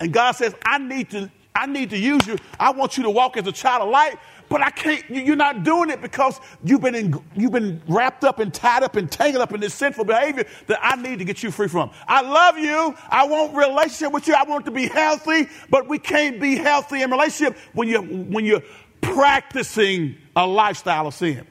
And 0.00 0.12
God 0.12 0.32
says, 0.32 0.54
I 0.66 0.76
need 0.76 1.08
to, 1.12 1.32
I 1.54 1.64
need 1.64 1.88
to 1.88 1.98
use 1.98 2.26
you. 2.26 2.36
I 2.60 2.72
want 2.72 2.98
you 2.98 3.04
to 3.04 3.10
walk 3.10 3.38
as 3.38 3.46
a 3.46 3.52
child 3.52 3.84
of 3.84 3.88
light, 3.88 4.18
but 4.48 4.62
I 4.62 4.70
can't, 4.70 5.08
you're 5.10 5.36
not 5.36 5.64
doing 5.64 5.90
it 5.90 6.00
because 6.00 6.40
you've 6.64 6.80
been, 6.80 6.94
in, 6.94 7.22
you've 7.36 7.52
been 7.52 7.82
wrapped 7.88 8.24
up 8.24 8.38
and 8.38 8.52
tied 8.52 8.82
up 8.82 8.96
and 8.96 9.10
tangled 9.10 9.42
up 9.42 9.52
in 9.52 9.60
this 9.60 9.74
sinful 9.74 10.04
behavior 10.04 10.44
that 10.66 10.78
I 10.82 10.96
need 10.96 11.18
to 11.18 11.24
get 11.24 11.42
you 11.42 11.50
free 11.50 11.68
from. 11.68 11.90
I 12.06 12.22
love 12.22 12.58
you. 12.58 12.94
I 13.10 13.26
want 13.26 13.54
relationship 13.54 14.12
with 14.12 14.26
you. 14.26 14.34
I 14.34 14.44
want 14.44 14.64
to 14.66 14.70
be 14.70 14.86
healthy, 14.86 15.48
but 15.70 15.88
we 15.88 15.98
can't 15.98 16.40
be 16.40 16.56
healthy 16.56 17.02
in 17.02 17.10
relationship 17.10 17.56
when 17.74 17.88
you're, 17.88 18.02
when 18.02 18.44
you're 18.44 18.62
practicing 19.00 20.16
a 20.34 20.46
lifestyle 20.46 21.06
of 21.06 21.14
sin. 21.14 21.46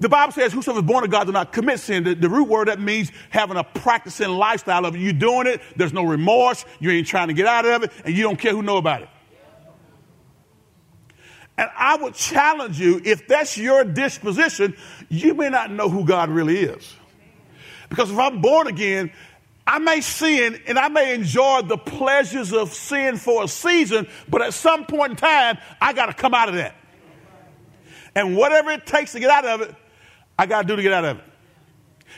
The 0.00 0.08
Bible 0.08 0.32
says, 0.32 0.52
Whosoever 0.52 0.80
is 0.80 0.86
born 0.86 1.04
of 1.04 1.10
God 1.10 1.24
do 1.24 1.32
not 1.32 1.52
commit 1.52 1.80
sin. 1.80 2.04
The, 2.04 2.14
the, 2.14 2.28
root 2.28 2.48
word 2.48 2.68
that 2.68 2.80
means 2.80 3.10
having 3.30 3.56
a 3.56 3.64
practicing 3.64 4.28
lifestyle 4.28 4.86
of 4.86 4.96
you 4.96 5.12
doing 5.12 5.46
it, 5.46 5.60
there's 5.76 5.92
no 5.92 6.04
remorse, 6.04 6.64
you 6.78 6.90
ain't 6.90 7.06
trying 7.06 7.28
to 7.28 7.34
get 7.34 7.46
out 7.46 7.64
of 7.64 7.82
it, 7.82 7.92
and 8.04 8.16
you 8.16 8.22
don't 8.22 8.38
care 8.38 8.52
who 8.52 8.62
know 8.62 8.76
about 8.76 9.02
it. 9.02 9.08
And 11.58 11.68
I 11.76 11.96
would 11.96 12.14
challenge 12.14 12.78
you, 12.78 13.02
if 13.04 13.26
that's 13.26 13.58
your 13.58 13.82
disposition, 13.82 14.76
you 15.08 15.34
may 15.34 15.50
not 15.50 15.72
know 15.72 15.88
who 15.88 16.04
God 16.04 16.30
really 16.30 16.60
is. 16.60 16.96
Because 17.88 18.12
if 18.12 18.18
I'm 18.18 18.40
born 18.40 18.68
again, 18.68 19.10
I 19.66 19.80
may 19.80 20.00
sin 20.00 20.60
and 20.68 20.78
I 20.78 20.88
may 20.88 21.14
enjoy 21.14 21.62
the 21.62 21.76
pleasures 21.76 22.52
of 22.52 22.72
sin 22.72 23.16
for 23.16 23.42
a 23.42 23.48
season, 23.48 24.06
but 24.28 24.40
at 24.40 24.54
some 24.54 24.86
point 24.86 25.10
in 25.10 25.16
time, 25.16 25.58
I 25.80 25.92
got 25.92 26.06
to 26.06 26.14
come 26.14 26.32
out 26.32 26.48
of 26.48 26.54
that. 26.54 26.76
And 28.14 28.36
whatever 28.36 28.70
it 28.70 28.86
takes 28.86 29.12
to 29.12 29.20
get 29.20 29.30
out 29.30 29.44
of 29.44 29.60
it, 29.62 29.74
I 30.38 30.46
got 30.46 30.62
to 30.62 30.68
do 30.68 30.76
to 30.76 30.82
get 30.82 30.92
out 30.92 31.04
of 31.04 31.18
it. 31.18 31.24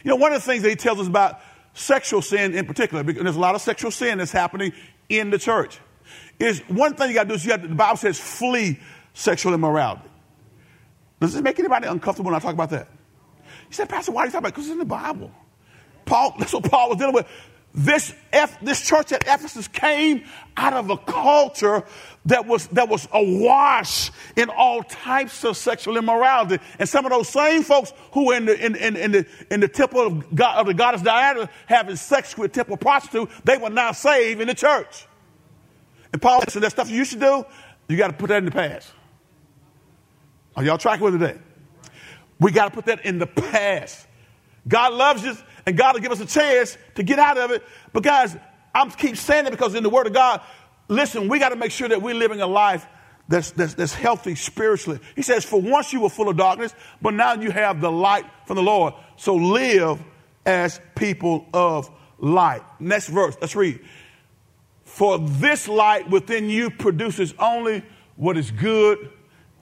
You 0.04 0.10
know, 0.10 0.16
one 0.16 0.32
of 0.32 0.42
the 0.42 0.46
things 0.46 0.62
that 0.62 0.68
he 0.68 0.76
tells 0.76 1.00
us 1.00 1.06
about 1.06 1.40
sexual 1.72 2.20
sin 2.20 2.54
in 2.54 2.66
particular, 2.66 3.02
because 3.02 3.22
there's 3.22 3.36
a 3.36 3.40
lot 3.40 3.54
of 3.54 3.62
sexual 3.62 3.90
sin 3.90 4.18
that's 4.18 4.32
happening 4.32 4.72
in 5.08 5.30
the 5.30 5.38
church, 5.38 5.78
is 6.38 6.60
one 6.68 6.94
thing 6.94 7.08
you 7.08 7.14
got 7.14 7.22
to 7.24 7.28
do 7.30 7.34
is 7.34 7.44
you 7.44 7.50
got 7.50 7.62
to, 7.62 7.68
the 7.68 7.74
Bible 7.74 7.96
says 7.96 8.20
flee 8.20 8.78
sexual 9.14 9.54
immorality. 9.54 10.08
Does 11.20 11.34
this 11.34 11.42
make 11.42 11.58
anybody 11.58 11.86
uncomfortable 11.86 12.30
when 12.30 12.40
I 12.40 12.42
talk 12.42 12.54
about 12.54 12.70
that? 12.70 12.88
You 13.44 13.74
said, 13.74 13.88
Pastor, 13.88 14.12
why 14.12 14.22
are 14.22 14.26
you 14.26 14.32
talking 14.32 14.46
about? 14.46 14.54
Because 14.54 14.66
it's 14.66 14.72
in 14.72 14.78
the 14.78 14.84
Bible. 14.84 15.30
Paul, 16.04 16.34
that's 16.38 16.52
what 16.52 16.64
Paul 16.64 16.90
was 16.90 16.98
dealing 16.98 17.14
with. 17.14 17.26
This, 17.72 18.12
F, 18.32 18.58
this 18.60 18.84
church 18.84 19.12
at 19.12 19.22
Ephesus 19.22 19.68
came 19.68 20.24
out 20.56 20.72
of 20.72 20.90
a 20.90 20.96
culture 20.96 21.84
that 22.26 22.44
was, 22.44 22.66
that 22.68 22.88
was 22.88 23.06
awash 23.12 24.10
in 24.34 24.50
all 24.50 24.82
types 24.82 25.44
of 25.44 25.56
sexual 25.56 25.96
immorality. 25.96 26.58
And 26.80 26.88
some 26.88 27.06
of 27.06 27.12
those 27.12 27.28
same 27.28 27.62
folks 27.62 27.92
who 28.12 28.26
were 28.26 28.34
in 28.34 28.46
the, 28.46 28.66
in, 28.66 28.74
in, 28.74 28.96
in 28.96 29.12
the, 29.12 29.26
in 29.52 29.60
the 29.60 29.68
temple 29.68 30.00
of, 30.00 30.34
God, 30.34 30.58
of 30.58 30.66
the 30.66 30.74
goddess 30.74 31.02
Diana 31.02 31.48
having 31.66 31.94
sex 31.94 32.36
with 32.36 32.52
temple 32.52 32.76
prostitute, 32.76 33.30
they 33.44 33.56
were 33.56 33.70
now 33.70 33.92
saved 33.92 34.40
in 34.40 34.48
the 34.48 34.54
church. 34.54 35.06
And 36.12 36.20
Paul 36.20 36.42
said, 36.48 36.62
that 36.62 36.72
stuff 36.72 36.90
you 36.90 37.04
should 37.04 37.20
do, 37.20 37.44
you 37.88 37.96
got 37.96 38.08
to 38.08 38.14
put 38.14 38.30
that 38.30 38.38
in 38.38 38.46
the 38.46 38.50
past. 38.50 38.90
Are 40.56 40.64
y'all 40.64 40.78
tracking 40.78 41.04
with 41.04 41.20
today? 41.20 41.38
We 42.38 42.52
got 42.52 42.66
to 42.66 42.70
put 42.70 42.86
that 42.86 43.04
in 43.04 43.18
the 43.18 43.26
past. 43.26 44.06
God 44.66 44.92
loves 44.92 45.24
us, 45.24 45.42
and 45.66 45.76
God 45.76 45.94
will 45.94 46.00
give 46.00 46.12
us 46.12 46.20
a 46.20 46.26
chance 46.26 46.76
to 46.94 47.02
get 47.02 47.18
out 47.18 47.38
of 47.38 47.50
it. 47.50 47.62
But 47.92 48.02
guys, 48.02 48.36
I'm 48.74 48.90
keep 48.90 49.16
saying 49.16 49.46
it 49.46 49.50
because 49.50 49.74
in 49.74 49.82
the 49.82 49.90
Word 49.90 50.06
of 50.06 50.12
God, 50.12 50.40
listen, 50.88 51.28
we 51.28 51.38
got 51.38 51.50
to 51.50 51.56
make 51.56 51.72
sure 51.72 51.88
that 51.88 52.02
we're 52.02 52.14
living 52.14 52.40
a 52.40 52.46
life 52.46 52.86
that's, 53.28 53.52
that's, 53.52 53.74
that's 53.74 53.94
healthy 53.94 54.34
spiritually. 54.34 55.00
He 55.14 55.22
says, 55.22 55.44
For 55.44 55.60
once 55.60 55.92
you 55.92 56.00
were 56.00 56.08
full 56.08 56.28
of 56.28 56.36
darkness, 56.36 56.74
but 57.00 57.14
now 57.14 57.34
you 57.34 57.50
have 57.50 57.80
the 57.80 57.90
light 57.90 58.24
from 58.46 58.56
the 58.56 58.62
Lord. 58.62 58.94
So 59.16 59.36
live 59.36 60.02
as 60.44 60.80
people 60.96 61.46
of 61.54 61.90
light. 62.18 62.62
Next 62.80 63.08
verse, 63.08 63.36
let's 63.40 63.54
read. 63.54 63.80
For 64.84 65.18
this 65.18 65.68
light 65.68 66.10
within 66.10 66.50
you 66.50 66.70
produces 66.70 67.32
only 67.38 67.84
what 68.16 68.36
is 68.36 68.50
good 68.50 69.10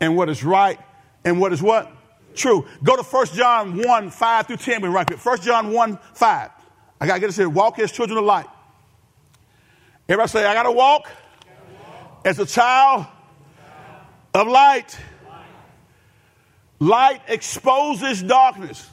and 0.00 0.16
what 0.16 0.28
is 0.28 0.44
right 0.44 0.78
and 1.24 1.40
what 1.40 1.52
is 1.52 1.62
what? 1.62 1.90
True. 2.34 2.66
Go 2.82 2.96
to 2.96 3.02
1 3.02 3.26
John 3.28 3.82
1, 3.82 4.10
5 4.10 4.46
through 4.46 4.56
10. 4.56 4.82
We 4.82 4.88
right 4.88 5.06
quick. 5.06 5.24
1 5.24 5.40
John 5.40 5.72
1, 5.72 5.98
5. 6.14 6.50
I 7.00 7.06
got 7.06 7.14
to 7.14 7.20
get 7.20 7.26
this 7.26 7.36
here. 7.36 7.48
Walk 7.48 7.78
as 7.78 7.92
children 7.92 8.18
of 8.18 8.24
light. 8.24 8.46
Everybody 10.08 10.28
say, 10.30 10.46
I 10.46 10.54
got 10.54 10.62
to 10.64 10.72
walk 10.72 11.10
as 12.24 12.38
a 12.38 12.46
child 12.46 13.06
of 14.34 14.46
light. 14.46 14.96
Light 16.78 17.20
exposes 17.28 18.22
darkness. 18.22 18.88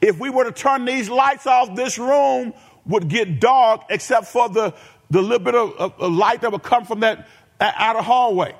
If 0.00 0.18
we 0.18 0.30
were 0.30 0.44
to 0.44 0.52
turn 0.52 0.84
these 0.84 1.10
lights 1.10 1.46
off, 1.46 1.74
this 1.76 1.98
room 1.98 2.54
would 2.86 3.08
get 3.08 3.40
dark 3.40 3.82
except 3.90 4.26
for 4.26 4.48
the, 4.48 4.74
the 5.10 5.20
little 5.20 5.38
bit 5.38 5.54
of, 5.54 5.72
of, 5.74 6.00
of 6.00 6.12
light 6.12 6.40
that 6.40 6.52
would 6.52 6.62
come 6.62 6.84
from 6.84 7.00
that 7.00 7.28
outer 7.60 8.00
hallway. 8.00 8.54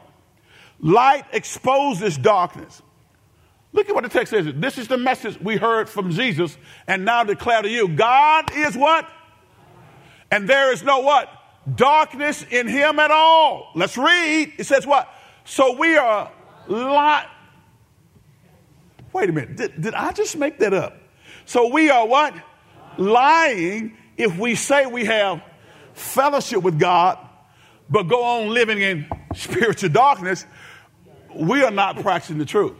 Light 0.80 1.24
exposes 1.32 2.16
darkness. 2.18 2.82
Look 3.72 3.88
at 3.88 3.94
what 3.94 4.04
the 4.04 4.10
text 4.10 4.30
says. 4.30 4.46
This 4.54 4.78
is 4.78 4.88
the 4.88 4.96
message 4.96 5.38
we 5.40 5.56
heard 5.56 5.88
from 5.88 6.10
Jesus 6.10 6.56
and 6.86 7.04
now 7.04 7.24
declare 7.24 7.62
to 7.62 7.68
you. 7.68 7.88
God 7.88 8.50
is 8.54 8.76
what? 8.76 9.08
And 10.30 10.48
there 10.48 10.72
is 10.72 10.82
no 10.82 11.00
what? 11.00 11.28
Darkness 11.74 12.44
in 12.50 12.66
him 12.66 12.98
at 12.98 13.10
all. 13.10 13.70
Let's 13.74 13.98
read. 13.98 14.52
It 14.56 14.64
says 14.64 14.86
what? 14.86 15.12
So 15.44 15.76
we 15.76 15.96
are 15.96 16.30
light. 16.66 17.28
Wait 19.12 19.28
a 19.28 19.32
minute. 19.32 19.56
Did, 19.56 19.80
did 19.80 19.94
I 19.94 20.12
just 20.12 20.36
make 20.36 20.58
that 20.60 20.72
up? 20.72 20.96
So 21.44 21.68
we 21.68 21.90
are 21.90 22.06
what? 22.06 22.34
Lying 22.96 23.96
if 24.16 24.36
we 24.38 24.54
say 24.54 24.86
we 24.86 25.04
have 25.06 25.42
fellowship 25.94 26.62
with 26.62 26.78
God, 26.78 27.18
but 27.88 28.04
go 28.04 28.22
on 28.22 28.48
living 28.48 28.80
in 28.80 29.06
spiritual 29.34 29.88
darkness. 29.90 30.44
We 31.34 31.62
are 31.62 31.70
not 31.70 32.00
practicing 32.00 32.38
the 32.38 32.44
truth. 32.44 32.74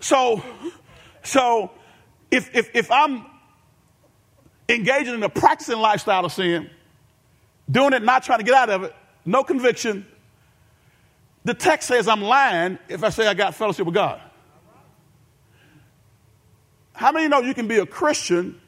So, 0.00 0.40
so 1.24 1.72
if, 2.30 2.54
if, 2.54 2.70
if 2.74 2.92
I'm 2.92 3.26
engaging 4.68 5.14
in 5.14 5.22
a 5.24 5.28
practicing 5.28 5.78
lifestyle 5.78 6.24
of 6.24 6.32
sin, 6.32 6.70
doing 7.68 7.92
it, 7.92 8.04
not 8.04 8.22
trying 8.22 8.38
to 8.38 8.44
get 8.44 8.54
out 8.54 8.70
of 8.70 8.84
it, 8.84 8.94
no 9.24 9.42
conviction, 9.42 10.06
the 11.44 11.54
text 11.54 11.88
says 11.88 12.06
I'm 12.06 12.22
lying 12.22 12.78
if 12.88 13.02
I 13.02 13.08
say 13.08 13.26
I 13.26 13.34
got 13.34 13.56
fellowship 13.56 13.86
with 13.86 13.96
God. 13.96 14.20
How 16.92 17.10
many 17.10 17.26
know 17.26 17.40
you 17.40 17.54
can 17.54 17.66
be 17.66 17.78
a 17.78 17.86
Christian 17.86 18.60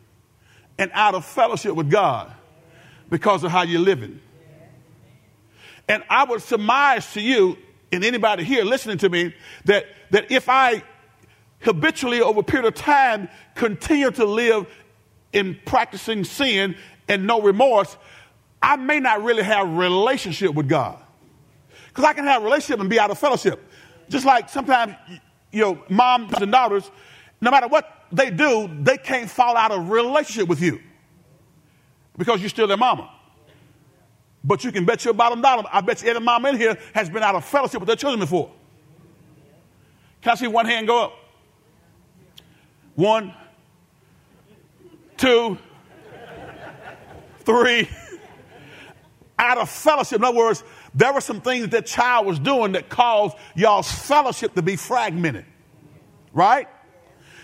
and 0.78 0.90
out 0.94 1.14
of 1.14 1.24
fellowship 1.24 1.74
with 1.74 1.90
God 1.90 2.32
because 3.10 3.44
of 3.44 3.50
how 3.50 3.62
you're 3.62 3.80
living? 3.80 4.20
And 5.88 6.04
I 6.08 6.24
would 6.24 6.42
surmise 6.42 7.12
to 7.14 7.20
you 7.20 7.56
and 7.90 8.04
anybody 8.04 8.44
here 8.44 8.64
listening 8.64 8.98
to 8.98 9.08
me 9.08 9.34
that, 9.64 9.86
that 10.10 10.30
if 10.30 10.48
I 10.48 10.82
habitually 11.60 12.20
over 12.20 12.40
a 12.40 12.42
period 12.42 12.66
of 12.68 12.74
time 12.74 13.28
continue 13.54 14.10
to 14.10 14.24
live 14.24 14.66
in 15.32 15.58
practicing 15.64 16.24
sin 16.24 16.76
and 17.08 17.26
no 17.26 17.40
remorse, 17.40 17.96
I 18.62 18.76
may 18.76 19.00
not 19.00 19.22
really 19.22 19.42
have 19.42 19.68
relationship 19.68 20.54
with 20.54 20.68
God. 20.68 20.98
Because 21.88 22.04
I 22.04 22.12
can 22.12 22.24
have 22.24 22.42
a 22.42 22.44
relationship 22.44 22.80
and 22.80 22.90
be 22.90 23.00
out 23.00 23.10
of 23.10 23.18
fellowship. 23.18 23.60
Just 24.08 24.24
like 24.24 24.48
sometimes, 24.48 24.94
you 25.50 25.62
know, 25.62 25.82
moms 25.88 26.32
and 26.34 26.52
daughters, 26.52 26.88
no 27.40 27.50
matter 27.50 27.68
what 27.68 27.97
they 28.12 28.30
do, 28.30 28.70
they 28.82 28.96
can't 28.96 29.30
fall 29.30 29.56
out 29.56 29.70
of 29.70 29.90
relationship 29.90 30.48
with 30.48 30.60
you 30.60 30.80
because 32.16 32.40
you're 32.40 32.48
still 32.48 32.66
their 32.66 32.76
mama. 32.76 33.10
But 34.44 34.64
you 34.64 34.72
can 34.72 34.84
bet 34.84 35.04
your 35.04 35.14
bottom 35.14 35.40
dollar, 35.40 35.64
I 35.70 35.80
bet 35.80 36.02
you 36.02 36.08
every 36.08 36.22
mom 36.22 36.46
in 36.46 36.56
here 36.56 36.78
has 36.94 37.10
been 37.10 37.22
out 37.22 37.34
of 37.34 37.44
fellowship 37.44 37.80
with 37.80 37.86
their 37.86 37.96
children 37.96 38.20
before. 38.20 38.50
Can 40.22 40.32
I 40.32 40.34
see 40.34 40.46
one 40.46 40.66
hand 40.66 40.86
go 40.86 41.04
up? 41.04 41.12
One, 42.94 43.32
two, 45.16 45.58
three. 47.40 47.88
Out 49.38 49.58
of 49.58 49.70
fellowship. 49.70 50.18
In 50.18 50.24
other 50.24 50.36
words, 50.36 50.64
there 50.94 51.12
were 51.12 51.20
some 51.20 51.40
things 51.40 51.68
that 51.68 51.86
child 51.86 52.26
was 52.26 52.40
doing 52.40 52.72
that 52.72 52.88
caused 52.88 53.36
y'all's 53.54 53.90
fellowship 53.90 54.54
to 54.54 54.62
be 54.62 54.74
fragmented. 54.74 55.44
Right? 56.32 56.66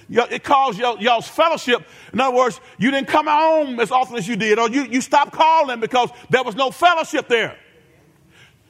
It 0.09 0.45
caused 0.45 0.79
y'all's 0.79 1.29
fellowship. 1.29 1.87
In 2.13 2.21
other 2.21 2.37
words, 2.37 2.61
you 2.79 2.91
didn't 2.91 3.09
come 3.09 3.27
home 3.27 3.81
as 3.81 3.91
often 3.91 4.17
as 4.17 4.29
you 4.29 4.37
did, 4.37 4.59
or 4.59 4.69
you, 4.69 4.85
you 4.85 5.01
stopped 5.01 5.33
calling 5.33 5.81
because 5.81 6.11
there 6.31 6.43
was 6.43 6.55
no 6.55 6.71
fellowship 6.71 7.29
there. 7.29 7.57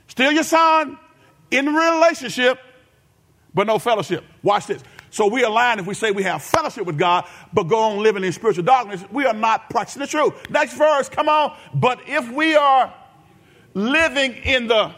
Still 0.09 0.33
your 0.33 0.45
son 0.45 0.99
in 1.51 1.67
relationship, 1.67 2.59
but 3.53 3.67
no 3.67 3.79
fellowship. 3.79 4.25
Watch 4.43 4.67
this. 4.67 4.83
So 5.11 5.29
we 5.29 5.45
align 5.45 5.79
if 5.79 5.87
we 5.87 5.95
say 5.95 6.11
we 6.11 6.25
have 6.25 6.43
fellowship 6.43 6.87
with 6.87 6.99
God, 6.99 7.25
but 7.53 7.65
go 7.65 7.79
on 7.79 8.03
living 8.03 8.25
in 8.25 8.33
spiritual 8.33 8.65
darkness. 8.65 9.05
We 9.13 9.27
are 9.27 9.33
not 9.33 9.71
practicing 9.71 10.01
the 10.01 10.09
truth. 10.09 10.51
Next 10.51 10.75
verse, 10.75 11.09
come 11.09 11.29
on. 11.29 11.57
But 11.73 12.01
if 12.09 12.31
we 12.33 12.57
are 12.57 12.93
living 13.75 14.33
in 14.33 14.67
the 14.67 14.93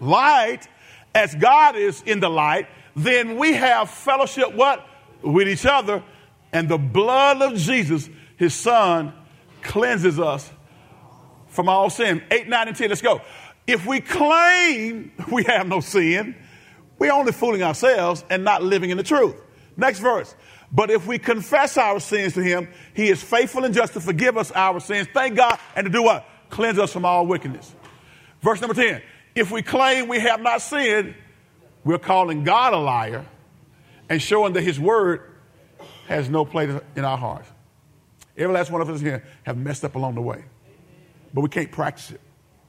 light 0.00 0.68
as 1.14 1.34
God 1.34 1.74
is 1.74 2.02
in 2.02 2.20
the 2.20 2.28
light, 2.28 2.68
then 2.94 3.36
we 3.36 3.54
have 3.54 3.90
fellowship 3.90 4.54
what? 4.54 4.86
With 5.22 5.48
each 5.48 5.66
other. 5.66 6.02
And 6.52 6.68
the 6.68 6.78
blood 6.78 7.42
of 7.42 7.56
Jesus, 7.58 8.08
his 8.36 8.54
son, 8.54 9.12
cleanses 9.62 10.18
us 10.18 10.50
from 11.48 11.68
all 11.68 11.90
sin. 11.90 12.22
8, 12.30 12.48
9, 12.48 12.68
and 12.68 12.76
10. 12.76 12.88
Let's 12.88 13.02
go. 13.02 13.20
If 13.66 13.84
we 13.84 14.00
claim 14.00 15.12
we 15.30 15.44
have 15.44 15.66
no 15.66 15.80
sin, 15.80 16.34
we're 16.98 17.12
only 17.12 17.32
fooling 17.32 17.62
ourselves 17.62 18.24
and 18.30 18.44
not 18.44 18.62
living 18.62 18.90
in 18.90 18.96
the 18.96 19.02
truth. 19.02 19.36
Next 19.76 20.00
verse. 20.00 20.34
But 20.72 20.90
if 20.90 21.06
we 21.06 21.18
confess 21.18 21.76
our 21.76 22.00
sins 22.00 22.34
to 22.34 22.42
him, 22.42 22.68
he 22.94 23.08
is 23.08 23.22
faithful 23.22 23.64
and 23.64 23.74
just 23.74 23.94
to 23.94 24.00
forgive 24.00 24.36
us 24.36 24.50
our 24.52 24.80
sins. 24.80 25.08
Thank 25.12 25.36
God. 25.36 25.58
And 25.76 25.86
to 25.86 25.90
do 25.90 26.02
what? 26.02 26.26
Cleanse 26.50 26.78
us 26.78 26.92
from 26.92 27.04
all 27.04 27.26
wickedness. 27.26 27.74
Verse 28.42 28.60
number 28.60 28.74
10. 28.74 29.02
If 29.34 29.50
we 29.50 29.62
claim 29.62 30.08
we 30.08 30.20
have 30.20 30.40
not 30.40 30.62
sinned, 30.62 31.14
we're 31.84 31.98
calling 31.98 32.44
God 32.44 32.72
a 32.72 32.78
liar 32.78 33.24
and 34.08 34.20
showing 34.20 34.52
that 34.54 34.62
his 34.62 34.78
word 34.80 35.22
has 36.06 36.28
no 36.28 36.44
place 36.44 36.70
in 36.96 37.04
our 37.04 37.18
hearts. 37.18 37.48
Every 38.36 38.54
last 38.54 38.70
one 38.70 38.80
of 38.80 38.88
us 38.88 39.00
here 39.00 39.24
have 39.42 39.56
messed 39.56 39.84
up 39.84 39.96
along 39.96 40.14
the 40.14 40.22
way. 40.22 40.44
But 41.34 41.42
we 41.42 41.48
can't 41.48 41.70
practice 41.70 42.12
it. 42.12 42.20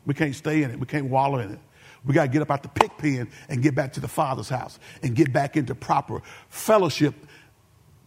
We 0.05 0.13
can't 0.13 0.35
stay 0.35 0.63
in 0.63 0.71
it. 0.71 0.79
We 0.79 0.85
can't 0.85 1.05
wallow 1.05 1.39
in 1.39 1.51
it. 1.53 1.59
We 2.05 2.13
got 2.13 2.23
to 2.23 2.27
get 2.29 2.41
up 2.41 2.51
out 2.51 2.63
the 2.63 2.69
pig 2.69 2.91
pen 2.97 3.29
and 3.49 3.61
get 3.61 3.75
back 3.75 3.93
to 3.93 3.99
the 3.99 4.07
Father's 4.07 4.49
house 4.49 4.79
and 5.03 5.15
get 5.15 5.31
back 5.31 5.57
into 5.57 5.75
proper 5.75 6.21
fellowship 6.49 7.13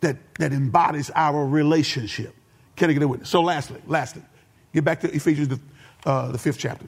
that, 0.01 0.16
that 0.37 0.53
embodies 0.53 1.11
our 1.14 1.47
relationship. 1.47 2.35
Can 2.74 2.91
I 2.91 2.95
get 2.95 3.03
a 3.03 3.09
witness? 3.09 3.28
So, 3.28 3.43
lastly, 3.43 3.80
lastly, 3.87 4.22
get 4.72 4.85
back 4.85 5.01
to 5.01 5.14
Ephesians, 5.14 5.49
the, 5.49 5.61
uh, 6.05 6.33
the 6.33 6.39
fifth 6.39 6.59
chapter. 6.59 6.87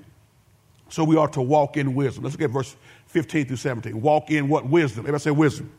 So, 0.88 1.04
we 1.04 1.16
are 1.16 1.28
to 1.28 1.42
walk 1.42 1.76
in 1.76 1.94
wisdom. 1.94 2.24
Let's 2.24 2.34
look 2.34 2.42
at 2.42 2.50
verse 2.50 2.74
15 3.06 3.46
through 3.46 3.56
17. 3.56 4.00
Walk 4.00 4.30
in 4.30 4.48
what? 4.48 4.66
Wisdom. 4.66 5.00
Everybody 5.00 5.22
say 5.22 5.30
wisdom. 5.30 5.70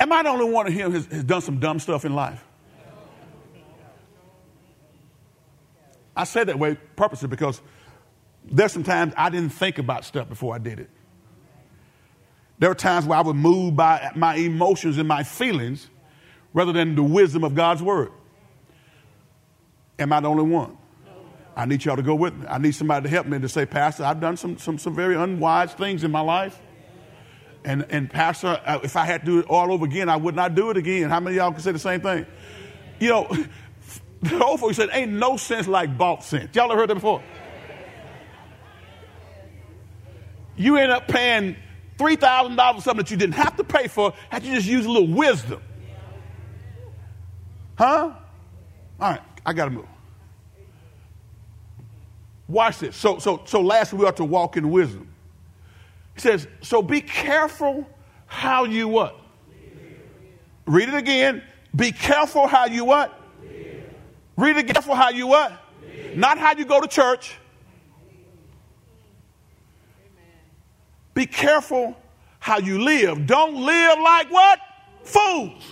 Am 0.00 0.10
I 0.10 0.22
the 0.22 0.30
only 0.30 0.50
one 0.50 0.66
of 0.66 0.72
him 0.72 0.92
has, 0.92 1.04
has 1.06 1.24
done 1.24 1.42
some 1.42 1.60
dumb 1.60 1.78
stuff 1.78 2.06
in 2.06 2.14
life? 2.14 2.42
I 6.16 6.24
say 6.24 6.42
that 6.42 6.58
way 6.58 6.76
purposely 6.96 7.28
because 7.28 7.60
there's 8.44 8.72
some 8.72 8.82
times 8.82 9.12
I 9.16 9.28
didn't 9.28 9.50
think 9.50 9.78
about 9.78 10.04
stuff 10.04 10.28
before 10.28 10.54
I 10.54 10.58
did 10.58 10.80
it. 10.80 10.90
There 12.58 12.70
were 12.70 12.74
times 12.74 13.06
where 13.06 13.18
I 13.18 13.22
would 13.22 13.36
move 13.36 13.76
by 13.76 14.10
my 14.14 14.34
emotions 14.36 14.98
and 14.98 15.06
my 15.06 15.22
feelings 15.22 15.88
rather 16.52 16.72
than 16.72 16.94
the 16.94 17.02
wisdom 17.02 17.44
of 17.44 17.54
God's 17.54 17.82
word. 17.82 18.10
Am 19.98 20.12
I 20.12 20.20
the 20.20 20.28
only 20.28 20.44
one? 20.44 20.76
I 21.56 21.66
need 21.66 21.84
y'all 21.84 21.96
to 21.96 22.02
go 22.02 22.14
with 22.14 22.34
me. 22.34 22.46
I 22.48 22.58
need 22.58 22.74
somebody 22.74 23.04
to 23.04 23.10
help 23.10 23.26
me 23.26 23.38
to 23.38 23.48
say, 23.48 23.66
Pastor, 23.66 24.04
I've 24.04 24.20
done 24.20 24.36
some, 24.36 24.56
some, 24.56 24.78
some 24.78 24.94
very 24.94 25.14
unwise 25.14 25.72
things 25.74 26.04
in 26.04 26.10
my 26.10 26.20
life. 26.20 26.58
And, 27.64 27.86
and 27.90 28.10
Pastor, 28.10 28.60
if 28.82 28.96
I 28.96 29.04
had 29.04 29.20
to 29.20 29.26
do 29.26 29.38
it 29.40 29.46
all 29.46 29.72
over 29.72 29.84
again, 29.84 30.08
I 30.08 30.16
would 30.16 30.34
not 30.34 30.54
do 30.54 30.70
it 30.70 30.76
again. 30.76 31.10
How 31.10 31.20
many 31.20 31.36
of 31.36 31.42
y'all 31.42 31.52
can 31.52 31.60
say 31.60 31.72
the 31.72 31.78
same 31.78 32.00
thing? 32.00 32.26
You 32.98 33.08
know, 33.10 33.36
the 34.22 34.44
old 34.44 34.60
folks 34.60 34.76
said, 34.76 34.88
ain't 34.92 35.12
no 35.12 35.36
sense 35.36 35.68
like 35.68 35.96
bought 35.96 36.24
sense. 36.24 36.54
Y'all 36.54 36.70
ever 36.70 36.80
heard 36.80 36.90
that 36.90 36.94
before? 36.94 37.22
you 40.56 40.76
end 40.76 40.92
up 40.92 41.08
paying 41.08 41.56
$3,000 41.98 42.74
for 42.74 42.80
something 42.82 42.96
that 42.98 43.10
you 43.10 43.16
didn't 43.16 43.34
have 43.34 43.56
to 43.56 43.64
pay 43.64 43.88
for, 43.88 44.12
had 44.28 44.42
you 44.42 44.54
just 44.54 44.66
used 44.66 44.86
a 44.86 44.90
little 44.90 45.08
wisdom. 45.08 45.62
Huh? 47.78 48.12
All 49.00 49.10
right, 49.10 49.22
I 49.44 49.52
got 49.54 49.66
to 49.66 49.70
move. 49.70 49.86
Watch 52.46 52.78
this. 52.78 52.96
So, 52.96 53.18
so, 53.18 53.42
so 53.46 53.62
lastly, 53.62 54.00
we 54.00 54.06
are 54.06 54.12
to 54.12 54.24
walk 54.24 54.56
in 54.56 54.70
wisdom. 54.70 55.09
He 56.14 56.20
says, 56.20 56.46
so 56.60 56.82
be 56.82 57.00
careful 57.00 57.86
how 58.26 58.64
you 58.64 58.88
what? 58.88 59.18
Read 60.66 60.88
it 60.88 60.94
again. 60.94 61.42
Be 61.74 61.92
careful 61.92 62.46
how 62.46 62.66
you 62.66 62.84
what? 62.84 63.16
Read 64.36 64.56
it 64.56 64.66
careful 64.68 64.94
how 64.94 65.10
you 65.10 65.26
what? 65.26 65.52
Not 66.14 66.38
how 66.38 66.54
you 66.56 66.64
go 66.64 66.80
to 66.80 66.88
church. 66.88 67.36
Be 71.14 71.26
careful 71.26 71.96
how 72.38 72.58
you 72.58 72.82
live. 72.82 73.26
Don't 73.26 73.54
live 73.54 73.98
like 73.98 74.30
what? 74.30 74.60
Fools. 75.02 75.62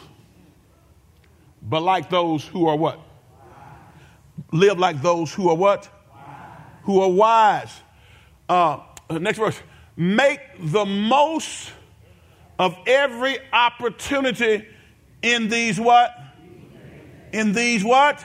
But 1.62 1.82
like 1.82 2.10
those 2.10 2.44
who 2.44 2.66
are 2.66 2.76
what? 2.76 3.00
Live 4.52 4.78
like 4.78 5.00
those 5.02 5.32
who 5.32 5.48
are 5.48 5.54
what? 5.54 5.88
Who 6.82 7.00
are 7.00 7.10
wise. 7.10 7.72
Uh, 8.48 8.80
next 9.10 9.38
verse. 9.38 9.60
Make 9.98 10.38
the 10.60 10.86
most 10.86 11.72
of 12.56 12.78
every 12.86 13.36
opportunity 13.52 14.64
in 15.22 15.48
these 15.48 15.80
what? 15.80 16.16
In 17.32 17.52
these 17.52 17.82
what? 17.82 18.24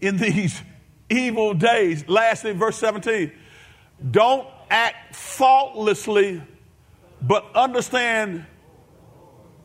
In 0.00 0.16
these 0.16 0.58
evil 1.10 1.52
days. 1.52 2.08
Lastly, 2.08 2.52
verse 2.52 2.78
17. 2.78 3.30
Don't 4.10 4.48
act 4.70 5.14
faultlessly, 5.14 6.42
but 7.20 7.44
understand 7.54 8.46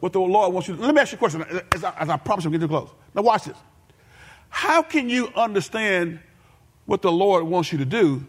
what 0.02 0.12
the 0.12 0.20
Lord 0.20 0.54
wants 0.54 0.68
you 0.68 0.76
to. 0.76 0.82
Let 0.82 0.94
me 0.94 1.00
ask 1.00 1.14
you 1.14 1.16
a 1.16 1.20
question 1.20 1.46
as 1.74 1.86
I, 1.86 1.94
as 1.98 2.10
I 2.10 2.18
promise 2.18 2.44
I'm 2.44 2.52
getting 2.52 2.68
close. 2.68 2.90
Now, 3.16 3.22
watch 3.22 3.46
this. 3.46 3.58
How 4.50 4.82
can 4.82 5.10
you 5.10 5.30
understand 5.34 6.20
what 6.86 7.02
the 7.02 7.12
Lord 7.12 7.46
wants 7.46 7.72
you 7.72 7.78
to 7.78 7.86
do 7.86 8.26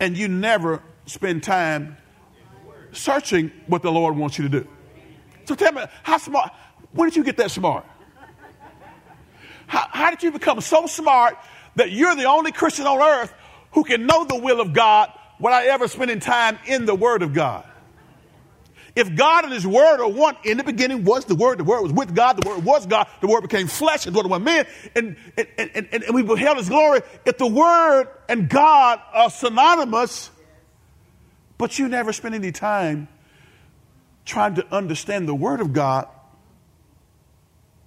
and 0.00 0.16
you 0.16 0.28
never 0.28 0.82
spend 1.06 1.42
time 1.42 1.96
searching 2.92 3.52
what 3.66 3.82
the 3.82 3.92
Lord 3.92 4.16
wants 4.16 4.38
you 4.38 4.48
to 4.48 4.60
do. 4.60 4.68
So 5.44 5.54
tell 5.54 5.72
me, 5.72 5.82
how 6.02 6.18
smart, 6.18 6.52
where 6.92 7.08
did 7.08 7.16
you 7.16 7.24
get 7.24 7.36
that 7.36 7.50
smart? 7.50 7.84
How, 9.66 9.86
how 9.90 10.10
did 10.10 10.22
you 10.22 10.30
become 10.30 10.60
so 10.60 10.86
smart 10.86 11.36
that 11.76 11.90
you're 11.90 12.14
the 12.14 12.24
only 12.24 12.52
Christian 12.52 12.86
on 12.86 13.00
earth 13.00 13.34
who 13.72 13.84
can 13.84 14.06
know 14.06 14.24
the 14.24 14.36
will 14.36 14.60
of 14.60 14.72
God 14.72 15.12
without 15.38 15.64
ever 15.66 15.88
spending 15.88 16.20
time 16.20 16.58
in 16.66 16.86
the 16.86 16.94
Word 16.94 17.22
of 17.22 17.34
God? 17.34 17.66
If 18.96 19.14
God 19.14 19.44
and 19.44 19.52
His 19.52 19.66
Word 19.66 20.00
are 20.00 20.08
one, 20.08 20.36
in 20.42 20.56
the 20.56 20.64
beginning 20.64 21.04
was 21.04 21.26
the 21.26 21.34
Word, 21.34 21.58
the 21.58 21.64
Word 21.64 21.82
was 21.82 21.92
with 21.92 22.14
God, 22.14 22.42
the 22.42 22.48
Word 22.48 22.64
was 22.64 22.86
God, 22.86 23.06
the 23.20 23.26
Word 23.26 23.42
became 23.42 23.66
flesh 23.66 24.06
and 24.06 24.14
dwelt 24.14 24.24
among 24.24 24.42
men, 24.42 24.66
and, 24.94 25.16
and, 25.36 25.48
and, 25.58 25.88
and, 25.92 26.14
we 26.14 26.22
beheld 26.22 26.56
His 26.56 26.70
glory. 26.70 27.02
If 27.26 27.36
the 27.36 27.46
Word 27.46 28.08
and 28.26 28.48
God 28.48 28.98
are 29.12 29.28
synonymous, 29.28 30.30
but 31.58 31.78
you 31.78 31.88
never 31.88 32.14
spend 32.14 32.34
any 32.34 32.52
time 32.52 33.08
trying 34.24 34.54
to 34.54 34.66
understand 34.74 35.28
the 35.28 35.34
Word 35.34 35.60
of 35.60 35.74
God, 35.74 36.08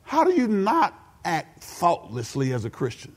how 0.03 0.24
do 0.24 0.32
you 0.32 0.47
not 0.47 0.93
act 1.26 1.64
thoughtlessly 1.64 2.53
as 2.53 2.66
a 2.66 2.70
Christian? 2.70 3.16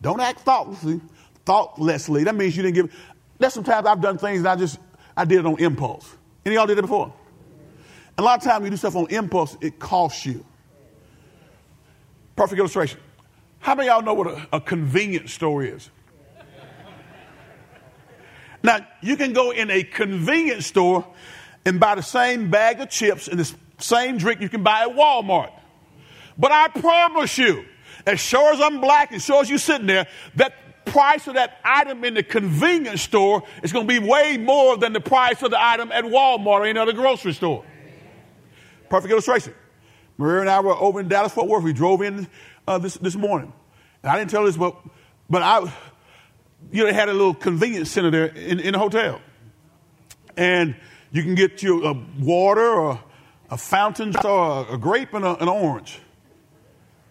Don't 0.00 0.20
act 0.20 0.40
thoughtlessly. 0.40 1.00
Thoughtlessly. 1.44 2.24
That 2.24 2.36
means 2.36 2.56
you 2.56 2.62
didn't 2.62 2.74
give. 2.74 2.94
There's 3.38 3.54
sometimes 3.54 3.86
I've 3.86 4.00
done 4.00 4.18
things 4.18 4.38
and 4.38 4.48
I 4.48 4.56
just 4.56 4.78
I 5.16 5.24
did 5.24 5.40
it 5.40 5.46
on 5.46 5.58
impulse. 5.58 6.14
Any 6.46 6.54
of 6.54 6.60
y'all 6.60 6.66
did 6.66 6.78
it 6.78 6.82
before? 6.82 7.12
A 8.16 8.22
lot 8.22 8.38
of 8.38 8.44
times 8.44 8.64
you 8.64 8.70
do 8.70 8.76
stuff 8.76 8.96
on 8.96 9.08
impulse, 9.10 9.56
it 9.60 9.78
costs 9.78 10.24
you. 10.24 10.44
Perfect 12.36 12.58
illustration. 12.58 13.00
How 13.58 13.74
many 13.74 13.88
of 13.88 13.96
y'all 13.96 14.04
know 14.04 14.14
what 14.14 14.26
a, 14.26 14.56
a 14.56 14.60
convenience 14.60 15.32
store 15.32 15.64
is? 15.64 15.90
Now, 18.62 18.86
you 19.02 19.16
can 19.16 19.34
go 19.34 19.50
in 19.50 19.70
a 19.70 19.82
convenience 19.82 20.66
store 20.66 21.06
and 21.66 21.78
buy 21.78 21.96
the 21.96 22.02
same 22.02 22.50
bag 22.50 22.80
of 22.80 22.88
chips 22.88 23.28
and 23.28 23.38
the 23.38 23.54
same 23.78 24.16
drink 24.16 24.40
you 24.40 24.48
can 24.48 24.62
buy 24.62 24.82
at 24.82 24.88
Walmart. 24.88 25.52
But 26.38 26.50
I 26.50 26.68
promise 26.68 27.36
you, 27.36 27.64
as 28.06 28.20
sure 28.20 28.54
as 28.54 28.60
I'm 28.60 28.80
black, 28.80 29.12
as 29.12 29.24
sure 29.24 29.42
as 29.42 29.50
you're 29.50 29.58
sitting 29.58 29.86
there, 29.86 30.06
that 30.36 30.54
price 30.86 31.26
of 31.26 31.34
that 31.34 31.58
item 31.64 32.04
in 32.04 32.14
the 32.14 32.22
convenience 32.22 33.02
store 33.02 33.42
is 33.62 33.72
going 33.72 33.86
to 33.86 34.00
be 34.00 34.06
way 34.06 34.38
more 34.38 34.76
than 34.76 34.92
the 34.92 35.00
price 35.00 35.42
of 35.42 35.50
the 35.50 35.62
item 35.62 35.92
at 35.92 36.04
Walmart 36.04 36.46
or 36.46 36.64
any 36.64 36.78
other 36.78 36.92
grocery 36.92 37.32
store. 37.32 37.64
Perfect 38.88 39.10
illustration. 39.12 39.54
Maria 40.16 40.42
and 40.42 40.50
I 40.50 40.60
were 40.60 40.74
over 40.74 41.00
in 41.00 41.08
Dallas 41.08 41.32
Fort 41.32 41.48
Worth. 41.48 41.64
We 41.64 41.72
drove 41.72 42.02
in 42.02 42.28
uh, 42.68 42.78
this 42.78 42.94
this 42.94 43.16
morning, 43.16 43.52
and 44.02 44.12
I 44.12 44.18
didn't 44.18 44.30
tell 44.30 44.44
this, 44.44 44.56
but 44.56 44.76
but 45.28 45.42
I, 45.42 45.60
you 46.70 46.82
know, 46.82 46.86
they 46.86 46.92
had 46.92 47.08
a 47.08 47.12
little 47.12 47.34
convenience 47.34 47.90
center 47.90 48.10
there 48.10 48.26
in, 48.26 48.60
in 48.60 48.72
the 48.72 48.78
hotel, 48.78 49.20
and 50.36 50.76
you 51.10 51.22
can 51.22 51.34
get 51.34 51.62
you 51.62 51.84
a 51.84 52.06
water 52.20 52.66
or 52.66 53.00
a 53.50 53.56
fountain 53.56 54.14
or 54.24 54.66
a, 54.68 54.74
a 54.74 54.78
grape 54.78 55.14
and 55.14 55.24
a, 55.24 55.36
an 55.42 55.48
orange. 55.48 56.00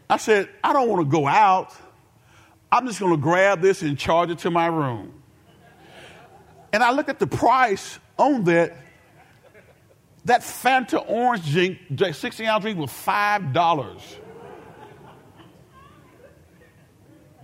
I 0.09 0.17
said, 0.17 0.49
I 0.63 0.73
don't 0.73 0.89
want 0.89 1.05
to 1.05 1.09
go 1.09 1.27
out. 1.27 1.73
I'm 2.71 2.87
just 2.87 2.99
going 2.99 3.11
to 3.11 3.21
grab 3.21 3.61
this 3.61 3.81
and 3.81 3.97
charge 3.97 4.29
it 4.29 4.39
to 4.39 4.51
my 4.51 4.67
room. 4.67 5.21
And 6.71 6.83
I 6.83 6.91
looked 6.91 7.09
at 7.09 7.19
the 7.19 7.27
price 7.27 7.99
on 8.17 8.43
that. 8.45 8.75
That 10.25 10.41
Fanta 10.41 11.03
orange 11.07 11.51
drink, 11.51 11.79
16 12.13 12.45
ounce 12.45 12.61
drink 12.63 12.79
was 12.79 12.89
$5. 12.89 14.01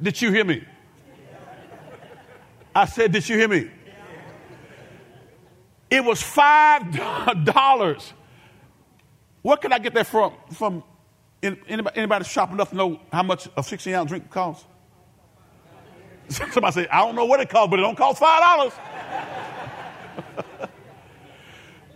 Did 0.02 0.22
you 0.22 0.32
hear 0.32 0.46
me? 0.46 0.64
I 2.74 2.86
said, 2.86 3.12
Did 3.12 3.28
you 3.28 3.38
hear 3.38 3.50
me? 3.50 3.70
It 5.90 6.04
was 6.04 6.22
$5. 6.22 8.14
Where 9.42 9.58
can 9.58 9.74
I 9.74 9.80
get 9.80 9.94
that 9.96 10.08
from? 10.08 10.34
From 10.54 10.84
anybody, 11.42 11.98
anybody 11.98 12.26
shop 12.26 12.52
enough 12.52 12.70
to 12.70 12.76
know 12.76 13.00
how 13.12 13.24
much 13.24 13.50
a 13.58 13.64
16 13.64 13.94
ounce 13.94 14.10
drink 14.10 14.30
costs? 14.30 14.66
Somebody 16.30 16.74
said, 16.74 16.88
I 16.92 17.00
don't 17.00 17.16
know 17.16 17.26
what 17.26 17.40
it 17.40 17.50
costs, 17.50 17.72
but 17.72 17.80
it 17.80 17.82
don't 17.82 17.98
cost 17.98 18.22
$5. 18.22 19.39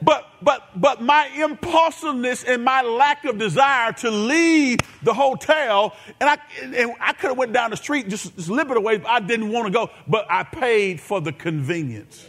But 0.03 0.27
but 0.41 0.69
but 0.75 1.01
my 1.01 1.27
impulsiveness 1.27 2.43
and 2.43 2.63
my 2.63 2.81
lack 2.81 3.25
of 3.25 3.37
desire 3.37 3.93
to 3.93 4.09
leave 4.09 4.79
the 5.03 5.13
hotel 5.13 5.95
and 6.19 6.29
I 6.29 6.37
and 6.61 6.93
I 6.99 7.13
could 7.13 7.29
have 7.29 7.37
went 7.37 7.53
down 7.53 7.71
the 7.71 7.77
street 7.77 8.09
just, 8.09 8.35
just 8.35 8.49
a 8.49 8.51
little 8.51 8.67
bit 8.67 8.77
away. 8.77 9.01
I 9.05 9.19
didn't 9.19 9.51
want 9.51 9.67
to 9.67 9.71
go, 9.71 9.89
but 10.07 10.25
I 10.29 10.43
paid 10.43 10.99
for 10.99 11.21
the 11.21 11.31
convenience. 11.31 12.27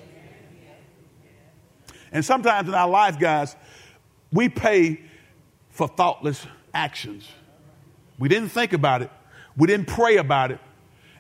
And 2.13 2.25
sometimes 2.25 2.69
in 2.69 2.75
our 2.75 2.89
life, 2.89 3.19
guys, 3.19 3.57
we 4.31 4.49
pay 4.49 5.01
for 5.71 5.89
thoughtless 5.89 6.47
actions. 6.73 7.29
We 8.19 8.29
didn't 8.29 8.51
think 8.51 8.73
about 8.73 9.03
it. 9.03 9.11
We 9.57 9.67
didn't 9.67 9.89
pray 9.89 10.19
about 10.19 10.53
it. 10.53 10.61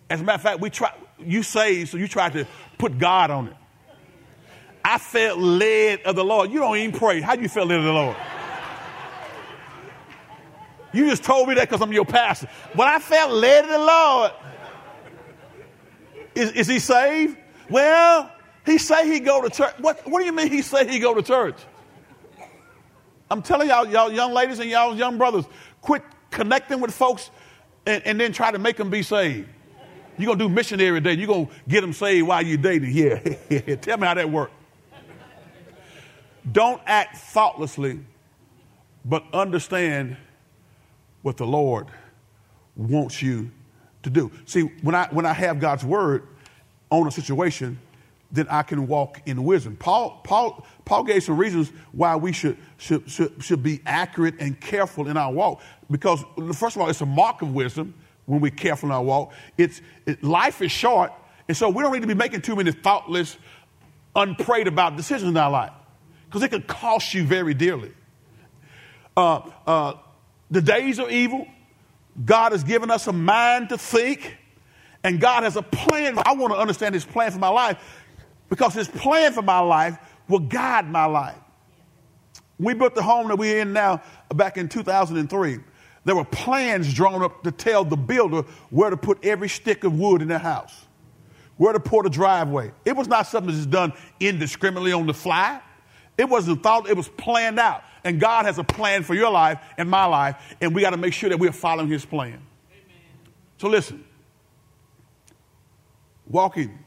As 0.09 0.20
a 0.20 0.24
matter 0.24 0.36
of 0.36 0.42
fact, 0.42 0.61
we 0.61 0.70
try, 0.70 0.92
you 1.18 1.42
say, 1.42 1.84
so 1.84 1.96
you 1.96 2.07
try 2.07 2.30
to 2.30 2.46
put 2.78 2.98
God 2.98 3.30
on 3.30 3.48
it. 3.48 3.57
I 4.85 4.99
felt 4.99 5.39
led 5.39 6.03
of 6.03 6.14
the 6.14 6.24
Lord. 6.24 6.51
You 6.51 6.59
don't 6.61 6.76
even 6.76 6.99
pray. 6.99 7.20
How 7.20 7.37
do 7.37 7.43
you 7.43 7.49
feel 7.49 7.64
led 7.64 7.78
of 7.78 7.85
the 7.85 7.93
Lord? 7.93 8.16
You 10.93 11.09
just 11.09 11.24
told 11.24 11.49
me 11.49 11.55
that 11.55 11.68
because 11.68 11.80
I'm 11.80 11.93
your 11.93 12.05
pastor. 12.05 12.49
But 12.74 12.87
I 12.87 12.99
felt 12.99 13.32
led 13.32 13.64
of 13.64 13.70
the 13.70 13.78
Lord. 13.78 14.30
Is, 16.35 16.53
is 16.53 16.66
he 16.68 16.78
saved? 16.78 17.37
Well, 17.70 18.30
he 18.66 18.78
say 18.78 19.11
he 19.11 19.20
go 19.20 19.43
to 19.43 19.51
church. 19.51 19.74
What, 19.78 20.07
what 20.09 20.20
do 20.20 20.26
you 20.26 20.32
mean 20.32 20.51
he 20.51 20.62
say 20.62 20.87
he 20.89 20.99
go 20.99 21.14
to 21.14 21.22
church? 21.22 21.57
I'm 23.30 23.43
telling 23.43 23.68
y'all, 23.68 23.89
y'all 23.89 24.12
young 24.12 24.32
ladies 24.32 24.59
and 24.59 24.68
y'all 24.68 24.95
young 24.95 25.18
brothers, 25.18 25.47
quit 25.80 26.03
connecting 26.30 26.80
with 26.80 26.93
folks 26.95 27.30
and, 27.87 28.03
and 28.07 28.20
then 28.20 28.32
try 28.32 28.51
to 28.51 28.59
make 28.59 28.76
them 28.76 28.91
be 28.91 29.03
saved. 29.03 29.49
You're 30.18 30.26
going 30.26 30.39
to 30.39 30.45
do 30.45 30.49
missionary 30.49 31.01
day. 31.01 31.14
You're 31.14 31.26
going 31.26 31.47
to 31.47 31.53
get 31.68 31.80
them 31.80 31.93
saved 31.93 32.28
while 32.28 32.45
you're 32.45 32.59
dating. 32.59 32.93
Yeah. 33.51 33.76
Tell 33.76 33.99
me 33.99 34.07
how 34.07 34.14
that 34.14 34.30
works. 34.30 34.53
Don't 36.51 36.80
act 36.86 37.16
thoughtlessly, 37.16 38.01
but 39.05 39.24
understand 39.32 40.16
what 41.22 41.36
the 41.36 41.47
Lord 41.47 41.86
wants 42.76 43.22
you 43.22 43.51
to 44.03 44.11
do. 44.11 44.30
See, 44.45 44.62
when 44.82 44.95
I, 44.95 45.09
when 45.11 45.24
I 45.24 45.32
have 45.32 45.59
God's 45.59 45.84
word 45.84 46.28
on 46.90 47.07
a 47.07 47.11
situation, 47.11 47.78
then 48.30 48.47
I 48.51 48.62
can 48.62 48.86
walk 48.86 49.22
in 49.26 49.45
wisdom. 49.45 49.76
Paul, 49.76 50.20
Paul, 50.24 50.66
Paul 50.84 51.05
gave 51.05 51.22
some 51.22 51.38
reasons 51.38 51.72
why 51.92 52.16
we 52.16 52.32
should, 52.32 52.59
should, 52.76 53.09
should, 53.09 53.42
should 53.42 53.62
be 53.62 53.80
accurate 53.86 54.34
and 54.38 54.61
careful 54.61 55.09
in 55.09 55.16
our 55.16 55.32
walk. 55.32 55.62
Because, 55.90 56.24
first 56.55 56.76
of 56.76 56.82
all, 56.82 56.90
it's 56.90 57.01
a 57.01 57.07
mark 57.07 57.40
of 57.42 57.55
wisdom 57.55 57.95
when 58.26 58.40
we're 58.40 58.51
careful 58.51 58.88
in 58.88 58.95
our 58.95 59.03
walk. 59.03 59.32
It's, 59.57 59.80
it, 60.05 60.22
life 60.22 60.61
is 60.61 60.72
short, 60.72 61.12
and 61.49 61.57
so 61.57 61.70
we 61.70 61.82
don't 61.82 61.92
need 61.92 62.03
to 62.03 62.09
be 62.09 62.14
making 62.14 62.42
too 62.42 62.57
many 62.57 62.72
thoughtless, 62.72 63.38
unprayed 64.16 64.66
about 64.66 64.97
decisions 64.97 65.30
in 65.30 65.36
our 65.36 65.51
life 65.51 65.72
because 66.35 66.43
it 66.43 66.49
could 66.49 66.66
cost 66.66 67.14
you 67.14 67.22
very 67.22 67.55
dearly. 67.55 67.93
Uh, 69.16 69.41
uh, 69.68 69.95
the 70.51 70.61
days 70.61 70.99
are 70.99 71.09
evil. 71.09 71.47
God 72.24 72.51
has 72.51 72.64
given 72.64 72.91
us 72.91 73.07
a 73.07 73.12
mind 73.12 73.68
to 73.68 73.78
think, 73.78 74.37
and 75.05 75.20
God 75.20 75.45
has 75.45 75.55
a 75.55 75.62
plan. 75.62 76.18
I 76.26 76.35
want 76.35 76.53
to 76.53 76.59
understand 76.59 76.93
His 76.93 77.05
plan 77.05 77.30
for 77.30 77.39
my 77.39 77.51
life 77.51 77.78
because 78.49 78.74
his 78.74 78.89
plan 78.89 79.32
for 79.32 79.43
my 79.43 79.61
life 79.61 79.97
will 80.28 80.41
guide 80.41 80.91
my 80.91 81.05
life. 81.05 81.39
We 82.59 82.74
built 82.74 82.97
the 82.97 83.03
home 83.03 83.28
that 83.28 83.37
we're 83.37 83.61
in 83.61 83.72
now 83.72 84.03
back 84.35 84.57
in 84.57 84.68
2003. 84.68 85.61
There 86.05 86.16
were 86.16 86.24
plans 86.24 86.93
drawn 86.93 87.22
up 87.22 87.45
to 87.45 87.53
tell 87.53 87.85
the 87.85 87.97
builder 87.97 88.43
where 88.70 88.91
to 88.91 88.97
put 88.97 89.24
every 89.24 89.49
stick 89.49 89.85
of 89.85 89.97
wood 89.97 90.20
in 90.20 90.26
the 90.26 90.41
house, 90.41 90.87
where 91.59 91.72
to 91.72 91.78
pour 91.78 92.03
the 92.03 92.11
driveway. 92.11 92.72
It 92.85 92.97
was 92.97 93.07
not 93.07 93.28
something 93.28 93.55
that's 93.55 93.66
done 93.66 93.93
indiscriminately 94.18 94.91
on 94.93 95.07
the 95.07 95.14
fly. 95.14 95.61
It 96.16 96.28
wasn't 96.28 96.62
thought, 96.62 96.88
it 96.88 96.96
was 96.96 97.08
planned 97.08 97.58
out. 97.58 97.82
And 98.04 98.20
God 98.20 98.44
has 98.44 98.58
a 98.58 98.64
plan 98.64 99.02
for 99.02 99.14
your 99.14 99.30
life 99.30 99.58
and 99.78 99.88
my 99.88 100.04
life, 100.04 100.36
and 100.60 100.74
we 100.74 100.82
got 100.82 100.90
to 100.90 100.96
make 100.96 101.12
sure 101.12 101.30
that 101.30 101.38
we're 101.38 101.52
following 101.52 101.88
his 101.88 102.04
plan. 102.04 102.28
Amen. 102.28 102.42
So 103.58 103.68
listen, 103.68 104.04
walking 106.26 106.78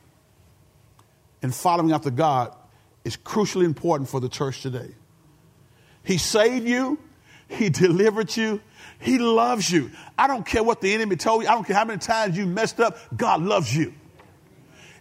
and 1.41 1.53
following 1.53 1.91
after 1.91 2.11
God 2.11 2.55
is 3.03 3.17
crucially 3.17 3.65
important 3.65 4.09
for 4.09 4.19
the 4.19 4.29
church 4.29 4.61
today. 4.61 4.93
He 6.03 6.17
saved 6.17 6.67
you, 6.67 6.99
He 7.49 7.69
delivered 7.69 8.35
you, 8.35 8.61
He 8.99 9.17
loves 9.17 9.69
you. 9.69 9.91
I 10.17 10.27
don't 10.27 10.45
care 10.45 10.63
what 10.63 10.81
the 10.81 10.93
enemy 10.93 11.15
told 11.15 11.43
you, 11.43 11.49
I 11.49 11.53
don't 11.53 11.65
care 11.65 11.75
how 11.75 11.85
many 11.85 11.99
times 11.99 12.37
you 12.37 12.45
messed 12.45 12.79
up, 12.79 12.97
God 13.15 13.41
loves 13.41 13.75
you. 13.75 13.93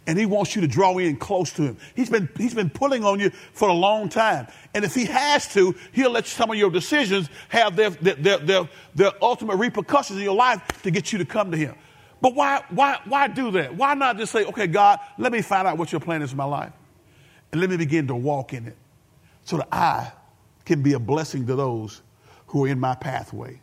And 0.07 0.19
he 0.19 0.25
wants 0.25 0.55
you 0.55 0.63
to 0.63 0.69
draw 0.69 0.97
in 0.99 1.17
close 1.17 1.53
to 1.55 1.63
him. 1.63 1.77
He's 1.95 2.09
been, 2.09 2.29
he's 2.37 2.55
been 2.55 2.71
pulling 2.71 3.05
on 3.05 3.19
you 3.19 3.31
for 3.31 3.69
a 3.69 3.73
long 3.73 4.09
time. 4.09 4.47
And 4.73 4.85
if 4.85 4.95
he 4.95 5.05
has 5.07 5.53
to, 5.55 5.75
he'll 5.93 6.13
let 6.13 6.27
some 6.27 6.51
of 6.51 6.57
your 6.57 6.71
decisions 6.71 7.29
have 7.49 7.75
their, 7.75 7.91
their, 7.91 8.39
their, 8.39 8.69
their, 8.95 9.13
ultimate 9.21 9.57
repercussions 9.57 10.19
in 10.19 10.25
your 10.25 10.37
life 10.37 10.63
to 10.83 10.91
get 10.93 11.13
you 11.13 11.19
to 11.19 11.25
come 11.25 11.51
to 11.51 11.57
him. 11.57 11.75
But 12.21 12.35
why, 12.35 12.63
why, 12.71 13.01
why 13.05 13.29
do 13.29 13.51
that? 13.53 13.75
Why 13.75 13.95
not 13.95 14.17
just 14.17 14.33
say, 14.33 14.45
okay, 14.45 14.67
God, 14.67 15.01
let 15.19 15.33
me 15.33 15.43
find 15.43 15.67
out 15.67 15.77
what 15.77 15.91
your 15.91 16.01
plan 16.01 16.23
is 16.23 16.31
for 16.31 16.37
my 16.37 16.45
life 16.45 16.73
and 17.53 17.61
let 17.61 17.71
me 17.71 17.77
begin 17.77 18.07
to 18.09 18.15
walk 18.15 18.53
in 18.53 18.67
it 18.67 18.77
so 19.45 19.59
that 19.59 19.69
I 19.73 20.13
can 20.65 20.83
be 20.83 20.95
a 20.95 20.99
blessing 20.99 21.47
to 21.47 21.57
those 21.57 22.03
who 22.49 22.65
are 22.65 22.69
in 22.69 22.79
my 22.79 22.95
pathway, 22.95 23.61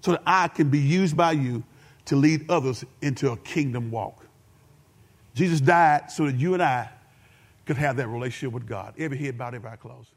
so 0.00 0.12
that 0.12 0.22
I 0.26 0.48
can 0.48 0.70
be 0.70 0.78
used 0.78 1.16
by 1.16 1.32
you 1.32 1.62
to 2.06 2.16
lead 2.16 2.50
others 2.50 2.84
into 3.00 3.30
a 3.30 3.36
kingdom 3.38 3.90
walk. 3.90 4.21
Jesus 5.34 5.60
died 5.60 6.10
so 6.10 6.26
that 6.26 6.36
you 6.36 6.54
and 6.54 6.62
I 6.62 6.88
could 7.64 7.76
have 7.76 7.96
that 7.96 8.08
relationship 8.08 8.52
with 8.52 8.66
God. 8.66 8.94
Every 8.98 9.18
head 9.18 9.38
bowed, 9.38 9.54
every 9.54 9.70
eye 9.70 9.76
closed. 9.76 10.10